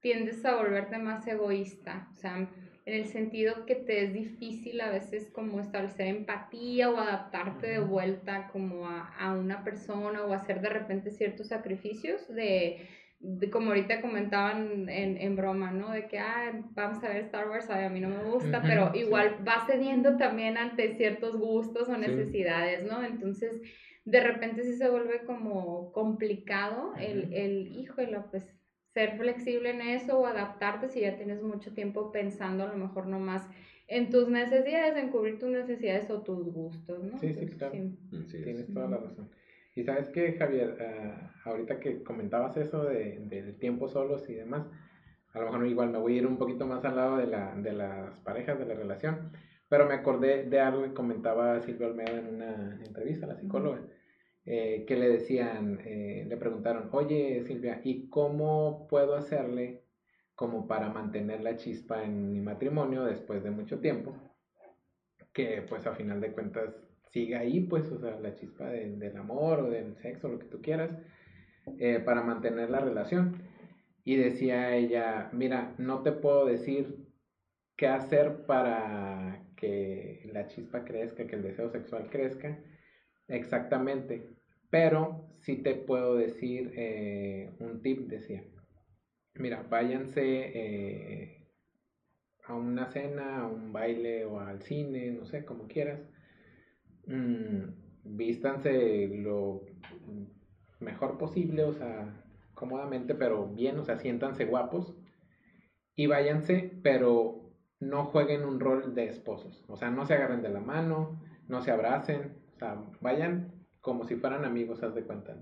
tiendes 0.00 0.44
a 0.44 0.56
volverte 0.56 0.98
más 0.98 1.26
egoísta. 1.28 2.08
O 2.10 2.14
sea, 2.16 2.50
en 2.84 2.94
el 2.94 3.06
sentido 3.06 3.64
que 3.64 3.76
te 3.76 4.04
es 4.04 4.12
difícil 4.12 4.80
a 4.80 4.90
veces 4.90 5.30
como 5.30 5.60
establecer 5.60 6.08
empatía 6.08 6.90
o 6.90 6.98
adaptarte 6.98 7.68
de 7.68 7.78
vuelta 7.78 8.48
como 8.52 8.88
a, 8.88 9.06
a 9.16 9.32
una 9.34 9.62
persona 9.62 10.24
o 10.24 10.32
hacer 10.32 10.60
de 10.60 10.68
repente 10.68 11.12
ciertos 11.12 11.48
sacrificios 11.48 12.26
de, 12.28 12.88
de 13.22 13.50
como 13.50 13.68
ahorita 13.68 14.00
comentaban 14.00 14.88
en, 14.88 15.16
en, 15.16 15.36
broma, 15.36 15.70
¿no? 15.70 15.92
De 15.92 16.08
que, 16.08 16.18
ah, 16.18 16.52
vamos 16.74 17.02
a 17.04 17.08
ver 17.08 17.18
Star 17.18 17.48
Wars, 17.48 17.70
a 17.70 17.88
mí 17.88 18.00
no 18.00 18.08
me 18.08 18.24
gusta, 18.24 18.60
pero 18.62 18.90
igual 18.94 19.36
va 19.46 19.64
cediendo 19.64 20.16
también 20.16 20.58
ante 20.58 20.96
ciertos 20.96 21.36
gustos 21.36 21.88
o 21.88 21.96
necesidades, 21.96 22.84
¿no? 22.84 23.04
Entonces, 23.04 23.60
de 24.04 24.20
repente 24.20 24.64
sí 24.64 24.74
se 24.74 24.90
vuelve 24.90 25.24
como 25.24 25.92
complicado 25.92 26.94
el, 26.98 27.32
el 27.32 27.68
híjole, 27.68 28.18
pues 28.30 28.44
ser 28.92 29.16
flexible 29.16 29.70
en 29.70 29.80
eso 29.80 30.18
o 30.18 30.26
adaptarte 30.26 30.88
si 30.88 31.00
ya 31.00 31.16
tienes 31.16 31.40
mucho 31.42 31.72
tiempo 31.72 32.10
pensando 32.10 32.64
a 32.64 32.66
lo 32.66 32.76
mejor 32.76 33.06
nomás 33.06 33.48
en 33.86 34.10
tus 34.10 34.28
necesidades, 34.28 34.96
en 34.96 35.10
cubrir 35.10 35.38
tus 35.38 35.50
necesidades 35.50 36.10
o 36.10 36.22
tus 36.22 36.52
gustos, 36.52 37.02
¿no? 37.04 37.18
Sí, 37.18 37.32
sí, 37.34 37.46
claro. 37.46 37.72
Tienes 37.72 38.72
toda 38.72 38.88
la 38.88 38.96
razón. 38.98 39.28
Y 39.74 39.84
sabes 39.84 40.08
que, 40.10 40.32
Javier, 40.34 40.76
ah, 40.80 41.32
ahorita 41.44 41.80
que 41.80 42.02
comentabas 42.02 42.56
eso 42.56 42.84
de, 42.84 43.20
del 43.20 43.58
tiempo 43.58 43.88
solos 43.88 44.28
y 44.28 44.34
demás, 44.34 44.66
a 45.32 45.38
lo 45.38 45.46
mejor 45.46 45.66
igual 45.66 45.90
me 45.90 45.98
voy 45.98 46.14
a 46.14 46.18
ir 46.18 46.26
un 46.26 46.36
poquito 46.36 46.66
más 46.66 46.84
al 46.84 46.96
lado 46.96 47.16
de, 47.16 47.26
la, 47.26 47.54
de 47.56 47.72
las 47.72 48.18
parejas, 48.20 48.58
de 48.58 48.66
la 48.66 48.74
relación, 48.74 49.32
pero 49.68 49.86
me 49.86 49.94
acordé 49.94 50.44
de 50.44 50.60
algo 50.60 50.82
que 50.82 50.92
comentaba 50.92 51.60
Silvia 51.62 51.86
Olmedo 51.86 52.18
en 52.18 52.34
una 52.34 52.80
entrevista, 52.84 53.26
la 53.26 53.36
psicóloga. 53.36 53.80
Eh, 54.44 54.84
que 54.86 54.96
le 54.96 55.08
decían, 55.08 55.80
eh, 55.84 56.24
le 56.28 56.36
preguntaron, 56.36 56.88
oye 56.92 57.42
Silvia, 57.44 57.80
¿y 57.84 58.08
cómo 58.08 58.88
puedo 58.88 59.14
hacerle 59.14 59.84
como 60.34 60.66
para 60.66 60.88
mantener 60.90 61.42
la 61.42 61.56
chispa 61.56 62.02
en 62.02 62.32
mi 62.32 62.40
matrimonio 62.40 63.04
después 63.04 63.44
de 63.44 63.52
mucho 63.52 63.78
tiempo? 63.80 64.16
Que 65.32 65.62
pues 65.62 65.86
a 65.86 65.94
final 65.94 66.20
de 66.20 66.32
cuentas 66.32 66.74
siga 67.12 67.40
ahí, 67.40 67.60
pues, 67.60 67.90
o 67.92 67.98
sea, 67.98 68.18
la 68.20 68.34
chispa 68.34 68.68
del 68.70 69.16
amor 69.16 69.60
o 69.60 69.70
del 69.70 69.96
sexo, 69.96 70.28
lo 70.28 70.38
que 70.38 70.46
tú 70.46 70.60
quieras, 70.62 70.90
eh, 71.78 72.00
para 72.04 72.22
mantener 72.22 72.70
la 72.70 72.80
relación. 72.80 73.42
Y 74.04 74.16
decía 74.16 74.74
ella, 74.76 75.30
mira, 75.32 75.74
no 75.78 76.02
te 76.02 76.12
puedo 76.12 76.46
decir 76.46 76.96
qué 77.76 77.88
hacer 77.88 78.46
para 78.46 79.44
que 79.56 80.28
la 80.32 80.48
chispa 80.48 80.84
crezca, 80.84 81.26
que 81.26 81.36
el 81.36 81.42
deseo 81.42 81.70
sexual 81.70 82.08
crezca, 82.10 82.58
Exactamente. 83.28 84.28
Pero 84.70 85.28
sí 85.40 85.56
te 85.56 85.74
puedo 85.74 86.16
decir 86.16 86.72
eh, 86.76 87.50
un 87.58 87.82
tip, 87.82 88.08
decía. 88.08 88.44
Mira, 89.34 89.62
váyanse 89.62 90.22
eh, 90.54 91.48
a 92.44 92.54
una 92.54 92.86
cena, 92.90 93.42
a 93.42 93.46
un 93.46 93.72
baile 93.72 94.24
o 94.24 94.40
al 94.40 94.62
cine, 94.62 95.10
no 95.12 95.24
sé, 95.26 95.44
como 95.44 95.66
quieras. 95.68 96.00
Mm, 97.06 97.64
vístanse 98.04 99.08
lo 99.08 99.62
mejor 100.80 101.18
posible, 101.18 101.64
o 101.64 101.72
sea, 101.72 102.24
cómodamente, 102.54 103.14
pero 103.14 103.46
bien, 103.46 103.78
o 103.78 103.84
sea, 103.84 103.98
siéntanse 103.98 104.44
guapos. 104.44 104.94
Y 105.94 106.06
váyanse, 106.06 106.78
pero 106.82 107.50
no 107.80 108.04
jueguen 108.06 108.44
un 108.44 108.60
rol 108.60 108.94
de 108.94 109.06
esposos. 109.06 109.64
O 109.68 109.76
sea, 109.76 109.90
no 109.90 110.06
se 110.06 110.14
agarren 110.14 110.42
de 110.42 110.48
la 110.48 110.60
mano, 110.60 111.20
no 111.48 111.62
se 111.62 111.70
abracen, 111.70 112.34
vayan 113.00 113.52
como 113.80 114.04
si 114.04 114.16
fueran 114.16 114.44
amigos, 114.44 114.82
haz 114.82 114.94
de 114.94 115.02
cuenta. 115.02 115.36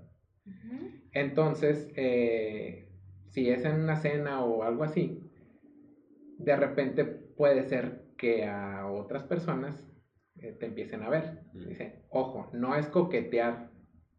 Entonces, 1.13 1.89
eh, 1.97 2.89
si 3.29 3.51
es 3.51 3.65
en 3.65 3.81
una 3.81 3.97
cena 3.97 4.43
o 4.43 4.63
algo 4.63 4.85
así, 4.85 5.23
de 6.39 6.57
repente 6.57 7.05
puede 7.05 7.65
ser 7.65 8.03
que 8.17 8.47
a 8.47 8.87
otras 8.87 9.25
personas 9.25 9.90
eh, 10.43 10.57
te 10.59 10.67
empiecen 10.67 11.03
a 11.03 11.09
ver. 11.09 11.43
Dice, 11.53 12.05
ojo, 12.11 12.49
no 12.53 12.75
es 12.77 12.87
coquetear 12.87 13.71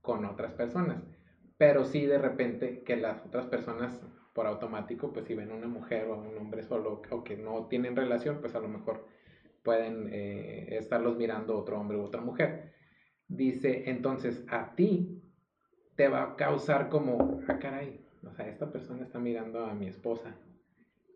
con 0.01 0.25
otras 0.25 0.53
personas, 0.53 1.03
pero 1.57 1.85
sí 1.85 2.05
de 2.05 2.17
repente 2.17 2.83
que 2.83 2.97
las 2.97 3.25
otras 3.25 3.45
personas 3.47 3.99
por 4.33 4.47
automático, 4.47 5.11
pues 5.11 5.25
si 5.25 5.35
ven 5.35 5.51
una 5.51 5.67
mujer 5.67 6.07
o 6.07 6.17
un 6.17 6.37
hombre 6.37 6.63
solo 6.63 7.01
o 7.09 7.23
que 7.23 7.35
no 7.35 7.67
tienen 7.67 7.95
relación, 7.95 8.39
pues 8.39 8.55
a 8.55 8.59
lo 8.59 8.67
mejor 8.67 9.05
pueden 9.63 10.09
eh, 10.11 10.77
estarlos 10.77 11.17
mirando 11.17 11.57
otro 11.57 11.79
hombre 11.79 11.97
u 11.97 12.03
otra 12.03 12.21
mujer. 12.21 12.71
Dice, 13.27 13.89
entonces 13.89 14.45
a 14.49 14.75
ti 14.75 15.21
te 15.95 16.07
va 16.07 16.23
a 16.23 16.35
causar 16.35 16.89
como, 16.89 17.41
ah, 17.47 17.59
caray, 17.59 18.05
o 18.23 18.33
sea, 18.33 18.47
esta 18.47 18.71
persona 18.71 19.03
está 19.03 19.19
mirando 19.19 19.65
a 19.65 19.73
mi 19.73 19.87
esposa 19.87 20.35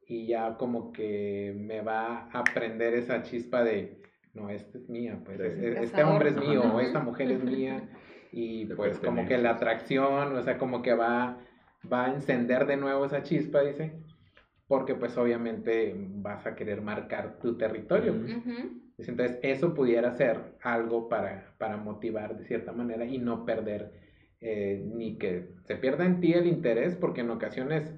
y 0.08 0.28
ya 0.28 0.58
como 0.58 0.92
que 0.92 1.54
me 1.58 1.82
va 1.82 2.30
a 2.32 2.44
prender 2.44 2.94
esa 2.94 3.24
chispa 3.24 3.64
de, 3.64 4.02
no, 4.36 4.50
esta 4.50 4.78
es 4.78 4.90
mía, 4.90 5.20
pues 5.26 5.40
este 5.40 6.04
hombre 6.04 6.30
es 6.30 6.36
mío 6.36 6.62
o 6.62 6.80
esta 6.80 7.00
mujer 7.00 7.32
es 7.32 7.44
mía 7.44 7.90
y 8.32 8.66
pues 8.76 9.00
como 9.00 9.26
que 9.26 9.38
la 9.38 9.52
atracción, 9.52 10.36
o 10.36 10.42
sea, 10.44 10.58
como 10.58 10.82
que 10.82 10.94
va, 10.94 11.40
va 11.92 12.06
a 12.06 12.14
encender 12.14 12.68
de 12.68 12.78
nuevo 12.78 13.06
esa 13.06 13.24
chispa, 13.24 13.62
dice, 13.62 13.94
porque 14.68 14.94
pues 14.94 15.18
obviamente 15.18 15.96
vas 15.98 16.46
a 16.46 16.56
querer 16.56 16.82
marcar 16.82 17.40
tu 17.40 17.58
territorio. 17.58 18.14
Pues. 18.98 19.08
Entonces 19.08 19.40
eso 19.42 19.74
pudiera 19.74 20.12
ser 20.12 20.40
algo 20.62 21.08
para, 21.08 21.54
para 21.58 21.78
motivar 21.78 22.38
de 22.38 22.46
cierta 22.46 22.72
manera 22.72 23.06
y 23.06 23.18
no 23.18 23.46
perder 23.46 23.94
eh, 24.42 24.84
ni 24.86 25.18
que 25.18 25.50
se 25.64 25.76
pierda 25.76 26.06
en 26.06 26.20
ti 26.20 26.34
el 26.34 26.48
interés, 26.48 26.96
porque 26.96 27.22
en 27.22 27.30
ocasiones 27.30 27.94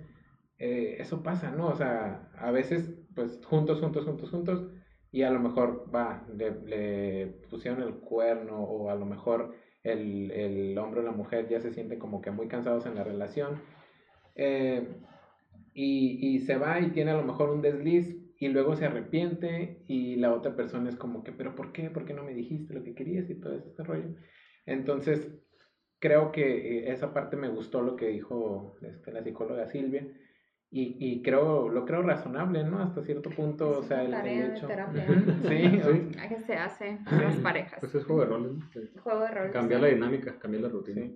eh, 0.60 0.98
eso 1.00 1.24
pasa, 1.24 1.52
¿no? 1.52 1.68
O 1.68 1.76
sea, 1.76 2.30
a 2.38 2.52
veces 2.52 2.94
pues 3.16 3.40
juntos, 3.44 3.80
juntos, 3.80 4.06
juntos, 4.06 4.30
juntos 4.30 4.68
y 5.12 5.24
a 5.24 5.30
lo 5.30 5.40
mejor 5.40 5.90
va, 5.94 6.26
le, 6.36 7.28
pusieron 7.50 7.82
el 7.82 7.96
cuerno 7.96 8.60
o 8.60 8.90
a 8.90 8.96
lo 8.96 9.06
mejor 9.06 9.56
el, 9.84 10.32
el 10.32 10.78
hombre 10.78 11.00
o 11.00 11.04
la 11.04 11.12
mujer 11.12 11.48
ya 11.48 11.62
se 11.62 11.72
siente 11.72 11.98
como 11.98 12.22
que 12.22 12.32
muy 12.32 12.48
cansados 12.48 12.86
en 12.86 12.96
la 12.96 13.04
relación. 13.04 13.62
Eh, 14.36 14.88
y, 15.74 16.36
y, 16.36 16.40
se 16.40 16.58
va 16.58 16.80
y 16.80 16.92
tiene 16.92 17.12
a 17.12 17.18
lo 17.18 17.24
mejor 17.24 17.50
un 17.50 17.62
desliz 17.62 18.18
y 18.40 18.50
luego 18.50 18.76
se 18.76 18.86
arrepiente 18.86 19.84
y 19.88 20.16
la 20.18 20.34
otra 20.34 20.56
persona 20.56 20.90
es 20.90 20.96
como 20.96 21.24
que, 21.24 21.32
pero 21.32 21.56
¿por 21.56 21.72
qué? 21.72 21.90
¿Por 21.90 22.06
qué 22.06 22.14
no 22.14 22.24
me 22.24 22.34
dijiste 22.34 22.74
lo 22.74 22.84
que 22.84 22.96
querías 22.96 23.30
y 23.30 23.36
todo 23.36 23.56
ese 23.56 23.84
rollo? 23.84 24.16
Entonces, 24.66 25.32
creo 26.00 26.32
que 26.32 26.80
eh, 26.80 26.92
esa 26.92 27.14
parte 27.14 27.38
me 27.38 27.50
gustó 27.50 27.82
lo 27.82 27.96
que 27.96 28.08
dijo 28.08 28.76
este, 28.82 29.12
la 29.12 29.24
psicóloga 29.24 29.68
Silvia 29.68 30.08
y, 30.70 30.98
y 31.00 31.22
creo, 31.22 31.70
lo 31.70 31.86
creo 31.86 32.02
razonable, 32.02 32.64
¿no? 32.64 32.80
Hasta 32.80 33.02
cierto 33.02 33.30
punto, 33.30 33.80
o 33.80 33.84
sea, 33.84 34.04
el, 34.04 34.14
hecho... 34.14 34.68
sí, 35.48 35.82
sí. 35.82 36.12
¿Qué 36.28 36.40
se 36.46 36.56
hace 36.56 36.90
en 36.90 37.22
las 37.22 37.38
parejas? 37.38 37.80
Pues 37.80 37.96
es 37.96 38.04
juego 38.04 38.22
de 38.22 38.28
roles. 38.28 38.92
Juego 39.02 39.22
de 39.22 39.32
roles. 39.32 39.52
Cambiar 39.54 39.82
la 39.82 39.88
dinámica, 39.88 40.38
cambiar 40.38 40.64
la 40.64 40.70
rutina. 40.70 41.10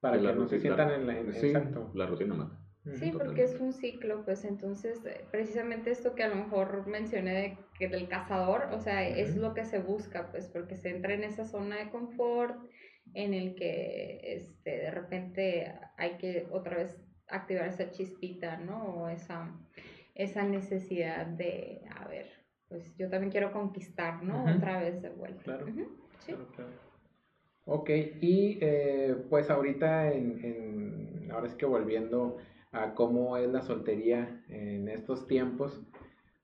Para 0.00 0.20
que 0.20 0.32
no 0.32 0.48
se 0.48 0.60
sientan 0.60 0.90
en 0.90 1.06
la... 1.06 1.18
exacto. 1.20 1.90
la 1.94 2.06
rutina 2.06 2.34
mata. 2.34 2.58
Sí, 2.94 3.12
porque 3.16 3.44
es 3.44 3.60
un 3.60 3.72
ciclo, 3.72 4.24
pues 4.24 4.44
entonces 4.44 5.04
eh, 5.06 5.24
precisamente 5.30 5.92
esto 5.92 6.16
que 6.16 6.24
a 6.24 6.28
lo 6.28 6.34
mejor 6.34 6.84
mencioné 6.88 7.34
de, 7.34 7.58
que 7.78 7.86
del 7.86 8.08
cazador, 8.08 8.68
o 8.72 8.80
sea, 8.80 9.06
es 9.08 9.36
lo 9.36 9.54
que 9.54 9.64
se 9.64 9.78
busca, 9.78 10.32
pues 10.32 10.48
porque 10.48 10.76
se 10.76 10.90
entra 10.90 11.14
en 11.14 11.22
esa 11.22 11.44
zona 11.44 11.76
de 11.76 11.90
confort 11.90 12.56
en 13.14 13.34
el 13.34 13.54
que 13.54 14.20
este, 14.24 14.70
de 14.70 14.90
repente 14.90 15.72
hay 15.96 16.18
que 16.18 16.48
otra 16.50 16.78
vez 16.78 17.00
activar 17.32 17.66
esa 17.66 17.90
chispita, 17.90 18.56
¿no? 18.58 18.82
O 18.84 19.08
esa, 19.08 19.50
esa 20.14 20.42
necesidad 20.44 21.26
de, 21.26 21.82
a 21.96 22.06
ver, 22.06 22.26
pues 22.68 22.96
yo 22.96 23.08
también 23.08 23.30
quiero 23.30 23.52
conquistar, 23.52 24.22
¿no? 24.22 24.44
Otra 24.56 24.80
vez 24.80 25.02
de 25.02 25.10
vuelta. 25.10 25.42
Claro, 25.42 25.66
¿Sí? 25.66 25.86
claro, 26.26 26.46
claro. 26.54 26.70
Ok, 27.64 27.90
y 28.20 28.58
eh, 28.60 29.14
pues 29.30 29.48
ahorita 29.48 30.12
en, 30.12 30.44
en, 30.44 31.30
ahora 31.30 31.46
es 31.46 31.54
que 31.54 31.66
volviendo 31.66 32.38
a 32.72 32.94
cómo 32.94 33.36
es 33.36 33.48
la 33.50 33.62
soltería 33.62 34.42
en 34.48 34.88
estos 34.88 35.26
tiempos. 35.28 35.80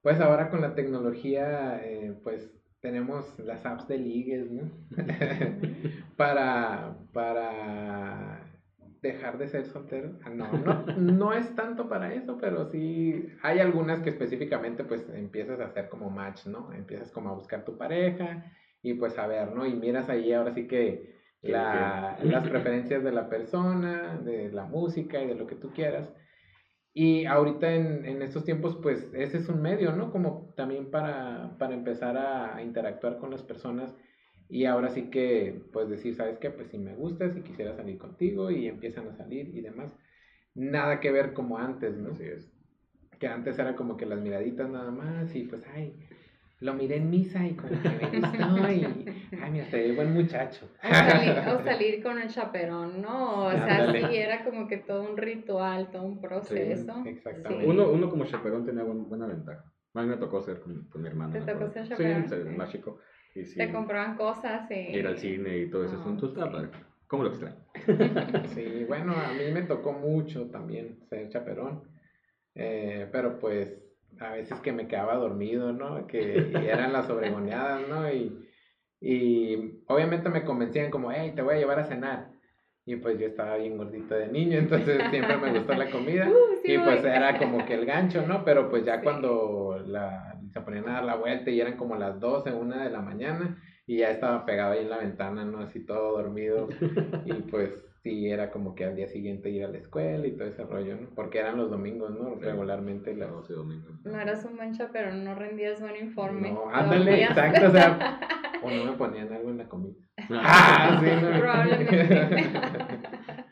Pues 0.03 0.21
ahora 0.21 0.49
con 0.49 0.61
la 0.61 0.75
tecnología, 0.75 1.81
eh, 1.85 2.15
pues 2.23 2.53
tenemos 2.81 3.39
las 3.41 3.67
apps 3.67 3.89
de 3.89 3.99
ligues, 3.99 4.51
¿no? 4.51 4.71
para, 6.17 6.97
para 7.13 8.38
dejar 9.01 9.39
de 9.39 9.49
ser 9.49 9.67
soltero. 9.67 10.19
Ah, 10.25 10.31
no, 10.31 10.53
no, 10.53 10.85
no 10.97 11.33
es 11.33 11.55
tanto 11.55 11.89
para 11.89 12.13
eso, 12.15 12.39
pero 12.39 12.65
sí 12.65 13.27
hay 13.43 13.61
algunas 13.61 14.01
que 14.01 14.11
específicamente 14.11 14.85
pues 14.85 15.09
empiezas 15.11 15.61
a 15.61 15.67
hacer 15.67 15.89
como 15.89 16.11
match, 16.11 16.47
¿no? 16.47 16.73
Empiezas 16.73 17.11
como 17.11 17.31
a 17.31 17.35
buscar 17.35 17.65
tu 17.65 17.77
pareja 17.77 18.45
y 18.83 18.95
pues 18.95 19.19
a 19.19 19.27
ver, 19.27 19.53
¿no? 19.53 19.67
Y 19.67 19.75
miras 19.75 20.09
ahí 20.09 20.33
ahora 20.33 20.53
sí 20.53 20.67
que 20.67 21.15
la, 21.43 22.19
las 22.23 22.47
preferencias 22.49 23.05
de 23.05 23.13
la 23.13 23.29
persona, 23.29 24.19
de 24.19 24.51
la 24.51 24.65
música 24.65 25.21
y 25.23 25.27
de 25.27 25.35
lo 25.35 25.47
que 25.47 25.57
tú 25.57 25.73
quieras. 25.73 26.13
Y 26.93 27.27
ahorita 27.27 27.73
en, 27.75 28.05
en 28.05 28.23
estos 28.23 28.45
tiempos, 28.45 28.77
pues 28.83 29.13
ese 29.15 29.37
es 29.37 29.49
un 29.49 29.63
medio, 29.63 29.93
¿no? 29.93 30.11
Como 30.11 30.53
también 30.57 30.91
para, 30.91 31.57
para 31.59 31.75
empezar 31.75 32.17
a 32.17 32.61
interactuar 32.63 33.19
con 33.19 33.31
las 33.31 33.43
personas 33.43 33.95
y 34.49 34.65
ahora 34.65 34.91
sí 34.91 35.11
que, 35.11 35.63
pues 35.73 35.89
decir, 35.89 36.15
¿sabes 36.15 36.39
qué? 36.39 36.51
Pues 36.51 36.69
si 36.69 36.79
me 36.79 36.95
gustas 36.95 37.37
y 37.37 37.43
quisiera 37.43 37.77
salir 37.77 37.99
contigo 37.99 38.51
y 38.51 38.67
empiezan 38.67 39.09
a 39.09 39.15
salir 39.15 39.55
y 39.55 39.61
demás. 39.61 39.93
Nada 40.55 41.01
que 41.01 41.13
ver 41.13 41.35
como 41.35 41.59
antes, 41.59 41.97
¿no? 41.97 42.11
Así 42.13 42.25
es. 42.25 42.51
Que 43.19 43.29
antes 43.29 43.59
era 43.59 43.77
como 43.77 43.97
que 43.97 44.07
las 44.07 44.21
miraditas 44.21 44.69
nada 44.71 44.91
más 44.91 45.35
y 45.35 45.45
pues, 45.45 45.63
ay, 45.75 45.95
lo 46.61 46.75
miré 46.75 46.97
en 46.97 47.11
misa 47.11 47.47
y 47.47 47.55
como 47.55 47.81
que 47.81 47.89
me 47.89 48.21
gustó 48.21 48.73
y, 48.73 49.07
ay, 49.41 49.51
mira, 49.51 49.71
te 49.71 49.93
buen 49.93 50.15
muchacho. 50.15 50.69
O 50.83 51.63
salir, 51.63 52.03
con 52.03 52.19
el 52.19 52.29
chaperón, 52.29 53.03
¿no? 53.03 53.47
O 53.47 53.51
sea, 53.51 53.93
sí, 53.93 54.17
era 54.17 54.45
como 54.45 54.67
que 54.67 54.79
todo 54.79 55.03
un 55.03 55.17
ritual, 55.17 55.91
todo 55.91 56.05
un 56.05 56.21
proceso. 56.21 57.03
exactamente. 57.05 57.67
Uno, 57.67 57.91
uno 57.91 58.09
como 58.09 58.25
chaperón 58.25 58.65
tenía 58.65 58.83
buena 58.83 59.27
ventaja. 59.27 59.65
A 59.95 60.03
mí 60.03 60.09
me 60.09 60.17
tocó 60.17 60.41
ser 60.43 60.61
con, 60.61 60.89
mi 60.95 61.09
hermana. 61.09 61.33
¿Te 61.33 61.41
tocó 61.53 61.69
ser 61.69 61.89
chaperón? 61.89 62.29
Sí, 62.29 62.35
más 62.57 62.71
chico. 62.71 62.99
Y 63.35 63.45
sí, 63.45 63.57
Te 63.57 63.73
compraban 63.73 64.17
cosas 64.17 64.71
y... 64.71 64.97
Ir 64.97 65.07
al 65.07 65.19
cine 65.19 65.59
y 65.59 65.71
todo 65.71 65.85
eso. 65.85 66.03
Oh, 66.05 66.19
sí. 66.19 66.35
padre. 66.35 66.69
¿Cómo 67.07 67.23
lo 67.23 67.31
extraño? 67.31 67.57
sí, 68.55 68.85
bueno, 68.87 69.15
a 69.15 69.33
mí 69.33 69.51
me 69.53 69.63
tocó 69.63 69.93
mucho 69.93 70.51
también 70.51 70.99
ser 71.09 71.29
chaperón. 71.31 71.83
Eh, 72.55 73.09
pero 73.11 73.39
pues 73.39 73.79
a 74.21 74.33
veces 74.33 74.61
que 74.61 74.73
me 74.73 74.89
quedaba 74.89 75.15
dormido, 75.15 75.73
¿no? 75.73 76.07
Que 76.07 76.51
eran 76.53 76.93
las 76.93 77.07
sobregoneadas, 77.07 77.89
¿no? 77.89 78.13
Y, 78.13 78.47
y 79.01 79.83
obviamente 79.87 80.29
me 80.29 80.45
convencían 80.45 80.91
como, 80.91 81.11
hey, 81.11 81.33
te 81.35 81.43
voy 81.43 81.55
a 81.55 81.59
llevar 81.59 81.81
a 81.81 81.85
cenar. 81.85 82.31
Y 82.85 82.97
pues 82.97 83.19
yo 83.19 83.27
estaba 83.27 83.57
bien 83.57 83.77
gordito 83.77 84.15
de 84.15 84.29
niño, 84.29 84.59
entonces 84.59 85.03
siempre 85.11 85.37
me 85.37 85.59
gustó 85.59 85.75
la 85.75 85.91
comida. 85.91 86.29
Uh, 86.59 86.71
y 86.71 86.77
pues 86.77 87.05
era 87.05 87.39
como 87.39 87.65
que 87.65 87.75
el 87.75 87.87
gancho, 87.87 88.27
¿no? 88.27 88.45
Pero 88.45 88.69
pues 88.69 88.85
ya 88.85 89.01
cuando 89.01 89.83
la, 89.87 90.38
se 90.53 90.61
ponían 90.61 90.89
a 90.89 90.95
dar 90.95 91.05
la 91.05 91.17
vuelta 91.17 91.51
y 91.51 91.61
eran 91.61 91.77
como 91.77 91.97
las 91.97 92.19
12, 92.21 92.53
una 92.53 92.85
de 92.85 92.91
la 92.91 93.01
mañana, 93.01 93.63
y 93.87 93.99
ya 93.99 94.11
estaba 94.11 94.45
pegado 94.45 94.73
ahí 94.73 94.81
en 94.81 94.91
la 94.91 94.99
ventana, 94.99 95.45
¿no? 95.45 95.61
Así 95.61 95.81
todo 95.81 96.13
dormido. 96.21 96.69
Y 97.25 97.33
pues 97.51 97.85
sí, 98.03 98.31
era 98.31 98.51
como 98.51 98.75
que 98.75 98.85
al 98.85 98.97
día 98.97 99.09
siguiente 99.09 99.51
ir 99.51 99.65
a 99.65 99.69
la 99.69 99.79
escuela 99.79 100.27
y 100.27 100.33
todo 100.33 100.49
ese 100.49 100.65
rollo, 100.65 100.97
¿no? 100.97 101.09
Porque 101.15 101.39
eran 101.39 101.57
los 101.57 101.71
domingos, 101.71 102.11
¿no? 102.11 102.35
Regularmente 102.37 103.15
las... 103.15 103.31
No, 103.31 103.43
domingos. 103.43 104.05
No 104.05 104.21
eras 104.21 104.45
un 104.45 104.57
mancha, 104.57 104.91
pero 104.93 105.13
no 105.13 105.35
rendías 105.35 105.81
buen 105.81 105.97
informe. 105.97 106.53
No, 106.53 106.69
ándale, 106.71 107.25
exacto, 107.25 107.67
o 107.67 107.71
sea, 107.71 108.21
o 108.63 108.71
no 108.71 108.85
me 108.85 108.93
ponían 108.93 109.33
algo 109.33 109.51
en 109.51 109.59
la 109.59 109.69
comida. 109.69 109.97
ah, 110.31 111.01
sí, 111.03 111.11
no. 111.23 111.39
Probablemente. 111.39 112.51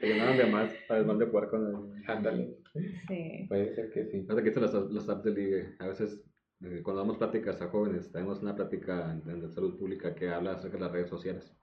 Te 0.00 0.08
llamaban 0.08 0.36
de 0.36 0.46
más, 0.46 0.74
para 0.88 1.00
el 1.00 1.06
mal 1.06 1.18
de 1.18 1.26
puerco. 1.26 1.56
Ándale. 2.06 2.56
Sí. 3.08 3.46
Puede 3.48 3.74
ser 3.74 3.90
que 3.90 4.04
sí. 4.04 4.22
Fíjate 4.22 4.42
que 4.42 4.48
estas 4.48 4.74
las, 4.74 4.90
las 4.90 5.08
apps 5.08 5.24
de 5.24 5.30
ligue, 5.32 5.76
a 5.78 5.86
veces 5.86 6.22
cuando 6.82 7.02
damos 7.02 7.18
pláticas 7.18 7.60
a 7.60 7.68
jóvenes, 7.68 8.10
tenemos 8.10 8.40
una 8.40 8.54
plática 8.54 9.12
en, 9.12 9.50
salud 9.50 9.76
pública 9.78 10.14
que 10.14 10.30
habla 10.30 10.52
acerca 10.52 10.78
de 10.78 10.84
las 10.84 10.92
redes 10.92 11.10
sociales. 11.10 11.54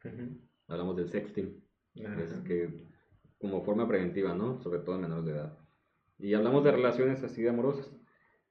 Hablamos 0.67 0.95
del 0.95 1.09
sexting 1.09 1.63
es 1.95 2.39
que 2.41 2.87
como 3.39 3.63
forma 3.63 3.87
preventiva, 3.87 4.33
¿no? 4.33 4.59
Sobre 4.61 4.79
todo 4.79 4.95
en 4.95 5.01
menores 5.01 5.25
de 5.25 5.31
edad. 5.31 5.57
Y 6.17 6.33
hablamos 6.33 6.63
de 6.63 6.71
relaciones 6.71 7.23
así 7.23 7.41
de 7.41 7.49
amorosas. 7.49 7.91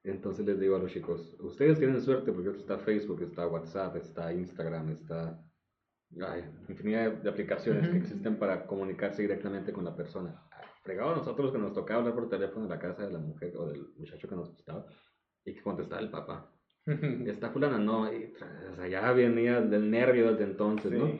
Entonces 0.04 0.44
les 0.44 0.58
digo 0.58 0.76
a 0.76 0.80
los 0.80 0.92
chicos, 0.92 1.36
ustedes 1.40 1.78
tienen 1.78 2.00
suerte 2.00 2.32
porque 2.32 2.58
está 2.58 2.76
Facebook, 2.78 3.22
está 3.22 3.46
WhatsApp, 3.46 3.96
está 3.96 4.32
Instagram, 4.32 4.90
está 4.90 5.40
ay, 6.26 6.44
infinidad 6.68 7.12
de 7.12 7.30
aplicaciones 7.30 7.88
que 7.88 7.98
existen 7.98 8.36
para 8.36 8.66
comunicarse 8.66 9.22
directamente 9.22 9.72
con 9.72 9.84
la 9.84 9.94
persona. 9.94 10.42
Fregado 10.82 11.12
a 11.12 11.16
nosotros 11.18 11.52
que 11.52 11.58
nos 11.58 11.72
tocaba 11.72 12.00
hablar 12.00 12.14
por 12.16 12.28
teléfono 12.28 12.64
en 12.64 12.70
la 12.70 12.80
casa 12.80 13.06
de 13.06 13.12
la 13.12 13.20
mujer 13.20 13.56
o 13.56 13.66
del 13.66 13.92
muchacho 13.96 14.28
que 14.28 14.34
nos 14.34 14.50
gustaba 14.50 14.84
y 15.44 15.54
que 15.54 15.62
contestaba 15.62 16.00
el 16.00 16.10
papá. 16.10 16.48
Está 17.26 17.50
fulana, 17.50 17.78
no, 17.78 18.12
y, 18.12 18.32
o 18.72 18.74
sea, 18.74 18.88
ya 18.88 19.12
venía 19.12 19.60
del 19.60 19.90
nervio 19.90 20.32
desde 20.32 20.44
entonces, 20.44 20.90
¿no? 20.90 21.10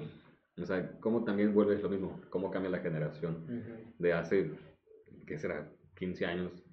O 0.61 0.67
sea, 0.67 0.99
cómo 1.01 1.25
también 1.25 1.55
vuelve 1.55 1.81
lo 1.81 1.89
mismo, 1.89 2.21
cómo 2.31 2.51
cambia 2.51 2.71
la 2.71 2.81
generación 2.81 3.47
de 3.99 4.13
hace, 4.13 4.51
¿qué 5.27 5.39
será? 5.39 5.71
15 5.95 6.27
años, 6.27 6.65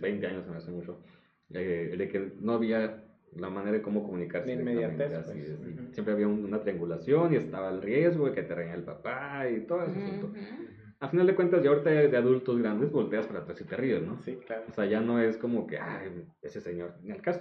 20 0.00 0.26
años, 0.26 0.46
me 0.48 0.56
hace 0.56 0.72
mucho, 0.72 1.00
eh, 1.50 1.94
de 1.96 2.08
que 2.08 2.32
no 2.40 2.54
había 2.54 3.04
la 3.36 3.48
manera 3.48 3.78
de 3.78 3.82
cómo 3.82 4.02
comunicarse. 4.02 4.48
De 4.48 4.60
inmediatez. 4.60 5.12
Así, 5.14 5.40
pues. 5.40 5.94
Siempre 5.94 6.14
había 6.14 6.28
una 6.28 6.60
triangulación 6.60 7.32
y 7.32 7.36
estaba 7.36 7.70
el 7.70 7.80
riesgo 7.80 8.26
de 8.26 8.32
que 8.32 8.42
te 8.42 8.54
reña 8.54 8.74
el 8.74 8.82
papá 8.82 9.48
y 9.48 9.60
todo 9.66 9.84
eso. 9.84 10.32
A 11.02 11.08
final 11.08 11.26
de 11.26 11.34
cuentas, 11.34 11.62
ya 11.62 11.70
ahorita 11.70 11.90
de 11.90 12.16
adultos 12.16 12.58
grandes 12.58 12.90
volteas 12.92 13.26
para 13.26 13.40
atrás 13.40 13.60
y 13.60 13.64
te 13.64 13.76
ríes, 13.76 14.02
¿no? 14.02 14.22
Sí, 14.22 14.36
claro. 14.36 14.62
O 14.68 14.72
sea, 14.72 14.86
ya 14.86 15.00
no 15.00 15.20
es 15.20 15.36
como 15.36 15.66
que, 15.66 15.78
ay, 15.78 16.24
ese 16.42 16.60
señor, 16.60 16.94
en 17.04 17.10
el 17.10 17.20
caso. 17.22 17.40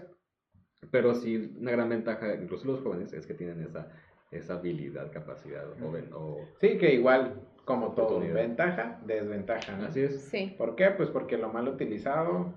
Pero 0.90 1.14
sí, 1.14 1.54
una 1.60 1.72
gran 1.72 1.90
ventaja, 1.90 2.34
incluso 2.36 2.66
los 2.68 2.82
jóvenes, 2.82 3.14
es 3.14 3.28
que 3.28 3.36
tienen 3.36 3.62
esa, 3.62 3.88
esa 4.32 4.56
habilidad, 4.56 5.12
capacidad, 5.12 5.66
o, 5.84 5.92
ven- 5.92 6.10
o 6.14 6.38
Sí, 6.60 6.78
que 6.80 6.94
igual, 6.96 7.36
como 7.66 7.94
todo, 7.94 8.20
ventaja, 8.20 9.00
desventaja, 9.06 9.78
¿no? 9.78 9.86
así 9.86 10.02
es. 10.02 10.20
Sí. 10.24 10.56
¿Por 10.58 10.76
qué? 10.76 10.90
Pues 10.92 11.10
porque 11.10 11.38
lo 11.38 11.50
mal 11.54 11.68
utilizado, 11.68 12.54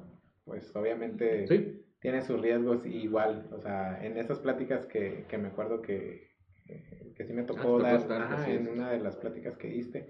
pues 0.47 0.75
obviamente 0.75 1.47
Sí, 1.47 1.85
tiene 2.01 2.23
sus 2.23 2.41
riesgos 2.41 2.87
igual. 2.87 3.47
O 3.53 3.61
sea, 3.61 4.03
en 4.03 4.17
esas 4.17 4.39
pláticas 4.39 4.87
que, 4.87 5.27
que 5.29 5.37
me 5.37 5.49
acuerdo 5.49 5.83
que, 5.83 6.31
que, 6.67 7.13
que 7.15 7.25
sí 7.25 7.33
me 7.35 7.43
Ah, 7.43 7.47
tocó 7.47 7.63
tocó 7.63 7.83
dar 7.83 8.11
ajá, 8.11 8.51
en 8.51 8.69
una 8.69 8.91
de 8.91 9.01
las 9.01 9.17
pláticas 9.17 9.59
que 9.59 9.69
diste. 9.69 10.09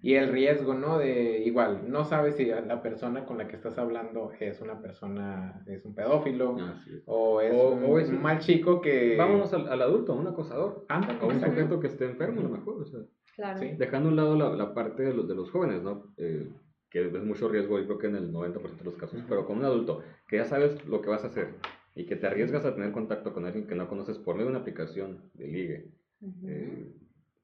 Y 0.00 0.14
el 0.14 0.28
riesgo, 0.30 0.74
¿no? 0.74 0.98
De 0.98 1.38
igual, 1.44 1.90
no 1.90 2.04
sabes 2.04 2.36
si 2.36 2.44
la 2.44 2.80
persona 2.82 3.26
con 3.26 3.36
la 3.38 3.48
que 3.48 3.56
estás 3.56 3.76
hablando 3.78 4.30
es 4.38 4.60
una 4.60 4.80
persona, 4.80 5.64
es 5.66 5.84
un 5.84 5.94
pedófilo 5.94 6.56
así 6.56 6.94
es. 6.94 7.02
o 7.06 7.40
es, 7.40 7.52
O- 7.52 7.70
un, 7.72 7.84
o 7.84 7.98
es 7.98 8.08
un 8.08 8.16
un- 8.16 8.22
mal 8.22 8.38
chico 8.38 8.80
que... 8.80 9.16
Vámonos 9.16 9.52
al, 9.54 9.68
al 9.68 9.82
adulto, 9.82 10.12
a 10.12 10.16
un 10.16 10.28
acosador, 10.28 10.84
Ándale, 10.88 11.18
a 11.20 11.24
un 11.26 11.40
sujeto 11.40 11.80
que 11.80 11.88
esté 11.88 12.04
enfermo, 12.04 12.40
a 12.40 12.44
lo 12.44 12.50
mejor. 12.50 12.82
O 12.82 12.84
sea, 12.86 13.00
Claro. 13.34 13.58
Sí. 13.60 13.70
dejando 13.78 14.08
a 14.08 14.10
un 14.12 14.16
lado 14.16 14.36
la, 14.36 14.50
la 14.56 14.74
parte 14.74 15.02
de 15.04 15.14
los, 15.14 15.28
de 15.28 15.34
los 15.36 15.50
jóvenes, 15.50 15.80
¿no? 15.82 16.12
Eh, 16.16 16.48
que 16.90 17.06
es 17.06 17.22
mucho 17.24 17.48
riesgo, 17.48 17.78
yo 17.78 17.86
creo 17.86 17.98
que 17.98 18.06
en 18.08 18.16
el 18.16 18.32
90% 18.32 18.78
de 18.78 18.84
los 18.84 18.94
casos, 18.96 19.22
pero 19.28 19.46
con 19.46 19.58
un 19.58 19.64
adulto 19.64 20.00
que 20.28 20.36
ya 20.38 20.44
sabes 20.44 20.84
lo 20.88 21.02
que 21.02 21.10
vas 21.10 21.22
a 21.24 21.28
hacer 21.28 21.54
y 21.94 22.06
que 22.06 22.16
te 22.16 22.26
arriesgas 22.26 22.64
a 22.64 22.74
tener 22.74 22.90
contacto 22.92 23.32
con 23.34 23.44
alguien 23.44 23.66
que 23.66 23.74
no 23.74 23.88
conoces 23.88 24.16
por 24.18 24.34
medio 24.36 24.46
de 24.46 24.50
una 24.52 24.60
aplicación 24.60 25.30
de 25.34 25.46
ligue 25.48 25.90
Ujú. 26.20 26.48
eh, 26.48 26.92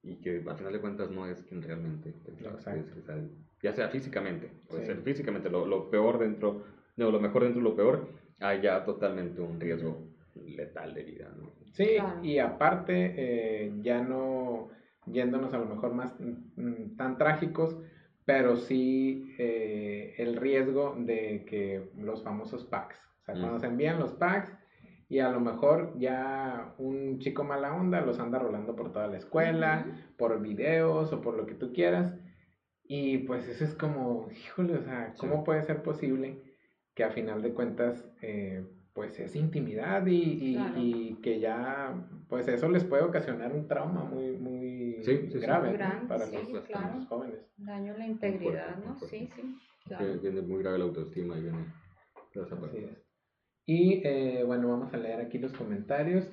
y 0.04 0.16
que 0.16 0.42
al 0.46 0.56
final 0.56 0.72
de 0.72 0.80
cuentas 0.80 1.10
no 1.10 1.26
es 1.26 1.42
quien 1.42 1.62
realmente 1.62 2.12
pensabas 2.24 2.64
que 2.64 2.78
es, 2.78 3.04
sea, 3.04 3.20
ya 3.62 3.72
sea 3.72 3.88
físicamente, 3.88 4.50
puede 4.68 4.82
Sí. 4.82 4.86
ser 4.86 5.02
físicamente 5.02 5.48
lo, 5.50 5.66
lo 5.66 5.90
peor 5.90 6.18
dentro, 6.18 6.64
no, 6.96 7.10
lo 7.10 7.20
mejor 7.20 7.42
dentro 7.44 7.62
de 7.62 7.68
lo 7.70 7.74
peor, 7.76 8.08
hay 8.40 8.60
ya 8.60 8.84
totalmente 8.84 9.40
un 9.40 9.58
riesgo 9.60 10.06
letal 10.46 10.92
de 10.94 11.04
vida, 11.04 11.32
¿no? 11.36 11.52
Sí, 11.72 11.94
Claro. 11.96 12.24
y 12.24 12.38
aparte, 12.38 13.14
eh, 13.16 13.72
ya 13.80 14.02
no 14.02 14.68
yéndonos 15.06 15.52
a 15.54 15.58
lo 15.58 15.66
mejor 15.66 15.92
más 15.94 16.14
mm, 16.18 16.96
tan 16.96 17.16
trágicos, 17.18 17.76
pero 18.24 18.56
sí 18.56 19.34
eh, 19.38 20.14
el 20.18 20.36
riesgo 20.36 20.94
de 20.98 21.44
que 21.46 21.90
los 21.98 22.22
famosos 22.22 22.64
packs, 22.64 22.98
o 23.22 23.24
sea, 23.24 23.34
Mm. 23.34 23.40
cuando 23.40 23.58
se 23.60 23.66
envían 23.66 23.98
los 23.98 24.12
packs 24.12 24.52
y 25.08 25.18
a 25.20 25.28
lo 25.30 25.40
mejor 25.40 25.98
ya 25.98 26.74
un 26.78 27.18
chico 27.18 27.44
mala 27.44 27.74
onda 27.74 28.00
los 28.00 28.18
anda 28.18 28.38
rolando 28.38 28.74
por 28.76 28.92
toda 28.92 29.06
la 29.08 29.18
escuela, 29.18 29.84
Ujú. 29.86 29.98
por 30.16 30.40
videos 30.40 31.12
o 31.12 31.20
por 31.20 31.36
lo 31.36 31.46
que 31.46 31.54
tú 31.54 31.72
quieras, 31.72 32.14
y 32.84 33.18
pues 33.18 33.48
eso 33.48 33.64
es 33.64 33.74
como, 33.74 34.28
híjole, 34.30 34.76
o 34.76 34.82
sea, 34.82 35.14
¿cómo 35.18 35.36
Sí. 35.38 35.42
puede 35.44 35.62
ser 35.62 35.82
posible 35.82 36.42
que 36.94 37.04
a 37.04 37.10
final 37.10 37.42
de 37.42 37.52
cuentas, 37.52 38.08
eh, 38.22 38.64
pues 38.92 39.18
es 39.18 39.34
intimidad 39.34 40.06
y, 40.06 40.14
y- 40.40 40.54
Claro. 40.54 40.72
y 40.76 41.14
que 41.20 41.40
ya, 41.40 42.06
pues 42.28 42.46
eso 42.46 42.68
les 42.68 42.84
puede 42.84 43.02
ocasionar 43.02 43.52
un 43.52 43.66
trauma 43.66 44.04
muy, 44.04 44.36
muy 44.36 45.02
Sí, 45.02 45.28
sí, 45.32 45.38
grave 45.40 45.70
Muy 45.70 45.78
¿no? 45.78 45.84
grande, 45.84 46.06
para 46.06 46.26
sí, 46.26 46.36
los, 46.52 46.62
claro. 46.64 46.94
los 46.94 47.06
jóvenes. 47.08 47.40
Daño 47.56 47.94
a 47.94 47.98
la 47.98 48.06
integridad, 48.06 48.76
muy 48.78 48.86
¿no? 48.86 48.94
fuerte. 48.94 49.18
Sí, 49.18 49.28
sí. 49.34 49.42
Que 49.88 49.88
Claro. 49.96 50.20
viene 50.20 50.40
muy 50.42 50.62
grave 50.62 50.78
la 50.78 50.84
autoestima 50.84 51.36
y 51.36 51.42
viene 51.42 51.66
toda 52.32 52.46
esa 52.46 52.54
Así 52.54 52.62
parte. 52.64 52.84
es. 52.84 53.03
Y 53.66 54.02
eh, 54.04 54.42
bueno, 54.46 54.68
vamos 54.68 54.92
a 54.92 54.96
leer 54.98 55.20
aquí 55.20 55.38
los 55.38 55.52
comentarios. 55.52 56.30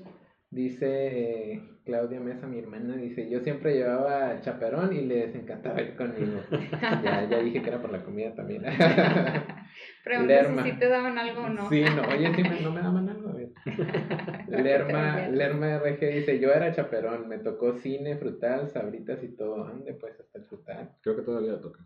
Dice 0.49 1.53
eh, 1.53 1.61
Claudia 1.86 2.19
Mesa, 2.19 2.45
mi 2.45 2.59
hermana, 2.59 2.97
dice, 2.97 3.29
yo 3.29 3.39
siempre 3.39 3.73
llevaba 3.73 4.41
chaperón 4.41 4.93
y 4.93 4.99
les 5.05 5.34
encantaba 5.34 5.82
ir 5.82 5.95
conmigo. 5.95 6.41
ya, 7.03 7.25
ya 7.29 7.39
dije 7.39 7.61
que 7.61 7.69
era 7.69 7.82
por 7.82 7.89
la 7.89 8.03
comida 8.03 8.36
también. 8.36 8.63
Pregunta 10.03 10.34
Lerma. 10.34 10.63
si 10.63 10.73
te 10.73 10.89
daban 10.89 11.17
algo 11.17 11.43
o 11.43 11.49
no. 11.49 11.69
Sí, 11.69 11.82
no, 11.95 12.01
oye, 12.13 12.34
sí, 12.36 12.43
me- 12.43 12.59
no 12.59 12.71
me 12.71 12.82
daban 12.82 13.07
algo. 13.07 13.32
Lerma, 14.49 15.27
Lerma 15.29 15.75
RG 15.77 15.99
dice, 16.15 16.39
yo 16.39 16.51
era 16.51 16.73
chaperón, 16.73 17.29
me 17.29 17.38
tocó 17.38 17.73
cine, 17.77 18.17
frutal, 18.17 18.67
sabritas 18.69 19.23
y 19.23 19.29
todo. 19.38 19.65
Ande 19.65 19.93
pues 19.93 20.19
hasta 20.19 20.38
el 20.38 20.45
frutal. 20.47 20.91
Creo 21.01 21.15
que 21.15 21.21
todavía 21.21 21.61
toca. 21.61 21.79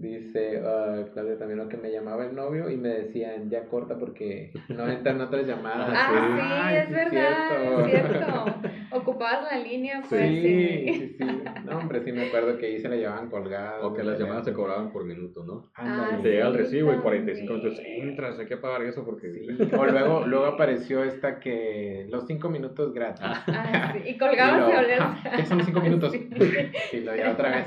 Dice 0.00 0.60
ah, 0.64 1.04
Claudia 1.12 1.38
también 1.38 1.58
lo 1.58 1.68
que 1.68 1.76
me 1.78 1.90
llamaba 1.90 2.24
el 2.26 2.34
novio 2.34 2.68
y 2.70 2.76
me 2.76 2.88
decían 2.88 3.48
ya 3.48 3.64
corta 3.64 3.96
porque 3.98 4.52
no 4.68 4.86
entran 4.88 5.20
otras 5.20 5.46
llamadas. 5.46 5.90
Ah, 5.92 6.08
sí, 6.10 6.40
Ay, 6.42 6.76
es 6.76 6.90
verdad, 6.90 7.84
es 7.84 7.88
cierto. 7.88 8.44
cierto. 8.44 8.60
Ocupabas 8.90 9.44
la 9.50 9.58
línea, 9.58 10.02
Sí, 10.02 10.08
pues 10.10 10.28
sí. 10.30 10.88
sí, 10.88 11.16
sí. 11.18 11.24
No, 11.64 11.78
hombre, 11.78 12.02
sí 12.02 12.12
me 12.12 12.26
acuerdo 12.26 12.56
que 12.58 12.66
ahí 12.66 12.78
se 12.78 12.88
la 12.88 12.96
llevaban 12.96 13.28
colgada. 13.30 13.84
O 13.86 13.92
que 13.94 14.02
las 14.04 14.18
llamadas 14.18 14.44
se 14.44 14.52
cobraban 14.52 14.92
por 14.92 15.04
minuto, 15.04 15.44
¿no? 15.44 15.70
Ah, 15.74 16.18
Te 16.22 16.30
llega 16.30 16.46
el 16.48 16.52
sí, 16.54 16.58
recibo 16.58 16.88
y 16.92 16.96
también. 16.96 17.02
45 17.02 17.52
minutos 17.54 17.80
entras, 17.84 18.38
hay 18.38 18.46
que 18.46 18.56
pagar 18.56 18.82
eso 18.82 19.04
porque... 19.04 19.32
Sí, 19.32 19.46
O 19.78 19.84
luego, 19.86 20.26
luego 20.26 20.46
apareció 20.46 21.02
esta 21.04 21.40
que 21.40 22.06
los 22.10 22.26
cinco 22.26 22.48
minutos 22.48 22.92
gratis. 22.94 23.22
Ah, 23.24 23.92
sí. 23.94 24.10
Y 24.10 24.18
colgabas 24.18 24.68
Y 24.68 24.72
y 24.72 24.96
lo- 24.98 25.02
ah, 25.04 25.22
ya 25.38 25.44
son 25.46 25.58
los 25.58 25.66
cinco 25.66 25.80
minutos. 25.80 26.12
Sí. 26.12 26.30
Y 26.92 27.00
lo 27.00 27.14
ya 27.16 27.32
otra 27.32 27.50
vez. 27.56 27.66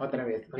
Otra 0.00 0.24
vez. 0.24 0.46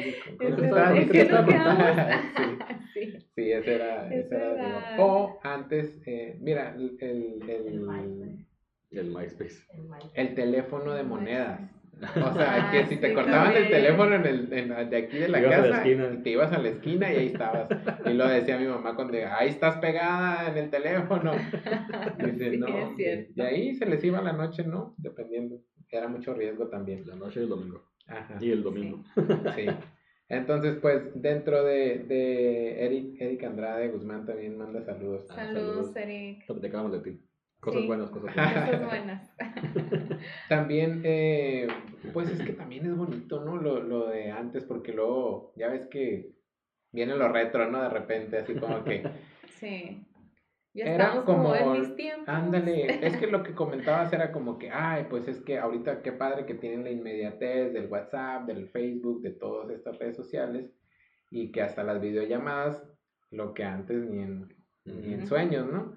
Sí. 2.95 3.13
Sí. 3.35 3.51
Ese 3.53 3.75
era, 3.75 4.09
Es 4.13 4.27
ese 4.27 4.37
era. 4.37 4.97
O 4.99 5.41
antes, 5.43 6.01
eh, 6.07 6.37
mira, 6.41 6.75
el, 6.77 6.97
el, 7.01 7.51
el, 7.51 8.47
El 9.01 9.09
MySpace. 9.15 9.65
el 10.15 10.35
teléfono 10.35 10.93
de 10.95 11.03
monedas. 11.03 11.61
O 12.01 12.35
sea, 12.35 12.69
Ah, 12.69 12.71
que 12.73 12.87
si 12.87 12.97
te 12.97 13.09
sí, 13.09 13.15
cortaban 13.15 13.55
el 13.57 13.69
teléfono 13.71 14.17
en 14.17 14.27
el, 14.27 14.53
en- 14.53 14.91
de 14.91 14.97
aquí 14.97 15.17
de 15.17 15.29
la 15.29 15.39
ibas 15.41 15.53
casa, 15.61 15.77
esquina. 15.79 16.23
te 16.25 16.31
ibas 16.31 16.53
a 16.53 16.59
la 16.59 16.69
esquina 16.69 17.13
y 17.13 17.17
ahí 17.17 17.27
estabas. 17.29 17.69
Y 18.05 18.15
lo 18.15 18.27
decía 18.29 18.59
mi 18.59 18.67
mamá 18.67 18.97
cuando, 18.97 19.17
ahí 19.31 19.49
estás 19.49 19.77
pegada 19.79 20.51
en 20.51 20.59
el 20.59 20.71
teléfono. 20.71 21.33
Dice, 22.19 22.51
Sí, 22.51 22.59
no, 22.59 22.67
es 22.67 22.75
hombre". 22.85 22.97
cierto. 23.05 23.33
y 23.37 23.41
ahí 23.43 23.75
se 23.75 23.87
les 23.87 24.03
iba 24.05 24.21
la 24.21 24.33
noche, 24.33 24.65
¿no? 24.65 24.95
Dependiendo. 24.99 25.61
Era 25.89 26.09
mucho 26.09 26.35
riesgo 26.35 26.69
también. 26.69 27.07
La 27.07 27.15
noche 27.15 27.39
y 27.41 27.43
el 27.45 27.49
domingo. 27.49 27.85
Ajá. 28.09 28.39
Y 28.41 28.51
el 28.51 28.63
domingo. 28.65 29.05
Sí. 29.55 29.67
Entonces, 30.29 30.77
pues, 30.83 31.03
dentro 31.15 31.63
de, 31.63 31.99
de 31.99 32.85
Eric, 32.87 33.21
Eric 33.21 33.45
Andrade 33.45 33.89
Guzmán 33.91 34.27
también 34.27 34.59
manda 34.59 34.83
saludos. 34.83 35.27
Ah, 35.31 35.35
Saludos, 35.37 35.93
saludos. 35.93 35.97
Eric. 35.97 36.47
Platicábamos 36.47 36.93
de 36.93 36.99
ti. 37.13 37.21
Cosas 37.65 37.81
Sí. 37.81 37.87
buenas, 37.87 38.11
cosas 38.11 38.35
buenas. 38.35 38.71
Cosas 38.71 38.87
buenas. 38.87 39.37
También, 40.49 41.01
eh, 41.05 41.67
pues 42.13 42.29
es 42.31 42.43
que 42.43 42.53
también 42.53 42.85
es 42.87 42.95
bonito, 42.97 43.43
¿no? 43.45 43.57
Lo, 43.57 43.83
lo 43.83 44.09
de 44.09 44.31
antes, 44.31 44.65
porque 44.65 44.93
luego, 44.93 45.53
ya 45.57 45.69
ves 45.69 45.87
que 45.87 46.33
viene 46.93 47.17
lo 47.17 47.29
retro, 47.29 47.71
¿no? 47.71 47.83
De 47.83 47.89
repente, 47.89 48.39
así 48.39 48.55
como 48.55 48.85
que, 48.85 49.03
Sí. 49.59 50.07
Ya 50.75 50.87
Era 50.87 51.05
estamos 51.05 51.25
como, 51.25 51.55
como- 51.57 51.75
en 51.77 51.81
mis 51.81 51.97
tiempos. 51.97 52.29
ándale, 52.29 53.07
es 53.07 53.17
que 53.17 53.29
lo 53.29 53.45
que 53.45 53.55
comentabas 53.55 54.13
era 54.13 54.33
como 54.33 54.59
que, 54.59 54.71
ay, 54.71 55.07
pues 55.09 55.29
es 55.29 55.41
que 55.41 55.59
ahorita 55.59 56.03
qué 56.03 56.11
padre 56.13 56.47
que 56.47 56.55
tienen 56.55 56.83
la 56.83 56.91
inmediatez 56.91 57.73
del 57.73 57.87
WhatsApp, 57.87 58.45
del 58.47 58.69
Facebook, 58.69 59.23
de 59.23 59.31
todas 59.31 59.71
estas 59.71 59.97
redes 60.01 60.17
sociales, 60.17 60.75
y 61.31 61.53
que 61.53 61.63
hasta 61.63 61.85
las 61.85 62.01
videollamadas, 62.01 62.85
lo 63.31 63.55
que 63.55 63.63
antes 63.65 64.03
ni 64.11 64.21
en, 64.23 64.53
ni 64.85 65.15
en 65.15 65.27
sueños, 65.29 65.67
¿no? 65.73 65.95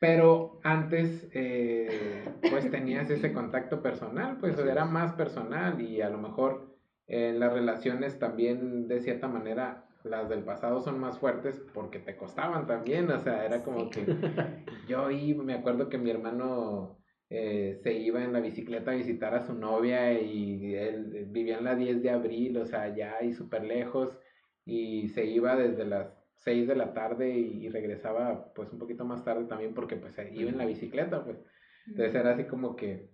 Pero 0.00 0.60
antes, 0.62 1.28
eh, 1.34 2.24
pues 2.50 2.70
tenías 2.70 3.10
ese 3.10 3.32
contacto 3.32 3.82
personal, 3.82 4.38
pues 4.38 4.58
Así 4.58 4.68
era 4.68 4.84
es. 4.84 4.90
más 4.90 5.12
personal 5.14 5.80
y 5.80 6.00
a 6.02 6.10
lo 6.10 6.18
mejor 6.18 6.76
eh, 7.08 7.34
las 7.36 7.52
relaciones 7.52 8.18
también, 8.18 8.86
de 8.86 9.00
cierta 9.00 9.26
manera, 9.28 9.86
las 10.04 10.28
del 10.28 10.44
pasado 10.44 10.80
son 10.80 11.00
más 11.00 11.18
fuertes 11.18 11.60
porque 11.74 11.98
te 11.98 12.16
costaban 12.16 12.66
también, 12.66 13.10
o 13.10 13.18
sea, 13.18 13.44
era 13.44 13.62
como 13.64 13.90
Sí. 13.92 14.04
que 14.04 14.06
yo 14.88 15.10
iba, 15.10 15.42
me 15.42 15.54
acuerdo 15.54 15.88
que 15.88 15.98
mi 15.98 16.10
hermano 16.10 16.98
eh, 17.30 17.74
se 17.82 17.94
iba 17.94 18.22
en 18.22 18.32
la 18.32 18.40
bicicleta 18.40 18.92
a 18.92 18.94
visitar 18.94 19.34
a 19.34 19.42
su 19.42 19.54
novia 19.54 20.12
y 20.20 20.74
él 20.76 21.26
vivía 21.30 21.58
en 21.58 21.64
la 21.64 21.74
10 21.74 22.02
de 22.02 22.10
abril, 22.10 22.56
o 22.58 22.64
sea, 22.66 22.82
allá 22.82 23.16
y 23.22 23.32
súper 23.32 23.64
lejos, 23.64 24.16
y 24.64 25.08
se 25.08 25.24
iba 25.26 25.56
desde 25.56 25.84
las 25.86 26.17
6 26.38 26.68
de 26.68 26.76
la 26.76 26.92
tarde 26.94 27.30
y, 27.30 27.68
regresaba 27.68 28.52
pues 28.54 28.72
un 28.72 28.78
poquito 28.78 29.04
más 29.04 29.24
tarde 29.24 29.44
también 29.44 29.74
porque 29.74 29.96
pues 29.96 30.14
iba 30.32 30.50
en 30.50 30.58
la 30.58 30.66
bicicleta, 30.66 31.24
pues. 31.24 31.38
Entonces 31.86 32.14
era 32.14 32.32
así 32.32 32.44
como 32.44 32.76
que, 32.76 33.08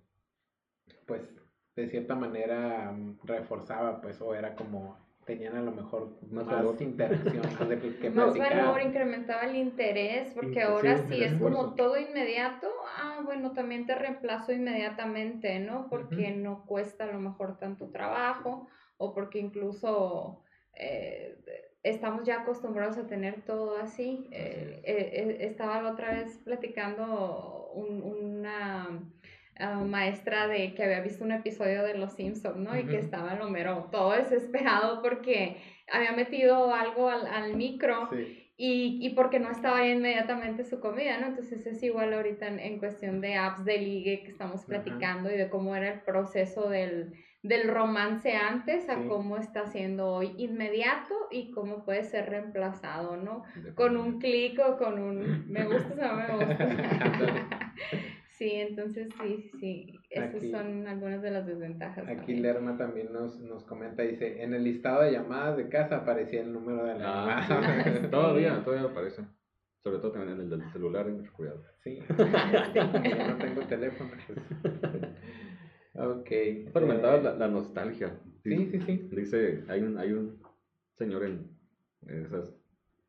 pues, 1.07 1.23
de 1.77 1.89
cierta 1.89 2.15
manera 2.15 2.93
mm, 2.93 3.19
reforzaba, 3.25 4.01
pues, 4.01 4.21
o 4.21 4.35
era 4.35 4.55
como, 4.55 4.99
tenían 5.25 5.57
a 5.57 5.63
lo 5.63 5.73
mejor 5.73 6.19
Más 6.31 6.47
más, 6.47 6.81
interacción, 6.81 7.43
más 7.59 7.69
de 7.69 7.79
que 7.79 8.11
Más 8.11 8.35
platicar. 8.35 8.57
valor, 8.57 8.83
incrementaba 8.83 9.43
el 9.43 9.57
interés, 9.57 10.33
porque 10.35 10.63
ahora 10.63 10.99
sí, 10.99 11.23
es 11.23 11.33
esfuerzo. 11.33 11.57
como 11.59 11.75
todo 11.75 11.99
inmediato, 11.99 12.69
ah, 12.99 13.21
bueno, 13.25 13.53
también 13.53 13.87
te 13.87 13.95
reemplazo 13.95 14.53
inmediatamente, 14.53 15.59
¿no? 15.61 15.89
Porque 15.89 16.33
no 16.33 16.65
cuesta 16.67 17.05
a 17.05 17.13
lo 17.13 17.21
mejor 17.21 17.59
tanto 17.59 17.89
trabajo, 17.91 18.69
o 18.97 19.15
porque 19.15 19.39
incluso 19.39 20.44
eh, 20.77 21.37
estamos 21.83 22.25
ya 22.25 22.41
acostumbrados 22.41 22.97
a 22.99 23.07
tener 23.07 23.43
todo 23.43 23.77
así. 23.77 24.29
Eh, 24.33 24.81
eh, 24.85 25.11
eh, 25.13 25.37
estaba 25.47 25.83
la 25.83 25.91
otra 25.93 26.13
vez 26.15 26.39
platicando 26.45 27.71
un- 27.75 28.03
una 28.03 29.01
ah, 29.59 29.75
maestra 29.85 30.49
de 30.49 30.75
que 30.75 30.83
había 30.85 31.01
visto 31.01 31.25
un 31.25 31.33
episodio 31.33 31.83
de 31.85 31.95
Los 31.97 32.15
Simpsons, 32.15 32.57
¿no? 32.57 32.77
Y 32.79 32.85
que 32.87 32.99
estaba 32.99 33.35
el 33.35 33.43
Homero 33.43 33.89
todo 33.93 34.13
desesperado 34.13 35.01
porque 35.03 35.57
había 35.93 36.13
metido 36.13 36.75
algo 36.75 37.09
al, 37.09 37.27
al 37.27 37.55
micro. 37.57 38.09
Y, 38.57 38.99
y, 39.03 39.11
porque 39.11 39.41
no 39.41 39.51
estaba 39.51 39.79
ahí 39.79 39.91
inmediatamente 39.91 40.65
su 40.65 40.79
comida, 40.79 41.19
¿no? 41.19 41.27
Entonces 41.27 41.67
es 41.67 41.83
igual 41.83 42.15
ahorita 42.15 42.47
en, 42.47 42.79
cuestión 42.79 43.21
de 43.21 43.35
apps 43.35 43.65
de 43.65 43.79
ligue 43.79 44.23
que 44.23 44.31
estamos 44.31 44.65
platicando 44.65 45.29
y 45.29 45.37
de 45.37 45.51
cómo 45.51 45.75
era 45.75 45.95
el 45.95 46.01
proceso 46.03 46.71
del, 46.71 47.13
del 47.43 47.69
romance 47.69 48.33
antes 48.33 48.89
a 48.89 48.97
cómo 49.09 49.39
está 49.39 49.67
siendo 49.67 50.09
hoy 50.09 50.35
inmediato 50.39 51.15
y 51.33 51.51
cómo 51.51 51.85
puede 51.85 52.05
ser 52.05 52.31
reemplazado, 52.31 53.17
¿no? 53.17 53.43
Con 53.75 53.97
un 53.97 54.21
clic 54.21 54.59
o 54.61 54.79
con 54.79 55.01
un 55.01 55.51
me 55.51 55.65
gusta 55.65 56.13
o 56.13 56.17
no 56.17 56.37
me 56.39 56.47
gusta. 56.47 57.75
sí, 58.39 58.51
entonces 58.53 59.09
sí, 59.21 59.51
sí, 59.59 59.94
esas 60.15 60.51
son 60.51 60.87
algunas 60.87 61.23
de 61.23 61.31
las 61.31 61.47
desventajas. 61.47 62.09
Aquí 62.09 62.37
Lerma 62.37 62.77
también 62.77 63.13
nos, 63.13 63.39
nos 63.41 63.65
comenta, 63.65 64.03
dice, 64.03 64.43
en 64.43 64.55
el 64.55 64.65
listado 64.65 65.03
de 65.03 65.13
llamadas 65.13 65.57
de 65.57 65.69
casa 65.69 65.97
aparecía 65.97 66.43
el 66.43 66.53
número 66.53 66.85
de 66.85 66.99
la 66.99 67.37
ah, 67.37 67.49
llamada. 67.49 68.11
todavía, 68.11 68.63
todavía 68.65 68.91
aparece. 68.91 69.23
Sobre 69.83 69.99
todo 69.99 70.13
también 70.13 70.35
en 70.35 70.41
el 70.41 70.51
del 70.51 70.73
celular, 70.73 71.09
en 71.09 71.27
cuidado. 71.27 71.63
Sí, 71.83 71.99
yo 72.09 73.29
no 73.29 73.39
tengo 73.39 73.67
teléfono. 73.67 74.11
Pues. 74.27 74.39
Ok. 75.95 76.73
Comentabas 76.73 77.23
la, 77.23 77.35
la, 77.35 77.49
nostalgia. 77.49 78.19
Sí, 78.43 78.67
sí, 78.71 78.81
sí. 78.81 79.09
Dice, 79.13 79.65
hay 79.69 79.83
un, 79.83 79.99
hay 79.99 80.13
un 80.13 80.41
señor 80.97 81.25
en, 81.25 81.51
esas 82.07 82.55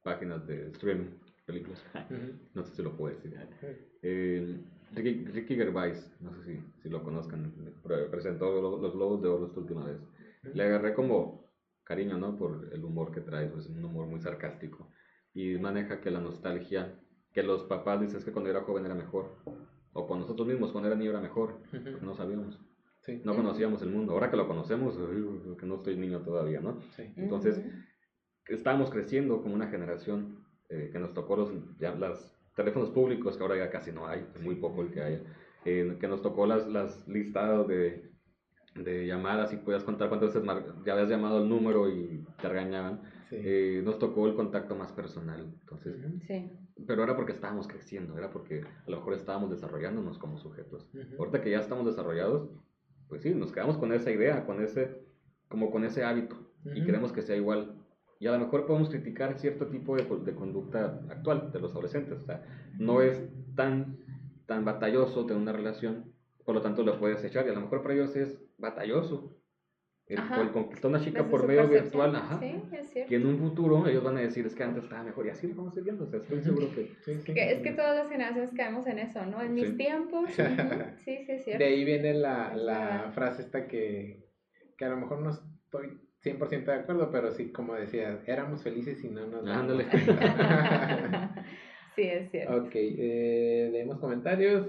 páginas 0.03 0.45
de 0.47 0.67
streaming, 0.71 1.09
películas, 1.45 1.83
no 2.53 2.63
sé 2.63 2.75
si 2.75 2.81
lo 2.83 2.95
puedo 2.95 3.13
decir. 3.13 3.35
Ricky, 4.93 5.25
Ricky, 5.25 5.55
Gervais, 5.55 6.15
no 6.21 6.33
sé 6.33 6.43
si, 6.43 6.63
si 6.81 6.89
lo 6.89 7.03
conozcan, 7.03 7.53
presentó 8.11 8.61
los, 8.61 8.81
los 8.81 8.93
Globos 8.93 9.21
de 9.21 9.27
Oro 9.27 9.47
esta 9.47 9.59
última 9.59 9.85
vez. 9.85 9.99
Le 10.53 10.63
agarré 10.63 10.93
como 10.93 11.45
cariño, 11.83 12.17
¿no? 12.17 12.37
Por 12.37 12.69
el 12.71 12.83
humor 12.83 13.11
que 13.11 13.21
trae, 13.21 13.47
pues 13.47 13.67
un 13.67 13.83
humor 13.83 14.07
muy 14.07 14.19
sarcástico. 14.19 14.89
Y 15.33 15.57
maneja 15.57 16.01
que 16.01 16.11
la 16.11 16.19
nostalgia, 16.19 16.99
que 17.33 17.43
los 17.43 17.63
papás 17.63 18.01
dicen 18.01 18.23
que 18.23 18.31
cuando 18.31 18.49
era 18.49 18.61
joven 18.61 18.85
era 18.85 18.95
mejor, 18.95 19.35
o 19.93 20.07
con 20.07 20.19
nosotros 20.19 20.47
mismos 20.47 20.71
cuando 20.71 20.87
era 20.87 20.97
niño 20.97 21.11
era 21.11 21.21
mejor, 21.21 21.59
no 22.01 22.15
sabíamos. 22.15 22.59
No 23.23 23.35
conocíamos 23.35 23.81
el 23.83 23.89
mundo. 23.89 24.13
Ahora 24.13 24.31
que 24.31 24.37
lo 24.37 24.47
conocemos, 24.47 24.97
que 25.59 25.65
no 25.65 25.75
estoy 25.75 25.95
niño 25.95 26.21
todavía, 26.21 26.59
¿no? 26.59 26.79
Entonces, 27.15 27.63
estábamos 28.47 28.89
creciendo 28.89 29.41
como 29.41 29.53
una 29.53 29.67
generación 29.67 30.43
eh, 30.69 30.89
que 30.91 30.99
nos 30.99 31.13
tocó 31.13 31.35
los 31.35 31.51
ya, 31.77 31.95
teléfonos 32.55 32.89
públicos, 32.89 33.37
que 33.37 33.43
ahora 33.43 33.57
ya 33.57 33.69
casi 33.69 33.91
no 33.91 34.07
hay, 34.07 34.25
es 34.33 34.41
muy 34.41 34.55
poco 34.55 34.81
el 34.81 34.91
que 34.91 35.01
hay, 35.01 35.23
eh, 35.65 35.97
que 35.99 36.07
nos 36.07 36.21
tocó 36.21 36.45
las, 36.45 36.67
las 36.67 37.07
listadas 37.07 37.67
de, 37.67 38.11
de 38.75 39.07
llamadas 39.07 39.53
y 39.53 39.57
podías 39.57 39.83
contar 39.83 40.09
cuántas 40.09 40.33
veces 40.33 40.49
ya 40.85 40.93
habías 40.93 41.09
llamado 41.09 41.43
el 41.43 41.49
número 41.49 41.89
y 41.89 42.25
te 42.41 42.49
regañaban. 42.49 43.01
Eh, 43.31 43.81
nos 43.83 43.99
tocó 43.99 44.27
el 44.27 44.35
contacto 44.35 44.75
más 44.75 44.91
personal. 44.91 45.53
Entonces, 45.61 45.97
Pero 46.85 47.03
era 47.03 47.15
porque 47.15 47.31
estábamos 47.31 47.67
creciendo, 47.67 48.17
era 48.17 48.29
porque 48.29 48.61
a 48.61 48.89
lo 48.89 48.97
mejor 48.97 49.13
estábamos 49.13 49.49
desarrollándonos 49.49 50.17
como 50.19 50.37
sujetos. 50.37 50.89
Ahorita 51.17 51.41
que 51.41 51.51
ya 51.51 51.59
estamos 51.59 51.85
desarrollados, 51.85 52.49
pues 53.07 53.21
sí, 53.23 53.33
nos 53.33 53.51
quedamos 53.51 53.77
con 53.77 53.91
esa 53.93 54.11
idea, 54.11 54.45
con 54.45 54.61
ese, 54.61 55.03
como 55.47 55.71
con 55.71 55.83
ese 55.83 56.03
hábito 56.03 56.35
y 56.73 56.83
queremos 56.83 57.11
que 57.11 57.21
sea 57.21 57.35
igual. 57.35 57.74
Y 58.25 58.27
a 58.27 58.31
lo 58.31 58.39
mejor 58.39 58.65
podemos 58.65 58.89
criticar 58.89 59.37
cierto 59.37 59.67
tipo 59.67 59.95
de, 59.95 60.03
de 60.03 60.33
conducta 60.33 60.99
actual 61.11 61.51
de 61.51 61.59
los 61.59 61.73
adolescentes. 61.73 62.17
O 62.17 62.25
sea, 62.25 62.41
no 62.79 63.03
es 63.03 63.21
tan, 63.55 63.99
tan 64.47 64.65
batalloso 64.65 65.27
tener 65.27 65.43
una 65.43 65.51
relación, 65.51 66.11
por 66.43 66.55
lo 66.55 66.61
tanto 66.63 66.81
lo 66.81 66.97
puedes 66.97 67.23
echar. 67.23 67.45
Y 67.45 67.51
a 67.51 67.53
lo 67.53 67.61
mejor 67.61 67.83
para 67.83 67.93
ellos 67.93 68.15
es 68.15 68.41
batalloso. 68.57 69.37
El, 70.07 70.17
el 70.41 70.49
conquistar 70.49 70.85
a 70.85 70.95
una 70.95 71.05
chica 71.05 71.29
por 71.29 71.45
medio 71.45 71.67
virtual, 71.67 72.15
ajá, 72.15 72.39
sí, 72.39 72.63
es 72.71 72.89
cierto. 72.89 73.09
que 73.09 73.15
en 73.15 73.27
un 73.27 73.37
futuro 73.37 73.85
ellos 73.87 74.03
van 74.03 74.17
a 74.17 74.21
decir 74.21 74.45
es 74.47 74.55
que 74.55 74.63
antes 74.63 74.83
estaba 74.85 75.03
mejor 75.03 75.27
y 75.27 75.29
así 75.29 75.47
lo 75.47 75.55
vamos 75.55 75.75
a 75.75 75.79
ir 75.79 75.83
viendo, 75.83 76.05
o 76.05 76.07
sea, 76.07 76.19
estoy 76.19 76.41
seguro 76.41 76.67
que... 76.73 76.93
Sí, 77.05 77.21
sí. 77.21 77.33
es 77.35 77.61
que 77.61 77.71
todas 77.71 77.95
las 77.95 78.09
generaciones 78.09 78.51
caemos 78.55 78.87
en 78.87 78.99
eso, 78.99 79.23
¿no? 79.25 79.41
En 79.41 79.53
mis 79.53 79.77
tiempos, 79.77 80.29
sí, 81.05 81.17
sí, 81.25 81.25
es 81.27 81.43
cierto. 81.43 81.63
De 81.63 81.65
ahí 81.65 81.85
viene 81.85 82.15
la, 82.15 82.55
la 82.55 83.11
frase 83.13 83.43
esta 83.43 83.67
que, 83.67 84.27
que 84.77 84.85
a 84.85 84.89
lo 84.89 84.97
mejor 84.97 85.21
no 85.21 85.31
estoy 85.31 86.04
100% 86.25 86.65
de 86.65 86.73
acuerdo, 86.73 87.11
pero 87.11 87.31
sí, 87.31 87.51
como 87.51 87.75
decía, 87.75 88.19
éramos 88.25 88.63
felices 88.63 89.03
y 89.03 89.09
no 89.09 89.27
nos... 89.27 89.47
Ándale. 89.47 89.85
sí, 91.95 92.01
es 92.01 92.31
cierto. 92.31 92.55
Ok, 92.55 92.71
eh, 92.73 93.69
leemos 93.71 93.99
comentarios 93.99 94.67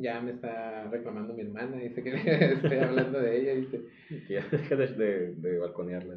ya 0.00 0.20
me 0.20 0.32
está 0.32 0.88
reclamando 0.90 1.34
mi 1.34 1.42
hermana, 1.42 1.76
dice 1.76 2.02
que 2.02 2.14
estoy 2.54 2.78
hablando 2.78 3.20
de 3.20 3.40
ella, 3.40 3.54
dice. 3.54 3.82
Que 4.26 4.34
ya 4.34 4.46
deje 4.50 4.76
de, 4.76 5.34
de, 5.34 5.58
balconearla. 5.58 6.14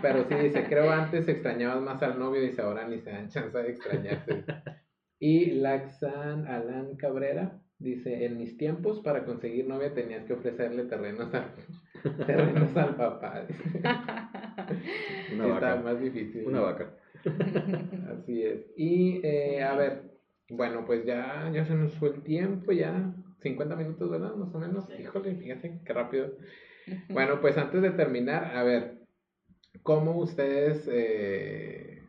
pero 0.00 0.24
sí, 0.28 0.34
dice, 0.34 0.64
creo 0.68 0.90
antes 0.90 1.28
extrañabas 1.28 1.82
más 1.82 2.02
al 2.02 2.18
novio, 2.18 2.40
dice, 2.40 2.62
ahora 2.62 2.86
ni 2.88 3.00
se 3.00 3.10
dan 3.10 3.28
chance 3.28 3.56
de 3.56 3.70
extrañarse. 3.70 4.44
Y 5.18 5.52
Laxan 5.52 6.46
Alan 6.46 6.96
Cabrera 6.96 7.60
dice, 7.78 8.24
en 8.24 8.38
mis 8.38 8.56
tiempos 8.56 9.00
para 9.00 9.24
conseguir 9.24 9.66
novia 9.66 9.94
tenías 9.94 10.24
que 10.24 10.32
ofrecerle 10.32 10.84
terrenos 10.84 11.32
al, 11.34 11.52
terrenos 12.26 12.76
al 12.76 12.96
papá. 12.96 13.46
Una 15.34 15.46
vaca. 15.46 15.76
más 15.76 16.00
difícil. 16.00 16.46
Una 16.46 16.60
vaca. 16.60 16.94
Así 18.12 18.42
es. 18.42 18.66
Y, 18.76 19.20
eh, 19.24 19.62
a 19.62 19.74
ver, 19.76 20.12
bueno, 20.48 20.84
pues 20.84 21.04
ya, 21.04 21.50
ya 21.52 21.64
se 21.64 21.74
nos 21.74 21.94
fue 21.94 22.10
el 22.10 22.22
tiempo, 22.22 22.72
ya 22.72 23.14
50 23.40 23.76
minutos, 23.76 24.10
¿verdad? 24.10 24.34
Más 24.34 24.54
o 24.54 24.58
menos. 24.58 24.88
Híjole, 24.98 25.34
fíjate 25.36 25.80
qué 25.84 25.92
rápido. 25.92 26.32
Bueno, 27.08 27.40
pues 27.40 27.56
antes 27.58 27.80
de 27.80 27.90
terminar, 27.90 28.56
a 28.56 28.62
ver, 28.64 28.98
¿cómo 29.82 30.16
ustedes, 30.18 30.88
eh, 30.92 32.02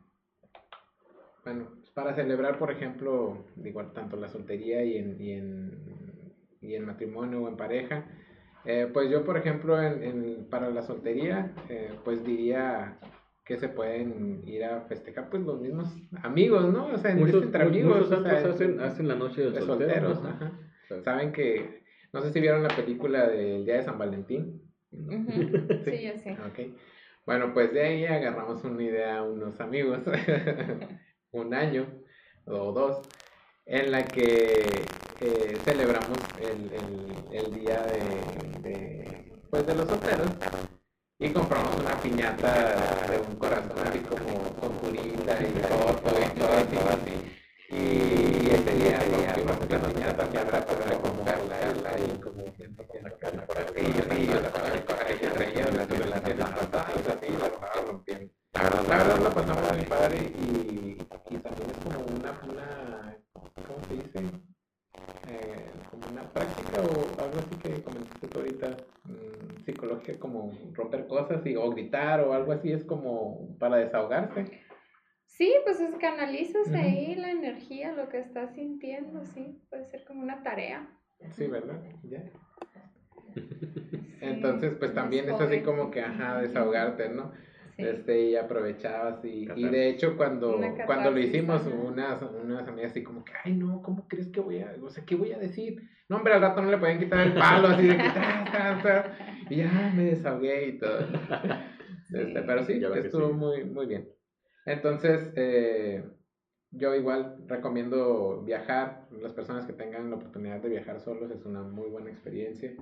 bueno, 1.43 1.69
para 1.93 2.15
celebrar, 2.15 2.57
por 2.57 2.71
ejemplo, 2.71 3.45
igual 3.63 3.93
tanto 3.93 4.17
la 4.17 4.29
soltería 4.29 4.83
y 4.83 4.97
en, 4.97 5.21
y 5.21 5.31
en, 5.31 6.33
y 6.61 6.75
en 6.75 6.85
matrimonio 6.85 7.43
o 7.43 7.47
en 7.47 7.57
pareja, 7.57 8.05
eh, 8.66 8.89
pues 8.91 9.09
yo, 9.09 9.24
por 9.26 9.38
ejemplo, 9.38 9.82
en, 9.82 10.03
en 10.03 10.45
para 10.49 10.70
la 10.70 10.82
soltería, 10.82 11.53
eh, 11.70 11.91
pues 12.03 12.24
diría 12.24 12.97
que 13.45 13.57
se 13.57 13.68
pueden 13.68 14.41
ir 14.47 14.64
a 14.64 14.82
festejar 14.82 15.30
pues 15.30 15.43
los 15.43 15.59
mismos 15.59 15.89
amigos, 16.22 16.72
¿no? 16.72 16.88
O 16.88 16.97
sea, 16.97 17.14
muchos, 17.14 17.43
entre 17.43 17.64
amigos. 17.64 18.09
Muchos 18.09 18.26
hacen, 18.26 18.80
hacen, 18.80 19.07
la 19.07 19.16
noche 19.16 19.41
del 19.41 19.53
de 19.53 19.61
solteros. 19.61 20.22
Saben 21.03 21.34
que, 21.34 21.84
no 22.14 22.22
sé 22.22 22.32
si 22.32 22.39
vieron 22.39 22.64
la 22.64 22.74
película 22.76 23.28
del 23.28 23.66
Día 23.66 23.76
de 23.76 23.84
San 23.84 23.97
Valentín. 23.97 24.61
sí, 24.91 26.03
yo 26.03 26.18
sé. 26.24 26.38
Okay. 26.51 26.76
Bueno, 27.26 27.53
pues 27.53 27.74
de 27.74 27.84
ahí 27.84 28.05
agarramos 28.05 28.64
una 28.64 28.84
idea 28.84 29.24
unos 29.24 29.59
amigos, 29.59 29.99
un 31.32 31.53
año 31.53 31.88
o 32.45 32.72
dos, 32.72 33.01
en 33.66 33.91
la 33.91 34.03
que 34.03 34.66
eh, 35.24 35.57
celebramos 35.63 36.17
el, 36.39 36.71
el, 36.74 37.15
el 37.32 37.53
día 37.53 37.82
de, 37.84 38.59
de, 38.61 39.32
pues 39.49 39.65
de 39.65 39.76
los 39.76 39.88
solteros 39.88 40.28
y 41.19 41.30
compramos 41.30 41.76
una 41.78 41.95
piñata 42.01 43.07
de 43.09 43.17
un 43.17 43.36
corazón 43.38 43.78
así 43.88 43.99
como 43.99 44.43
con 44.59 44.74
curita 44.80 45.38
y 45.39 45.53
foto 45.63 46.09
y 46.19 46.38
todo 46.38 46.89
así. 46.89 47.15
Y 47.69 48.49
ese 48.49 48.76
día 48.76 48.99
rompimos 49.45 49.82
la 49.82 49.88
piñata 49.88 50.30
para 50.30 50.65
poder 50.65 50.93
acomodarla 50.93 51.99
y 51.99 52.19
como 52.19 52.43
sacarla 53.01 53.45
por 53.45 53.57
aquí 53.57 53.82
y 53.82 54.28
yo 54.28 54.41
la 54.41 54.49
pasé 54.51 54.84
ella 55.13 55.30
reía 55.34 55.65
durante 55.65 56.05
la 56.05 56.19
cena 56.19 56.55
y 56.59 57.11
así 57.11 57.38
la 57.39 57.82
rompimos. 57.82 58.32
La 58.53 58.63
verdad 58.63 59.19
la 59.21 59.30
pasamos 59.30 59.71
a 59.71 59.74
mi 59.74 59.86
padre 59.86 60.17
y, 60.17 60.97
y 61.30 61.38
también 61.38 61.69
es 61.71 61.78
como 61.84 62.05
una, 62.05 62.32
una 62.49 63.17
¿cómo 63.34 63.80
se 63.88 63.93
dice? 63.95 64.19
Eh, 65.30 65.65
como 65.89 66.07
una 66.11 66.24
práctica 66.34 66.82
o 66.82 67.21
algo 67.21 67.39
así 67.39 67.55
que 67.61 67.82
comentaste 67.84 68.28
tú 68.28 68.39
ahorita 68.39 68.78
psicológica 69.66 70.20
como 70.20 70.51
romper 70.74 71.07
cosas 71.07 71.45
y, 71.45 71.55
o 71.55 71.70
gritar 71.72 72.22
o 72.22 72.34
algo 72.34 72.51
así, 72.51 72.72
es 72.72 72.84
como 72.84 73.57
para 73.59 73.78
desahogarse. 73.78 74.61
Sí, 75.26 75.53
pues 75.64 75.80
es 75.80 75.95
canalizas 75.95 76.72
ahí 76.74 77.16
la 77.16 77.32
energía, 77.32 77.91
lo 77.93 78.07
que 78.07 78.20
estás 78.20 78.53
sintiendo, 78.53 79.26
sí, 79.26 79.61
puede 79.70 79.86
ser 79.86 80.03
como 80.05 80.22
una 80.22 80.43
tarea. 80.43 80.88
Sí, 81.32 81.47
¿verdad? 81.47 81.82
Ya. 82.03 82.24
Entonces, 84.22 84.74
pues 84.78 84.93
también 84.93 85.28
es 85.30 85.39
así 85.39 85.61
como 85.61 85.89
que, 85.89 86.01
ajá, 86.01 86.39
desahogarte, 86.41 87.09
¿no? 87.09 87.32
Este, 87.78 88.30
y 88.30 88.36
aprovechabas 88.36 89.26
y, 89.26 89.47
y 89.55 89.64
de 89.68 89.89
hecho 89.89 90.16
cuando, 90.16 90.61
cuando 90.86 91.09
lo 91.09 91.20
hicimos 91.20 91.66
unas, 91.66 92.22
unas 92.22 92.68
amigas 92.68 92.91
así 92.91 93.01
como 93.01 93.26
que, 93.26 93.32
ay 93.43 93.53
no, 93.55 93.82
¿cómo 93.82 94.07
crees 94.07 94.28
que 94.28 94.41
voy 94.41 94.59
a, 94.59 94.76
o 94.80 94.89
sea, 94.91 95.03
qué 95.03 95.16
voy 95.16 95.32
a 95.32 95.39
decir? 95.39 95.82
No, 96.07 96.18
hombre, 96.18 96.34
al 96.36 96.41
rato 96.41 96.61
no 96.61 96.70
le 96.70 96.78
pueden 96.78 96.99
quitar 96.99 97.26
el 97.26 97.34
palo 97.34 97.70
así 97.70 97.88
de 97.88 97.97
que, 97.97 98.03
y 99.49 99.57
ya 99.57 99.91
me 99.95 100.05
desahogué 100.05 100.67
y 100.67 100.77
todo. 100.77 100.99
Este, 102.13 102.43
pero 102.43 102.63
sí, 102.63 102.79
estuvo 102.95 103.33
muy, 103.33 103.63
muy 103.63 103.87
bien. 103.87 104.07
Entonces, 104.65 105.31
eh, 105.35 106.03
yo 106.69 106.93
igual 106.93 107.43
recomiendo 107.47 108.43
viajar, 108.43 109.07
las 109.11 109.33
personas 109.33 109.65
que 109.65 109.73
tengan 109.73 110.09
la 110.09 110.17
oportunidad 110.17 110.61
de 110.61 110.69
viajar 110.69 110.99
solos 110.99 111.31
es 111.31 111.45
una 111.45 111.63
muy 111.63 111.89
buena 111.89 112.11
experiencia, 112.11 112.73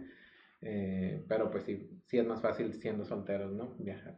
eh, 0.61 1.23
pero 1.29 1.49
pues 1.49 1.63
sí, 1.63 2.01
sí 2.07 2.17
es 2.17 2.25
más 2.25 2.41
fácil 2.41 2.73
siendo 2.73 3.05
solteros, 3.05 3.53
¿no? 3.53 3.75
Viajar. 3.79 4.17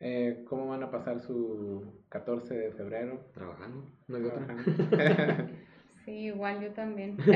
Eh, 0.00 0.44
¿Cómo 0.46 0.68
van 0.68 0.82
a 0.82 0.90
pasar 0.90 1.20
su 1.20 2.04
14 2.08 2.54
de 2.54 2.72
febrero? 2.72 3.30
Trabajando, 3.32 3.90
no 4.06 4.16
hay 4.16 4.24
otra. 4.24 4.46
Sí, 6.04 6.10
igual 6.26 6.60
yo 6.60 6.70
también. 6.72 7.16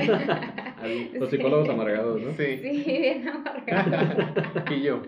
Los 1.14 1.30
Sí. 1.30 1.36
psicólogos 1.36 1.68
amargados, 1.68 2.20
¿no? 2.20 2.30
sí. 2.32 2.58
Sí, 2.58 2.82
bien 2.86 3.28
amargado. 3.28 4.34
y 4.74 4.82
yo. 4.82 5.02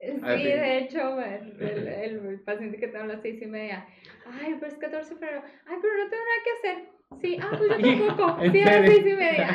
Sí, 0.00 0.12
Ah, 0.22 0.34
sí. 0.36 0.42
de 0.44 0.78
hecho, 0.78 1.20
el, 1.20 1.60
el, 1.60 1.88
el 1.88 2.40
paciente 2.40 2.78
que 2.78 2.88
tengo 2.88 3.04
a 3.04 3.08
las 3.08 3.20
seis 3.22 3.40
y 3.42 3.46
media, 3.46 3.86
ay, 4.26 4.56
pero 4.58 4.72
es 4.72 4.78
14 4.78 5.14
de 5.14 5.20
febrero, 5.20 5.42
ay, 5.66 5.76
pero 5.80 5.94
no 5.94 6.08
tengo 6.10 6.22
nada 6.24 6.42
que 6.44 6.52
hacer. 6.58 6.90
Sí, 7.20 7.38
ah, 7.40 7.50
pues 7.58 7.70
yo 7.78 7.98
tampoco, 8.16 8.42
¿en 8.42 8.52
sí, 8.52 8.60
a 8.62 8.64
las 8.80 8.86
seis 8.90 9.06
y 9.06 9.12
media. 9.14 9.48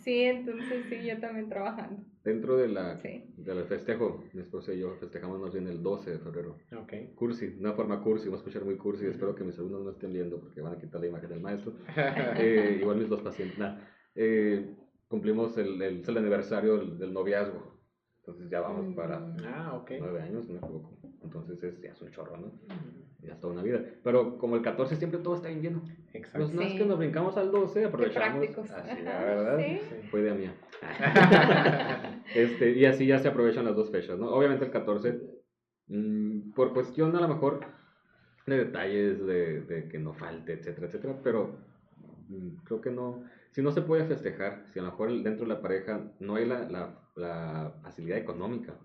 Sí, 0.00 0.22
entonces 0.24 0.84
sí, 0.88 1.06
yo 1.06 1.18
también 1.20 1.48
trabajando. 1.48 2.02
Dentro 2.24 2.56
de 2.56 2.68
la, 2.68 2.96
Sí. 2.98 3.32
del 3.36 3.64
festejo, 3.64 4.24
mi 4.34 4.42
esposa 4.42 4.72
y 4.74 4.80
yo 4.80 4.94
festejamos 4.96 5.40
más 5.40 5.52
bien 5.52 5.66
el 5.68 5.82
12 5.82 6.10
de 6.12 6.18
febrero. 6.18 6.56
Ok. 6.76 7.14
Cursi, 7.14 7.56
una 7.58 7.72
forma 7.72 8.02
cursi, 8.02 8.26
vamos 8.26 8.40
a 8.40 8.42
escuchar 8.42 8.64
muy 8.64 8.76
cursi, 8.76 9.06
espero 9.06 9.34
que 9.34 9.44
mis 9.44 9.58
alumnos 9.58 9.82
no 9.84 9.90
estén 9.90 10.12
viendo 10.12 10.38
porque 10.40 10.60
van 10.60 10.74
a 10.74 10.78
quitar 10.78 11.00
la 11.00 11.06
imagen 11.06 11.28
del 11.30 11.40
maestro. 11.40 11.72
Eh, 12.38 12.78
igual 12.80 12.98
mis 12.98 13.08
dos 13.08 13.22
pacientes. 13.22 13.58
nah, 13.58 13.78
eh, 14.14 14.74
cumplimos 15.08 15.56
el, 15.58 15.80
el, 15.82 16.02
el 16.06 16.16
aniversario 16.18 16.76
del, 16.78 16.98
del 16.98 17.12
noviazgo, 17.12 17.80
entonces 18.20 18.50
ya 18.50 18.60
vamos 18.60 18.94
para 18.94 19.18
Mm. 19.20 19.36
ah, 19.44 19.84
nueve 19.98 20.22
años, 20.22 20.46
no 20.48 20.52
me 20.54 20.58
equivoco. 20.58 20.98
Entonces 21.22 21.62
es, 21.62 21.80
ya 21.80 21.90
es 21.90 22.00
un 22.00 22.10
chorro, 22.10 22.36
¿no? 22.36 22.50
Ya 23.22 23.34
es 23.34 23.40
toda 23.40 23.52
una 23.52 23.62
vida. 23.62 23.84
Pero 24.02 24.38
como 24.38 24.56
el 24.56 24.62
14 24.62 24.96
siempre 24.96 25.20
todo 25.20 25.34
está 25.34 25.48
bien 25.48 25.62
lleno. 25.62 25.82
Exacto. 26.12 26.46
Pues 26.46 26.54
no 26.54 26.62
es 26.62 26.74
que 26.74 26.86
nos 26.86 26.98
brincamos 26.98 27.36
al 27.36 27.52
12, 27.52 27.80
Qué 27.80 27.86
aprovechamos. 27.86 28.70
Así, 28.70 29.02
la 29.02 29.20
verdad. 29.20 29.58
Sí. 29.58 29.80
Fue 30.10 30.20
idea 30.20 30.34
mía. 30.34 30.54
Este, 32.32 32.70
y 32.70 32.84
así 32.84 33.06
ya 33.06 33.18
se 33.18 33.26
aprovechan 33.26 33.64
las 33.64 33.74
dos 33.74 33.90
fechas, 33.90 34.16
¿no? 34.16 34.30
Obviamente 34.30 34.64
el 34.64 34.70
14, 34.70 35.20
mm, 35.88 36.52
por 36.52 36.72
cuestión 36.72 37.16
a 37.16 37.20
lo 37.20 37.26
mejor 37.26 37.58
de 38.46 38.56
detalles, 38.56 39.26
de, 39.26 39.62
de 39.62 39.88
que 39.88 39.98
no 39.98 40.14
falte, 40.14 40.52
etcétera, 40.52 40.86
etcétera, 40.86 41.18
pero 41.24 41.56
mm, 42.28 42.58
creo 42.64 42.80
que 42.80 42.92
no, 42.92 43.24
si 43.50 43.62
no 43.62 43.72
se 43.72 43.82
puede 43.82 44.04
festejar, 44.04 44.62
si 44.72 44.78
a 44.78 44.82
lo 44.82 44.92
mejor 44.92 45.10
dentro 45.24 45.44
de 45.44 45.54
la 45.54 45.60
pareja 45.60 46.12
no 46.20 46.36
hay 46.36 46.46
la, 46.46 46.68
la, 46.70 47.00
la 47.16 47.74
facilidad 47.82 48.18
económica 48.18 48.76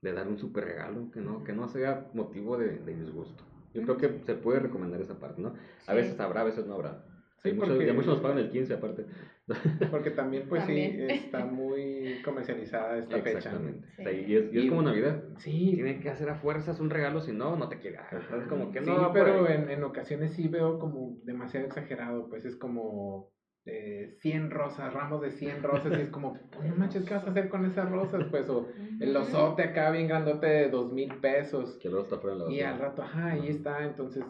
de 0.00 0.12
dar 0.12 0.28
un 0.28 0.38
super 0.38 0.64
regalo, 0.64 1.10
que 1.10 1.20
no, 1.20 1.42
que 1.44 1.52
no 1.52 1.68
sea 1.68 2.08
motivo 2.14 2.56
de, 2.56 2.78
de 2.78 2.94
disgusto. 2.94 3.44
Yo 3.74 3.82
creo 3.82 3.96
que 3.96 4.20
se 4.24 4.34
puede 4.34 4.60
recomendar 4.60 5.00
esa 5.00 5.18
parte, 5.18 5.42
¿no? 5.42 5.48
A 5.86 5.90
Sí. 5.92 5.96
veces 5.96 6.18
habrá, 6.20 6.40
a 6.42 6.44
veces 6.44 6.66
no 6.66 6.74
habrá. 6.74 7.04
Sí, 7.42 7.50
Hay 7.50 7.54
muchos, 7.54 7.70
porque- 7.70 7.86
y 7.86 7.90
a 7.90 7.94
muchos 7.94 8.14
nos 8.14 8.20
pagan 8.20 8.38
el 8.38 8.50
15 8.50 8.74
aparte. 8.74 9.06
Porque 9.90 10.10
también, 10.10 10.44
pues 10.48 10.64
sí, 10.64 10.78
está 11.08 11.44
muy 11.46 12.20
comercializada 12.22 12.98
esta 12.98 13.16
fecha. 13.18 13.38
Exactamente. 13.38 13.88
Sí. 13.96 14.02
Y, 14.26 14.36
es, 14.36 14.52
y 14.52 14.58
es 14.58 14.64
Y- 14.64 14.68
como 14.68 14.82
Navidad. 14.82 15.22
Sí, 15.38 15.72
Tiene 15.74 16.00
que 16.00 16.10
hacer 16.10 16.28
a 16.28 16.34
fuerzas 16.34 16.80
un 16.80 16.90
regalo, 16.90 17.20
si 17.22 17.32
no, 17.32 17.56
no 17.56 17.68
te 17.70 17.78
quiere. 17.78 17.98
Es 18.12 18.46
como 18.48 18.70
que 18.72 18.82
sí, 18.82 18.90
no. 18.90 19.10
pero 19.12 19.48
en, 19.48 19.70
en 19.70 19.84
ocasiones 19.84 20.32
sí 20.32 20.48
veo 20.48 20.78
como 20.78 21.16
demasiado 21.24 21.64
exagerado, 21.66 22.28
pues 22.28 22.44
es 22.44 22.56
como 22.56 23.30
eh, 23.70 24.16
100 24.20 24.50
rosas, 24.50 24.92
ramos 24.94 25.20
de 25.20 25.30
100 25.30 25.62
rosas, 25.62 25.96
y 25.98 26.02
es 26.02 26.08
como, 26.08 26.32
pues, 26.52 26.68
no 26.68 26.74
manches, 26.76 27.04
¿qué 27.04 27.14
vas 27.14 27.26
a 27.26 27.30
hacer 27.30 27.48
con 27.48 27.64
esas 27.66 27.90
rosas? 27.90 28.24
Pues, 28.30 28.48
o 28.48 28.66
el 29.00 29.16
osote 29.16 29.62
acá 29.62 29.90
bien 29.90 30.08
grandote 30.08 30.46
de 30.46 30.68
dos 30.70 30.92
mil 30.92 31.14
pesos, 31.16 31.78
Que 31.80 31.88
luego 31.88 32.04
está 32.04 32.18
fuera 32.18 32.36
de 32.36 32.44
la 32.44 32.50
y 32.50 32.60
al 32.62 32.78
rato, 32.78 33.02
ajá, 33.02 33.32
ahí 33.32 33.48
está, 33.48 33.84
entonces, 33.84 34.24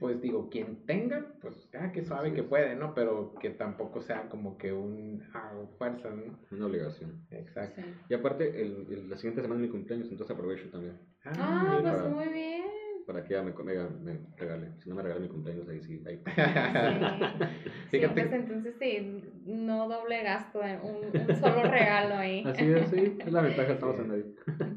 pues 0.00 0.20
digo, 0.20 0.48
quien 0.48 0.84
tenga, 0.86 1.34
pues, 1.40 1.68
ah, 1.78 1.92
que 1.92 2.02
suave 2.02 2.28
Así 2.28 2.36
que 2.36 2.42
puede, 2.42 2.74
¿no? 2.74 2.92
Pero 2.94 3.34
que 3.40 3.50
tampoco 3.50 4.00
sea 4.00 4.28
como 4.28 4.56
que 4.58 4.72
un, 4.72 5.22
ah, 5.34 5.52
fuerza, 5.78 6.10
¿no? 6.10 6.38
Una 6.50 6.66
obligación. 6.66 7.24
Exacto. 7.30 7.80
Sí. 7.82 7.94
Y 8.08 8.14
aparte, 8.14 8.60
el, 8.62 8.86
el- 8.90 9.10
la 9.10 9.16
siguiente 9.16 9.42
semana 9.42 9.60
es 9.60 9.66
mi 9.68 9.72
cumpleaños, 9.72 10.10
entonces 10.10 10.34
aprovecho 10.34 10.68
también. 10.70 10.98
Ah, 11.24 11.76
mira. 11.78 11.90
pues 11.92 12.02
para- 12.02 12.14
muy 12.14 12.28
bien. 12.32 12.62
Para 13.10 13.24
que 13.24 13.34
ella 13.34 13.42
me, 13.42 13.52
me, 13.52 13.88
me 14.04 14.20
regale. 14.36 14.70
Si 14.78 14.88
no 14.88 14.94
me 14.94 15.02
regala 15.02 15.20
mi 15.20 15.26
cumpleaños, 15.28 15.68
ahí 15.68 15.80
sí. 15.82 16.00
Ahí. 16.06 16.16
Sí, 16.16 16.22
Fíjate 17.90 18.20
pues 18.20 18.32
entonces 18.32 18.74
sí, 18.78 19.20
no 19.46 19.88
doble 19.88 20.22
gasto, 20.22 20.62
en 20.62 20.80
un, 20.80 21.06
un 21.06 21.34
solo 21.40 21.64
regalo 21.64 22.14
ahí. 22.14 22.42
Así 22.46 22.66
es, 22.66 22.88
sí. 22.88 23.16
Es 23.18 23.32
la 23.32 23.40
ventaja, 23.40 23.72
estamos 23.72 23.98
en 23.98 24.08
medio. 24.08 24.24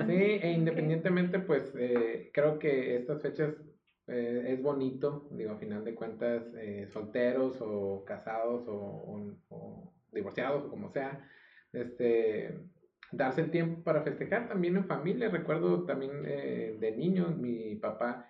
Sí, 0.08 0.40
e 0.42 0.52
independientemente, 0.52 1.38
pues 1.40 1.76
eh, 1.78 2.32
creo 2.34 2.58
que 2.58 2.96
estas 2.96 3.22
fechas 3.22 3.54
eh, 4.08 4.46
es 4.48 4.64
bonito, 4.64 5.28
digo, 5.30 5.52
a 5.52 5.58
final 5.58 5.84
de 5.84 5.94
cuentas, 5.94 6.44
eh, 6.58 6.88
solteros 6.92 7.58
o 7.62 8.04
casados 8.04 8.68
o, 8.68 8.74
o- 8.76 9.38
o 9.50 9.94
divorciados 10.12 10.66
o 10.66 10.70
como 10.72 10.90
sea, 10.90 11.24
este, 11.72 12.58
darse 13.16 13.41
el 13.41 13.51
tiempo 13.51 13.84
para 13.84 14.01
festejar 14.01 14.47
también 14.47 14.76
en 14.78 14.86
familia. 14.86 15.30
Recuerdo 15.30 15.84
también 15.86 16.24
eh, 16.26 16.78
de 16.80 16.91
niño, 16.91 17.30
mi 17.30 17.76
papá, 17.76 18.28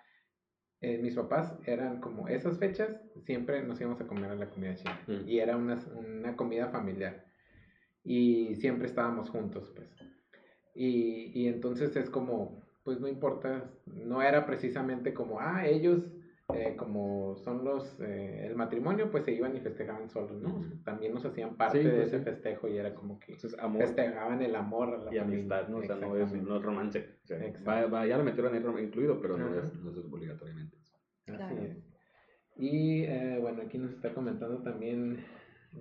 eh, 0.80 0.98
mis 0.98 1.14
papás 1.14 1.58
eran 1.66 2.00
como 2.00 2.28
esas 2.28 2.58
fechas, 2.58 3.00
siempre 3.24 3.62
nos 3.62 3.80
íbamos 3.80 4.00
a 4.00 4.06
comer 4.06 4.30
a 4.30 4.36
la 4.36 4.50
comida 4.50 4.74
china 4.74 5.00
Mm. 5.06 5.28
y 5.28 5.38
era 5.38 5.56
una, 5.56 5.78
una 5.96 6.36
comida 6.36 6.68
familiar 6.68 7.24
y 8.04 8.54
siempre 8.56 8.86
estábamos 8.86 9.30
juntos, 9.30 9.72
pues. 9.74 9.88
Y, 10.74 11.30
y 11.32 11.48
entonces 11.48 11.96
es 11.96 12.10
como, 12.10 12.62
pues 12.82 13.00
no 13.00 13.08
importa, 13.08 13.70
no 13.86 14.20
era 14.20 14.44
precisamente 14.44 15.14
como, 15.14 15.40
ah, 15.40 15.66
ellos, 15.66 16.10
eh, 16.52 16.74
como 16.76 17.36
son 17.36 17.64
los, 17.64 17.98
eh, 18.00 18.46
el 18.46 18.54
matrimonio, 18.54 19.10
pues 19.10 19.24
se 19.24 19.32
iban 19.32 19.56
y 19.56 19.60
festejaban 19.60 20.10
solos, 20.10 20.40
¿no? 20.42 20.62
También 20.84 21.14
nos 21.14 21.24
hacían 21.24 21.56
parte 21.56 21.78
Sí, 21.78 21.84
de 21.88 21.94
pues 21.94 22.08
ese 22.08 22.18
sí. 22.18 22.24
festejo 22.24 22.68
y 22.68 22.76
era 22.76 22.94
como 22.94 23.18
que 23.18 23.32
Entonces, 23.32 23.58
amor 23.58 23.82
festejaban 23.82 24.42
el 24.42 24.54
amor 24.54 24.88
a 24.94 24.98
la 25.04 25.14
y 25.14 25.18
familia. 25.18 25.22
amistad, 25.38 25.68
¿no? 25.68 25.78
O 25.78 25.82
sea, 25.82 25.96
no 25.96 26.16
es, 26.16 26.32
no 26.32 26.56
es 26.56 26.62
romance. 26.62 27.08
O 27.24 27.26
sea, 27.26 27.38
Exacto. 27.44 27.70
va, 27.70 27.86
va- 27.86 28.06
ya 28.06 28.18
lo 28.18 28.24
metieron 28.24 28.54
ahí 28.54 28.84
incluido, 28.84 29.20
pero 29.20 29.38
no 29.38 29.54
es, 29.58 29.72
no 29.74 29.90
es 29.90 29.96
obligatoriamente. 29.96 30.76
Así 31.26 31.36
Claro. 31.36 31.62
es. 31.62 31.78
Y 32.56 33.02
eh, 33.04 33.38
bueno, 33.40 33.62
aquí 33.62 33.78
nos 33.78 33.92
está 33.92 34.12
comentando 34.12 34.62
también 34.62 35.24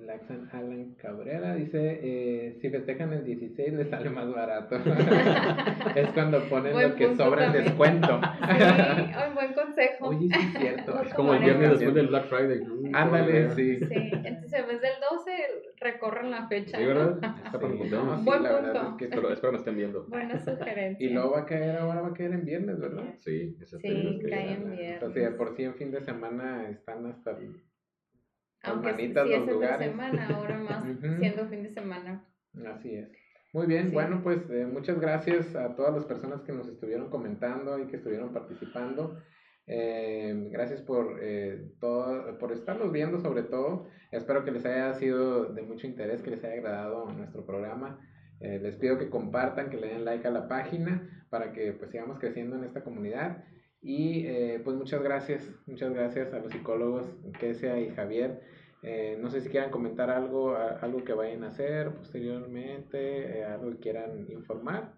Laxan 0.01 0.49
Alan 0.51 0.95
Cabrera. 0.95 1.55
Dice, 1.55 1.99
eh, 2.03 2.57
si 2.59 2.69
festejan 2.69 3.13
el 3.13 3.23
16 3.23 3.73
les 3.73 3.89
sale 3.89 4.09
más 4.09 4.31
barato. 4.33 4.75
es 5.95 6.09
cuando 6.13 6.41
ponen 6.49 6.73
Buen 6.73 6.89
lo 6.89 6.95
que 6.95 7.15
sobra 7.15 7.45
en 7.47 7.53
descuento. 7.53 8.19
Sí, 8.19 9.11
un 9.27 9.33
buen 9.35 9.53
consejo. 9.53 10.07
Oye, 10.09 10.27
sí 10.31 10.39
es 10.53 10.59
cierto. 10.61 11.01
Es 11.01 11.13
como 11.13 11.33
el 11.33 11.39
Bueno, 11.39 11.45
viernes 11.59 11.69
después 11.79 11.95
del 11.95 12.07
Black 12.07 12.25
Friday. 12.27 12.61
Ándale, 12.93 13.49
sí. 13.51 13.79
Sí, 13.79 14.11
entonces 14.23 14.53
en 14.59 14.67
vez 14.67 14.81
del 14.81 14.93
12 15.09 15.31
recorren 15.79 16.31
la 16.31 16.47
fecha. 16.47 16.77
Sí. 16.83 16.85
¿verdad? 16.85 17.17
Está 17.45 17.59
Sí, 17.59 17.89
no, 17.91 18.17
sí, 18.17 18.23
Buen 18.25 18.43
la 18.43 18.51
verdad 18.53 18.73
punto. 18.73 18.89
es 18.89 18.95
que 18.97 19.05
sí. 19.05 19.11
Espero, 19.13 19.33
espero 19.33 19.51
me 19.53 19.57
estén 19.59 19.75
viendo. 19.77 20.05
Buena 20.07 20.39
sugerencia. 20.45 21.05
Y 21.07 21.09
luego 21.11 21.31
va 21.31 21.39
a 21.41 21.45
caer, 21.45 21.77
ahora 21.77 22.01
va 22.01 22.07
a 22.09 22.13
caer 22.13 22.33
en 22.33 22.45
viernes, 22.45 22.79
¿verdad? 22.79 23.03
Sí, 23.19 23.55
esas 23.61 23.79
Sí, 23.81 24.19
cae 24.29 24.53
en 24.53 24.63
O 24.63 24.67
sea, 24.67 24.75
viernes. 24.75 25.13
si 25.13 25.19
de 25.19 25.31
por 25.31 25.55
sí 25.55 25.63
en 25.63 25.75
fin 25.75 25.91
de 25.91 26.01
semana 26.01 26.67
están 26.69 27.05
hasta 27.05 27.31
el- 27.31 27.61
Aunque 28.63 28.93
sí, 28.95 29.07
los 29.09 29.25
es 29.27 29.31
entre 29.33 29.53
lugares. 29.53 29.89
semana, 29.91 30.27
ahora 30.27 30.57
más 30.59 30.83
siendo 31.19 31.47
fin 31.47 31.63
de 31.63 31.69
semana. 31.69 32.25
Así 32.67 32.95
es. 32.95 33.09
Muy 33.53 33.67
bien, 33.67 33.87
Sí. 33.89 33.93
bueno, 33.93 34.21
pues 34.23 34.49
eh, 34.49 34.65
muchas 34.65 34.99
gracias 34.99 35.55
a 35.55 35.75
todas 35.75 35.93
las 35.93 36.05
personas 36.05 36.41
que 36.41 36.53
nos 36.53 36.67
estuvieron 36.67 37.09
comentando 37.09 37.77
y 37.79 37.87
que 37.87 37.97
estuvieron 37.97 38.33
participando. 38.33 39.17
Eh, 39.67 40.49
gracias 40.51 40.81
por, 40.81 41.19
eh, 41.21 41.69
todo, 41.79 42.37
por 42.39 42.51
estarnos 42.51 42.91
viendo 42.91 43.19
sobre 43.19 43.43
todo. 43.43 43.87
Espero 44.11 44.43
que 44.43 44.51
les 44.51 44.65
haya 44.65 44.93
sido 44.93 45.45
de 45.53 45.61
mucho 45.61 45.87
interés, 45.87 46.21
que 46.21 46.31
les 46.31 46.43
haya 46.43 46.55
agradado 46.55 47.11
nuestro 47.13 47.45
programa. 47.45 47.99
Eh, 48.39 48.59
les 48.61 48.75
pido 48.75 48.97
que 48.97 49.09
compartan, 49.09 49.69
que 49.69 49.77
le 49.77 49.87
den 49.87 50.03
like 50.05 50.27
a 50.27 50.31
la 50.31 50.47
página 50.47 51.25
para 51.29 51.53
que 51.53 51.71
pues 51.73 51.91
sigamos 51.91 52.19
creciendo 52.19 52.55
en 52.57 52.63
esta 52.65 52.83
comunidad. 52.83 53.43
Y 53.83 54.25
eh, 54.27 54.61
pues 54.63 54.77
muchas 54.77 55.03
gracias, 55.03 55.49
muchas 55.67 55.93
gracias 55.93 56.33
a 56.33 56.39
los 56.39 56.51
psicólogos 56.53 57.05
Kesia 57.39 57.79
y 57.81 57.89
Javier. 57.89 58.39
Eh, 58.81 59.17
no 59.21 59.29
sé 59.29 59.41
si 59.41 59.49
quieran 59.49 59.71
comentar 59.71 60.09
algo, 60.09 60.51
a- 60.55 60.79
algo 60.79 61.03
que 61.03 61.13
vayan 61.13 61.43
a 61.43 61.47
hacer 61.49 61.91
posteriormente, 61.91 63.39
eh, 63.39 63.43
algo 63.45 63.71
que 63.71 63.77
quieran 63.79 64.25
informar. 64.31 64.93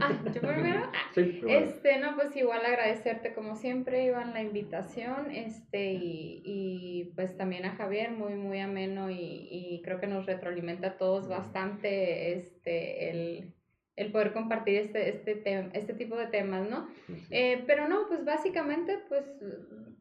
Ah, 0.00 0.12
yo 0.34 0.40
primero. 0.40 0.82
Sí. 1.14 1.40
Este, 1.48 1.98
no, 1.98 2.14
pues 2.14 2.36
igual 2.36 2.64
agradecerte 2.66 3.32
como 3.32 3.56
siempre, 3.56 4.04
Iván, 4.04 4.34
la 4.34 4.42
invitación, 4.42 5.30
este, 5.30 5.92
y, 5.94 6.42
y 6.44 7.12
pues 7.14 7.36
también 7.38 7.64
a 7.64 7.74
Javier, 7.74 8.10
muy, 8.10 8.34
muy 8.34 8.58
ameno 8.60 9.10
y, 9.10 9.48
y 9.50 9.80
creo 9.82 9.98
que 9.98 10.08
nos 10.08 10.26
retroalimenta 10.26 10.88
a 10.88 10.98
todos 10.98 11.26
bastante, 11.26 12.34
este, 12.34 13.10
el, 13.10 13.54
el 13.96 14.12
poder 14.12 14.32
compartir 14.32 14.76
este, 14.76 15.08
este, 15.08 15.42
tem- 15.42 15.70
este 15.72 15.94
tipo 15.94 16.16
de 16.16 16.26
temas, 16.26 16.68
¿no? 16.68 16.86
Sí. 17.06 17.26
Eh, 17.30 17.64
pero 17.66 17.88
no, 17.88 18.06
pues 18.08 18.24
básicamente 18.24 18.98
pues 19.08 19.24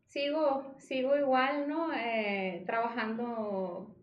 sigo, 0.08 0.76
sigo 0.78 1.18
igual, 1.18 1.68
¿no? 1.68 1.92
Eh, 1.94 2.64
trabajando 2.66 3.96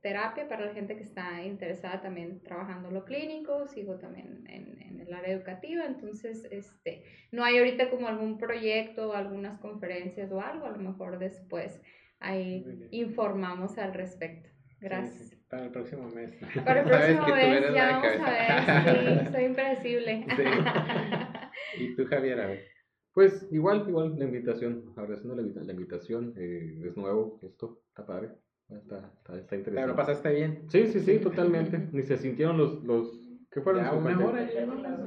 terapia 0.00 0.48
para 0.48 0.66
la 0.66 0.72
gente 0.74 0.96
que 0.96 1.02
está 1.02 1.42
interesada 1.42 2.00
también 2.00 2.42
trabajando 2.42 2.90
lo 2.90 3.04
clínico, 3.04 3.66
sigo 3.66 3.96
también 3.96 4.44
en, 4.48 4.80
en, 4.80 5.00
el 5.00 5.12
área 5.12 5.34
educativa, 5.34 5.84
entonces 5.84 6.46
este, 6.50 7.02
no 7.32 7.44
hay 7.44 7.58
ahorita 7.58 7.90
como 7.90 8.08
algún 8.08 8.38
proyecto, 8.38 9.14
algunas 9.14 9.60
conferencias 9.60 10.30
o 10.32 10.40
algo, 10.40 10.66
a 10.66 10.70
lo 10.70 10.78
mejor 10.78 11.18
después 11.18 11.82
ahí 12.20 12.88
informamos 12.92 13.78
al 13.78 13.92
respecto. 13.94 14.48
Gracias. 14.80 15.36
Para 15.52 15.66
el 15.66 15.70
próximo 15.70 16.08
mes. 16.08 16.32
Para 16.64 16.80
el 16.80 16.86
próximo 16.88 17.26
mes, 17.36 17.74
ya 17.74 18.00
vamos 18.00 18.26
a 18.26 18.30
ver. 18.30 19.26
Sí, 19.26 19.32
soy 19.32 19.44
impredecible. 19.44 20.26
¿Y 21.78 21.94
tú, 21.94 22.06
Javier? 22.06 22.40
A 22.40 22.46
ver. 22.46 22.64
Pues 23.12 23.46
igual, 23.52 23.84
igual 23.86 24.18
la 24.18 24.24
invitación, 24.24 24.94
agradeciendo 24.96 25.36
la, 25.36 25.62
la 25.62 25.72
invitación, 25.72 26.32
eh, 26.38 26.80
es 26.82 26.96
nuevo 26.96 27.38
esto, 27.42 27.82
está 27.88 28.06
padre, 28.06 28.30
está, 28.70 29.12
está, 29.18 29.38
está 29.38 29.56
interesante. 29.56 29.82
¿Pero 29.82 29.94
pasaste 29.94 30.32
bien? 30.32 30.64
Sí, 30.70 30.86
sí, 30.86 31.00
sí, 31.00 31.18
totalmente, 31.18 31.86
ni 31.92 32.02
se 32.02 32.16
sintieron 32.16 32.56
los, 32.56 32.82
los 32.82 33.20
¿qué 33.50 33.60
fueron? 33.60 33.84
Ya, 33.84 33.92
una 33.92 34.26
hora. 34.26 34.48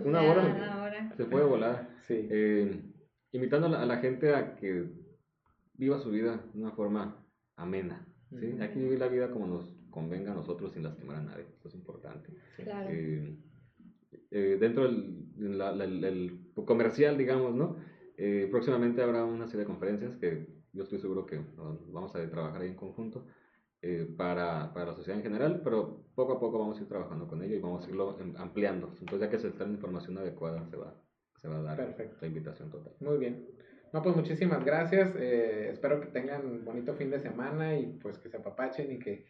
Una 0.04 0.22
hora, 0.22 0.46
una 0.46 0.84
hora. 0.84 1.12
se 1.18 1.26
puede 1.26 1.46
volar. 1.46 1.90
Sí. 2.02 2.28
Eh, 2.30 2.84
invitando 3.32 3.66
a 3.66 3.72
la, 3.72 3.82
a 3.82 3.86
la, 3.88 3.98
gente 3.98 4.36
a 4.36 4.56
que 4.56 4.92
viva 5.74 5.98
su 5.98 6.12
vida 6.12 6.46
de 6.54 6.62
una 6.62 6.74
forma 6.74 7.26
amena, 7.56 8.08
¿sí? 8.30 8.56
Hay 8.62 8.70
que 8.70 8.80
vivir 8.80 9.00
la 9.00 9.08
vida 9.08 9.32
como 9.32 9.48
nos 9.48 9.75
convenga 9.96 10.34
a 10.34 10.36
nosotros 10.36 10.74
sin 10.74 10.84
lastimar 10.84 11.16
a 11.16 11.24
nadie, 11.24 11.46
eso 11.58 11.70
es 11.70 11.76
importante. 11.76 12.30
Claro. 12.58 12.90
Eh, 12.92 13.36
eh, 14.30 14.58
dentro 14.60 14.84
del 14.84 15.58
la, 15.58 15.72
el 15.72 16.52
comercial, 16.66 17.18
digamos, 17.18 17.56
¿no? 17.56 17.78
Eh, 18.18 18.48
próximamente 18.52 19.02
habrá 19.02 19.24
una 19.24 19.48
serie 19.48 19.62
de 19.62 19.68
conferencias 19.68 20.16
que 20.18 20.48
yo 20.74 20.84
estoy 20.84 21.00
seguro 21.00 21.26
que 21.26 21.40
vamos 21.88 22.16
a 22.16 22.30
trabajar 22.30 22.62
ahí 22.62 22.70
en 22.70 22.76
conjunto 22.76 23.26
eh, 23.82 24.08
para, 24.18 24.74
para, 24.74 24.88
la 24.88 24.94
sociedad 24.94 25.18
en 25.18 25.24
general, 25.24 25.62
pero 25.64 26.06
poco 26.16 26.34
a 26.34 26.40
poco 26.40 26.60
vamos 26.60 26.78
a 26.78 26.82
ir 26.82 26.88
trabajando 26.88 27.28
con 27.28 27.42
ello 27.44 27.56
y 27.56 27.60
vamos 27.60 27.86
a 27.86 27.90
irlo 27.90 28.18
ampliando. 28.38 28.88
Entonces, 29.00 29.20
ya 29.20 29.30
que 29.30 29.40
se 29.40 29.48
está 29.48 29.66
la 29.66 29.74
información 29.74 30.18
adecuada, 30.18 30.66
se 30.66 30.76
va, 30.76 30.96
se 31.42 31.48
va 31.48 31.58
a 31.58 31.62
dar 31.62 31.78
Perfecto. 31.78 32.18
la 32.22 32.28
invitación 32.28 32.70
total. 32.72 32.94
Muy 33.00 33.18
bien. 33.18 33.46
No, 33.94 34.02
pues 34.02 34.16
muchísimas 34.16 34.66
gracias. 34.66 35.16
Eh, 35.18 35.70
espero 35.72 36.02
que 36.02 36.08
tengan 36.08 36.46
un 36.46 36.66
bonito 36.66 36.94
fin 36.96 37.10
de 37.10 37.20
semana 37.20 37.78
y 37.78 37.98
pues 38.02 38.18
que 38.18 38.30
se 38.30 38.38
apapachen 38.38 38.92
y 38.92 39.00
que 39.00 39.26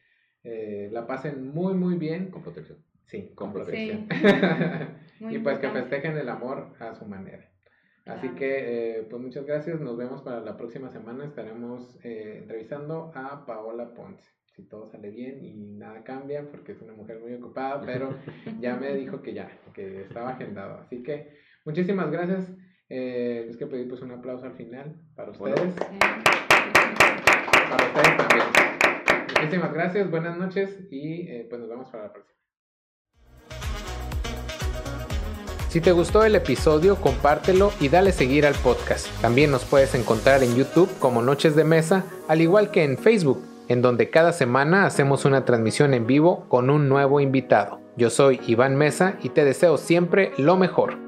la 0.92 1.08
pasen 1.08 1.54
muy, 1.54 1.74
muy 1.74 1.96
bien. 1.96 2.30
Con 2.30 2.42
protección. 2.42 2.80
Sí, 3.06 3.32
con, 3.36 3.54
protección. 3.54 4.08
y 5.20 5.40
pues 5.40 5.60
que 5.60 5.70
festejen 5.70 6.18
el 6.18 6.30
amor 6.30 6.74
a 6.80 6.96
su 6.96 7.06
manera. 7.06 7.50
Así 8.06 8.30
que, 8.30 9.00
eh, 9.00 9.04
pues 9.10 9.22
muchas 9.22 9.46
gracias. 9.46 9.80
Nos 9.82 9.98
vemos 9.98 10.22
para 10.22 10.40
la 10.40 10.56
próxima 10.58 10.92
semana. 10.92 11.26
Estaremos 11.26 12.00
eh, 12.04 12.40
entrevistando 12.42 13.12
a 13.16 13.46
Paola 13.46 13.94
Ponce. 13.94 14.30
Si 14.56 14.64
todo 14.68 14.86
sale 14.86 15.10
bien 15.10 15.44
y 15.44 15.54
nada 15.54 16.04
cambia, 16.04 16.50
porque 16.50 16.74
es 16.74 16.82
una 16.82 16.94
mujer 16.94 17.20
muy 17.20 17.34
ocupada, 17.34 17.82
pero 17.86 18.16
ya 18.60 18.76
me 18.78 18.94
dijo 18.94 19.22
que 19.22 19.34
ya, 19.34 19.50
que 19.74 20.02
estaba 20.02 20.30
agendado. 20.30 20.80
Así 20.80 21.02
que, 21.04 21.36
muchísimas 21.66 22.12
gracias. 22.12 22.54
Eh, 22.90 23.48
es 23.50 23.58
que 23.58 23.66
pedí 23.66 23.86
pues 23.86 24.02
un 24.02 24.12
aplauso 24.12 24.46
al 24.46 24.54
final 24.54 24.96
para 25.16 25.32
ustedes. 25.32 25.74
Para 27.70 27.86
ustedes 27.88 28.18
también. 28.18 28.65
Muchísimas 29.46 29.74
gracias, 29.74 30.10
buenas 30.10 30.38
noches 30.38 30.80
y 30.90 31.30
eh, 31.30 31.46
pues 31.48 31.62
nos 31.62 31.70
vemos 31.70 31.90
para 31.90 32.06
la 32.06 32.14
próxima. 32.14 32.36
Si 35.70 35.82
te 35.82 35.92
gustó 35.92 36.24
el 36.24 36.36
episodio, 36.36 36.96
compártelo 36.96 37.72
y 37.80 37.90
dale 37.90 38.12
seguir 38.12 38.48
al 38.48 38.56
podcast. 38.56 39.08
También 39.22 39.52
nos 39.52 39.64
puedes 39.64 39.94
encontrar 39.94 40.42
en 40.42 40.56
YouTube 40.56 40.90
como 41.00 41.22
Noches 41.22 41.56
de 41.56 41.64
Mesa, 41.64 42.06
al 42.28 42.42
igual 42.42 42.72
que 42.72 42.84
en 42.84 42.98
Facebook, 42.98 43.44
en 43.68 43.84
donde 43.84 44.10
cada 44.10 44.34
semana 44.34 44.88
hacemos 44.88 45.26
una 45.26 45.46
transmisión 45.46 45.94
en 45.94 46.08
vivo 46.08 46.46
con 46.48 46.72
un 46.72 46.90
nuevo 46.90 47.20
invitado. 47.20 47.80
Yo 47.98 48.10
soy 48.10 48.40
Iván 48.48 48.76
Mesa 48.76 49.18
y 49.22 49.30
te 49.30 49.46
deseo 49.46 49.78
siempre 49.78 50.32
lo 50.38 50.58
mejor. 50.58 51.05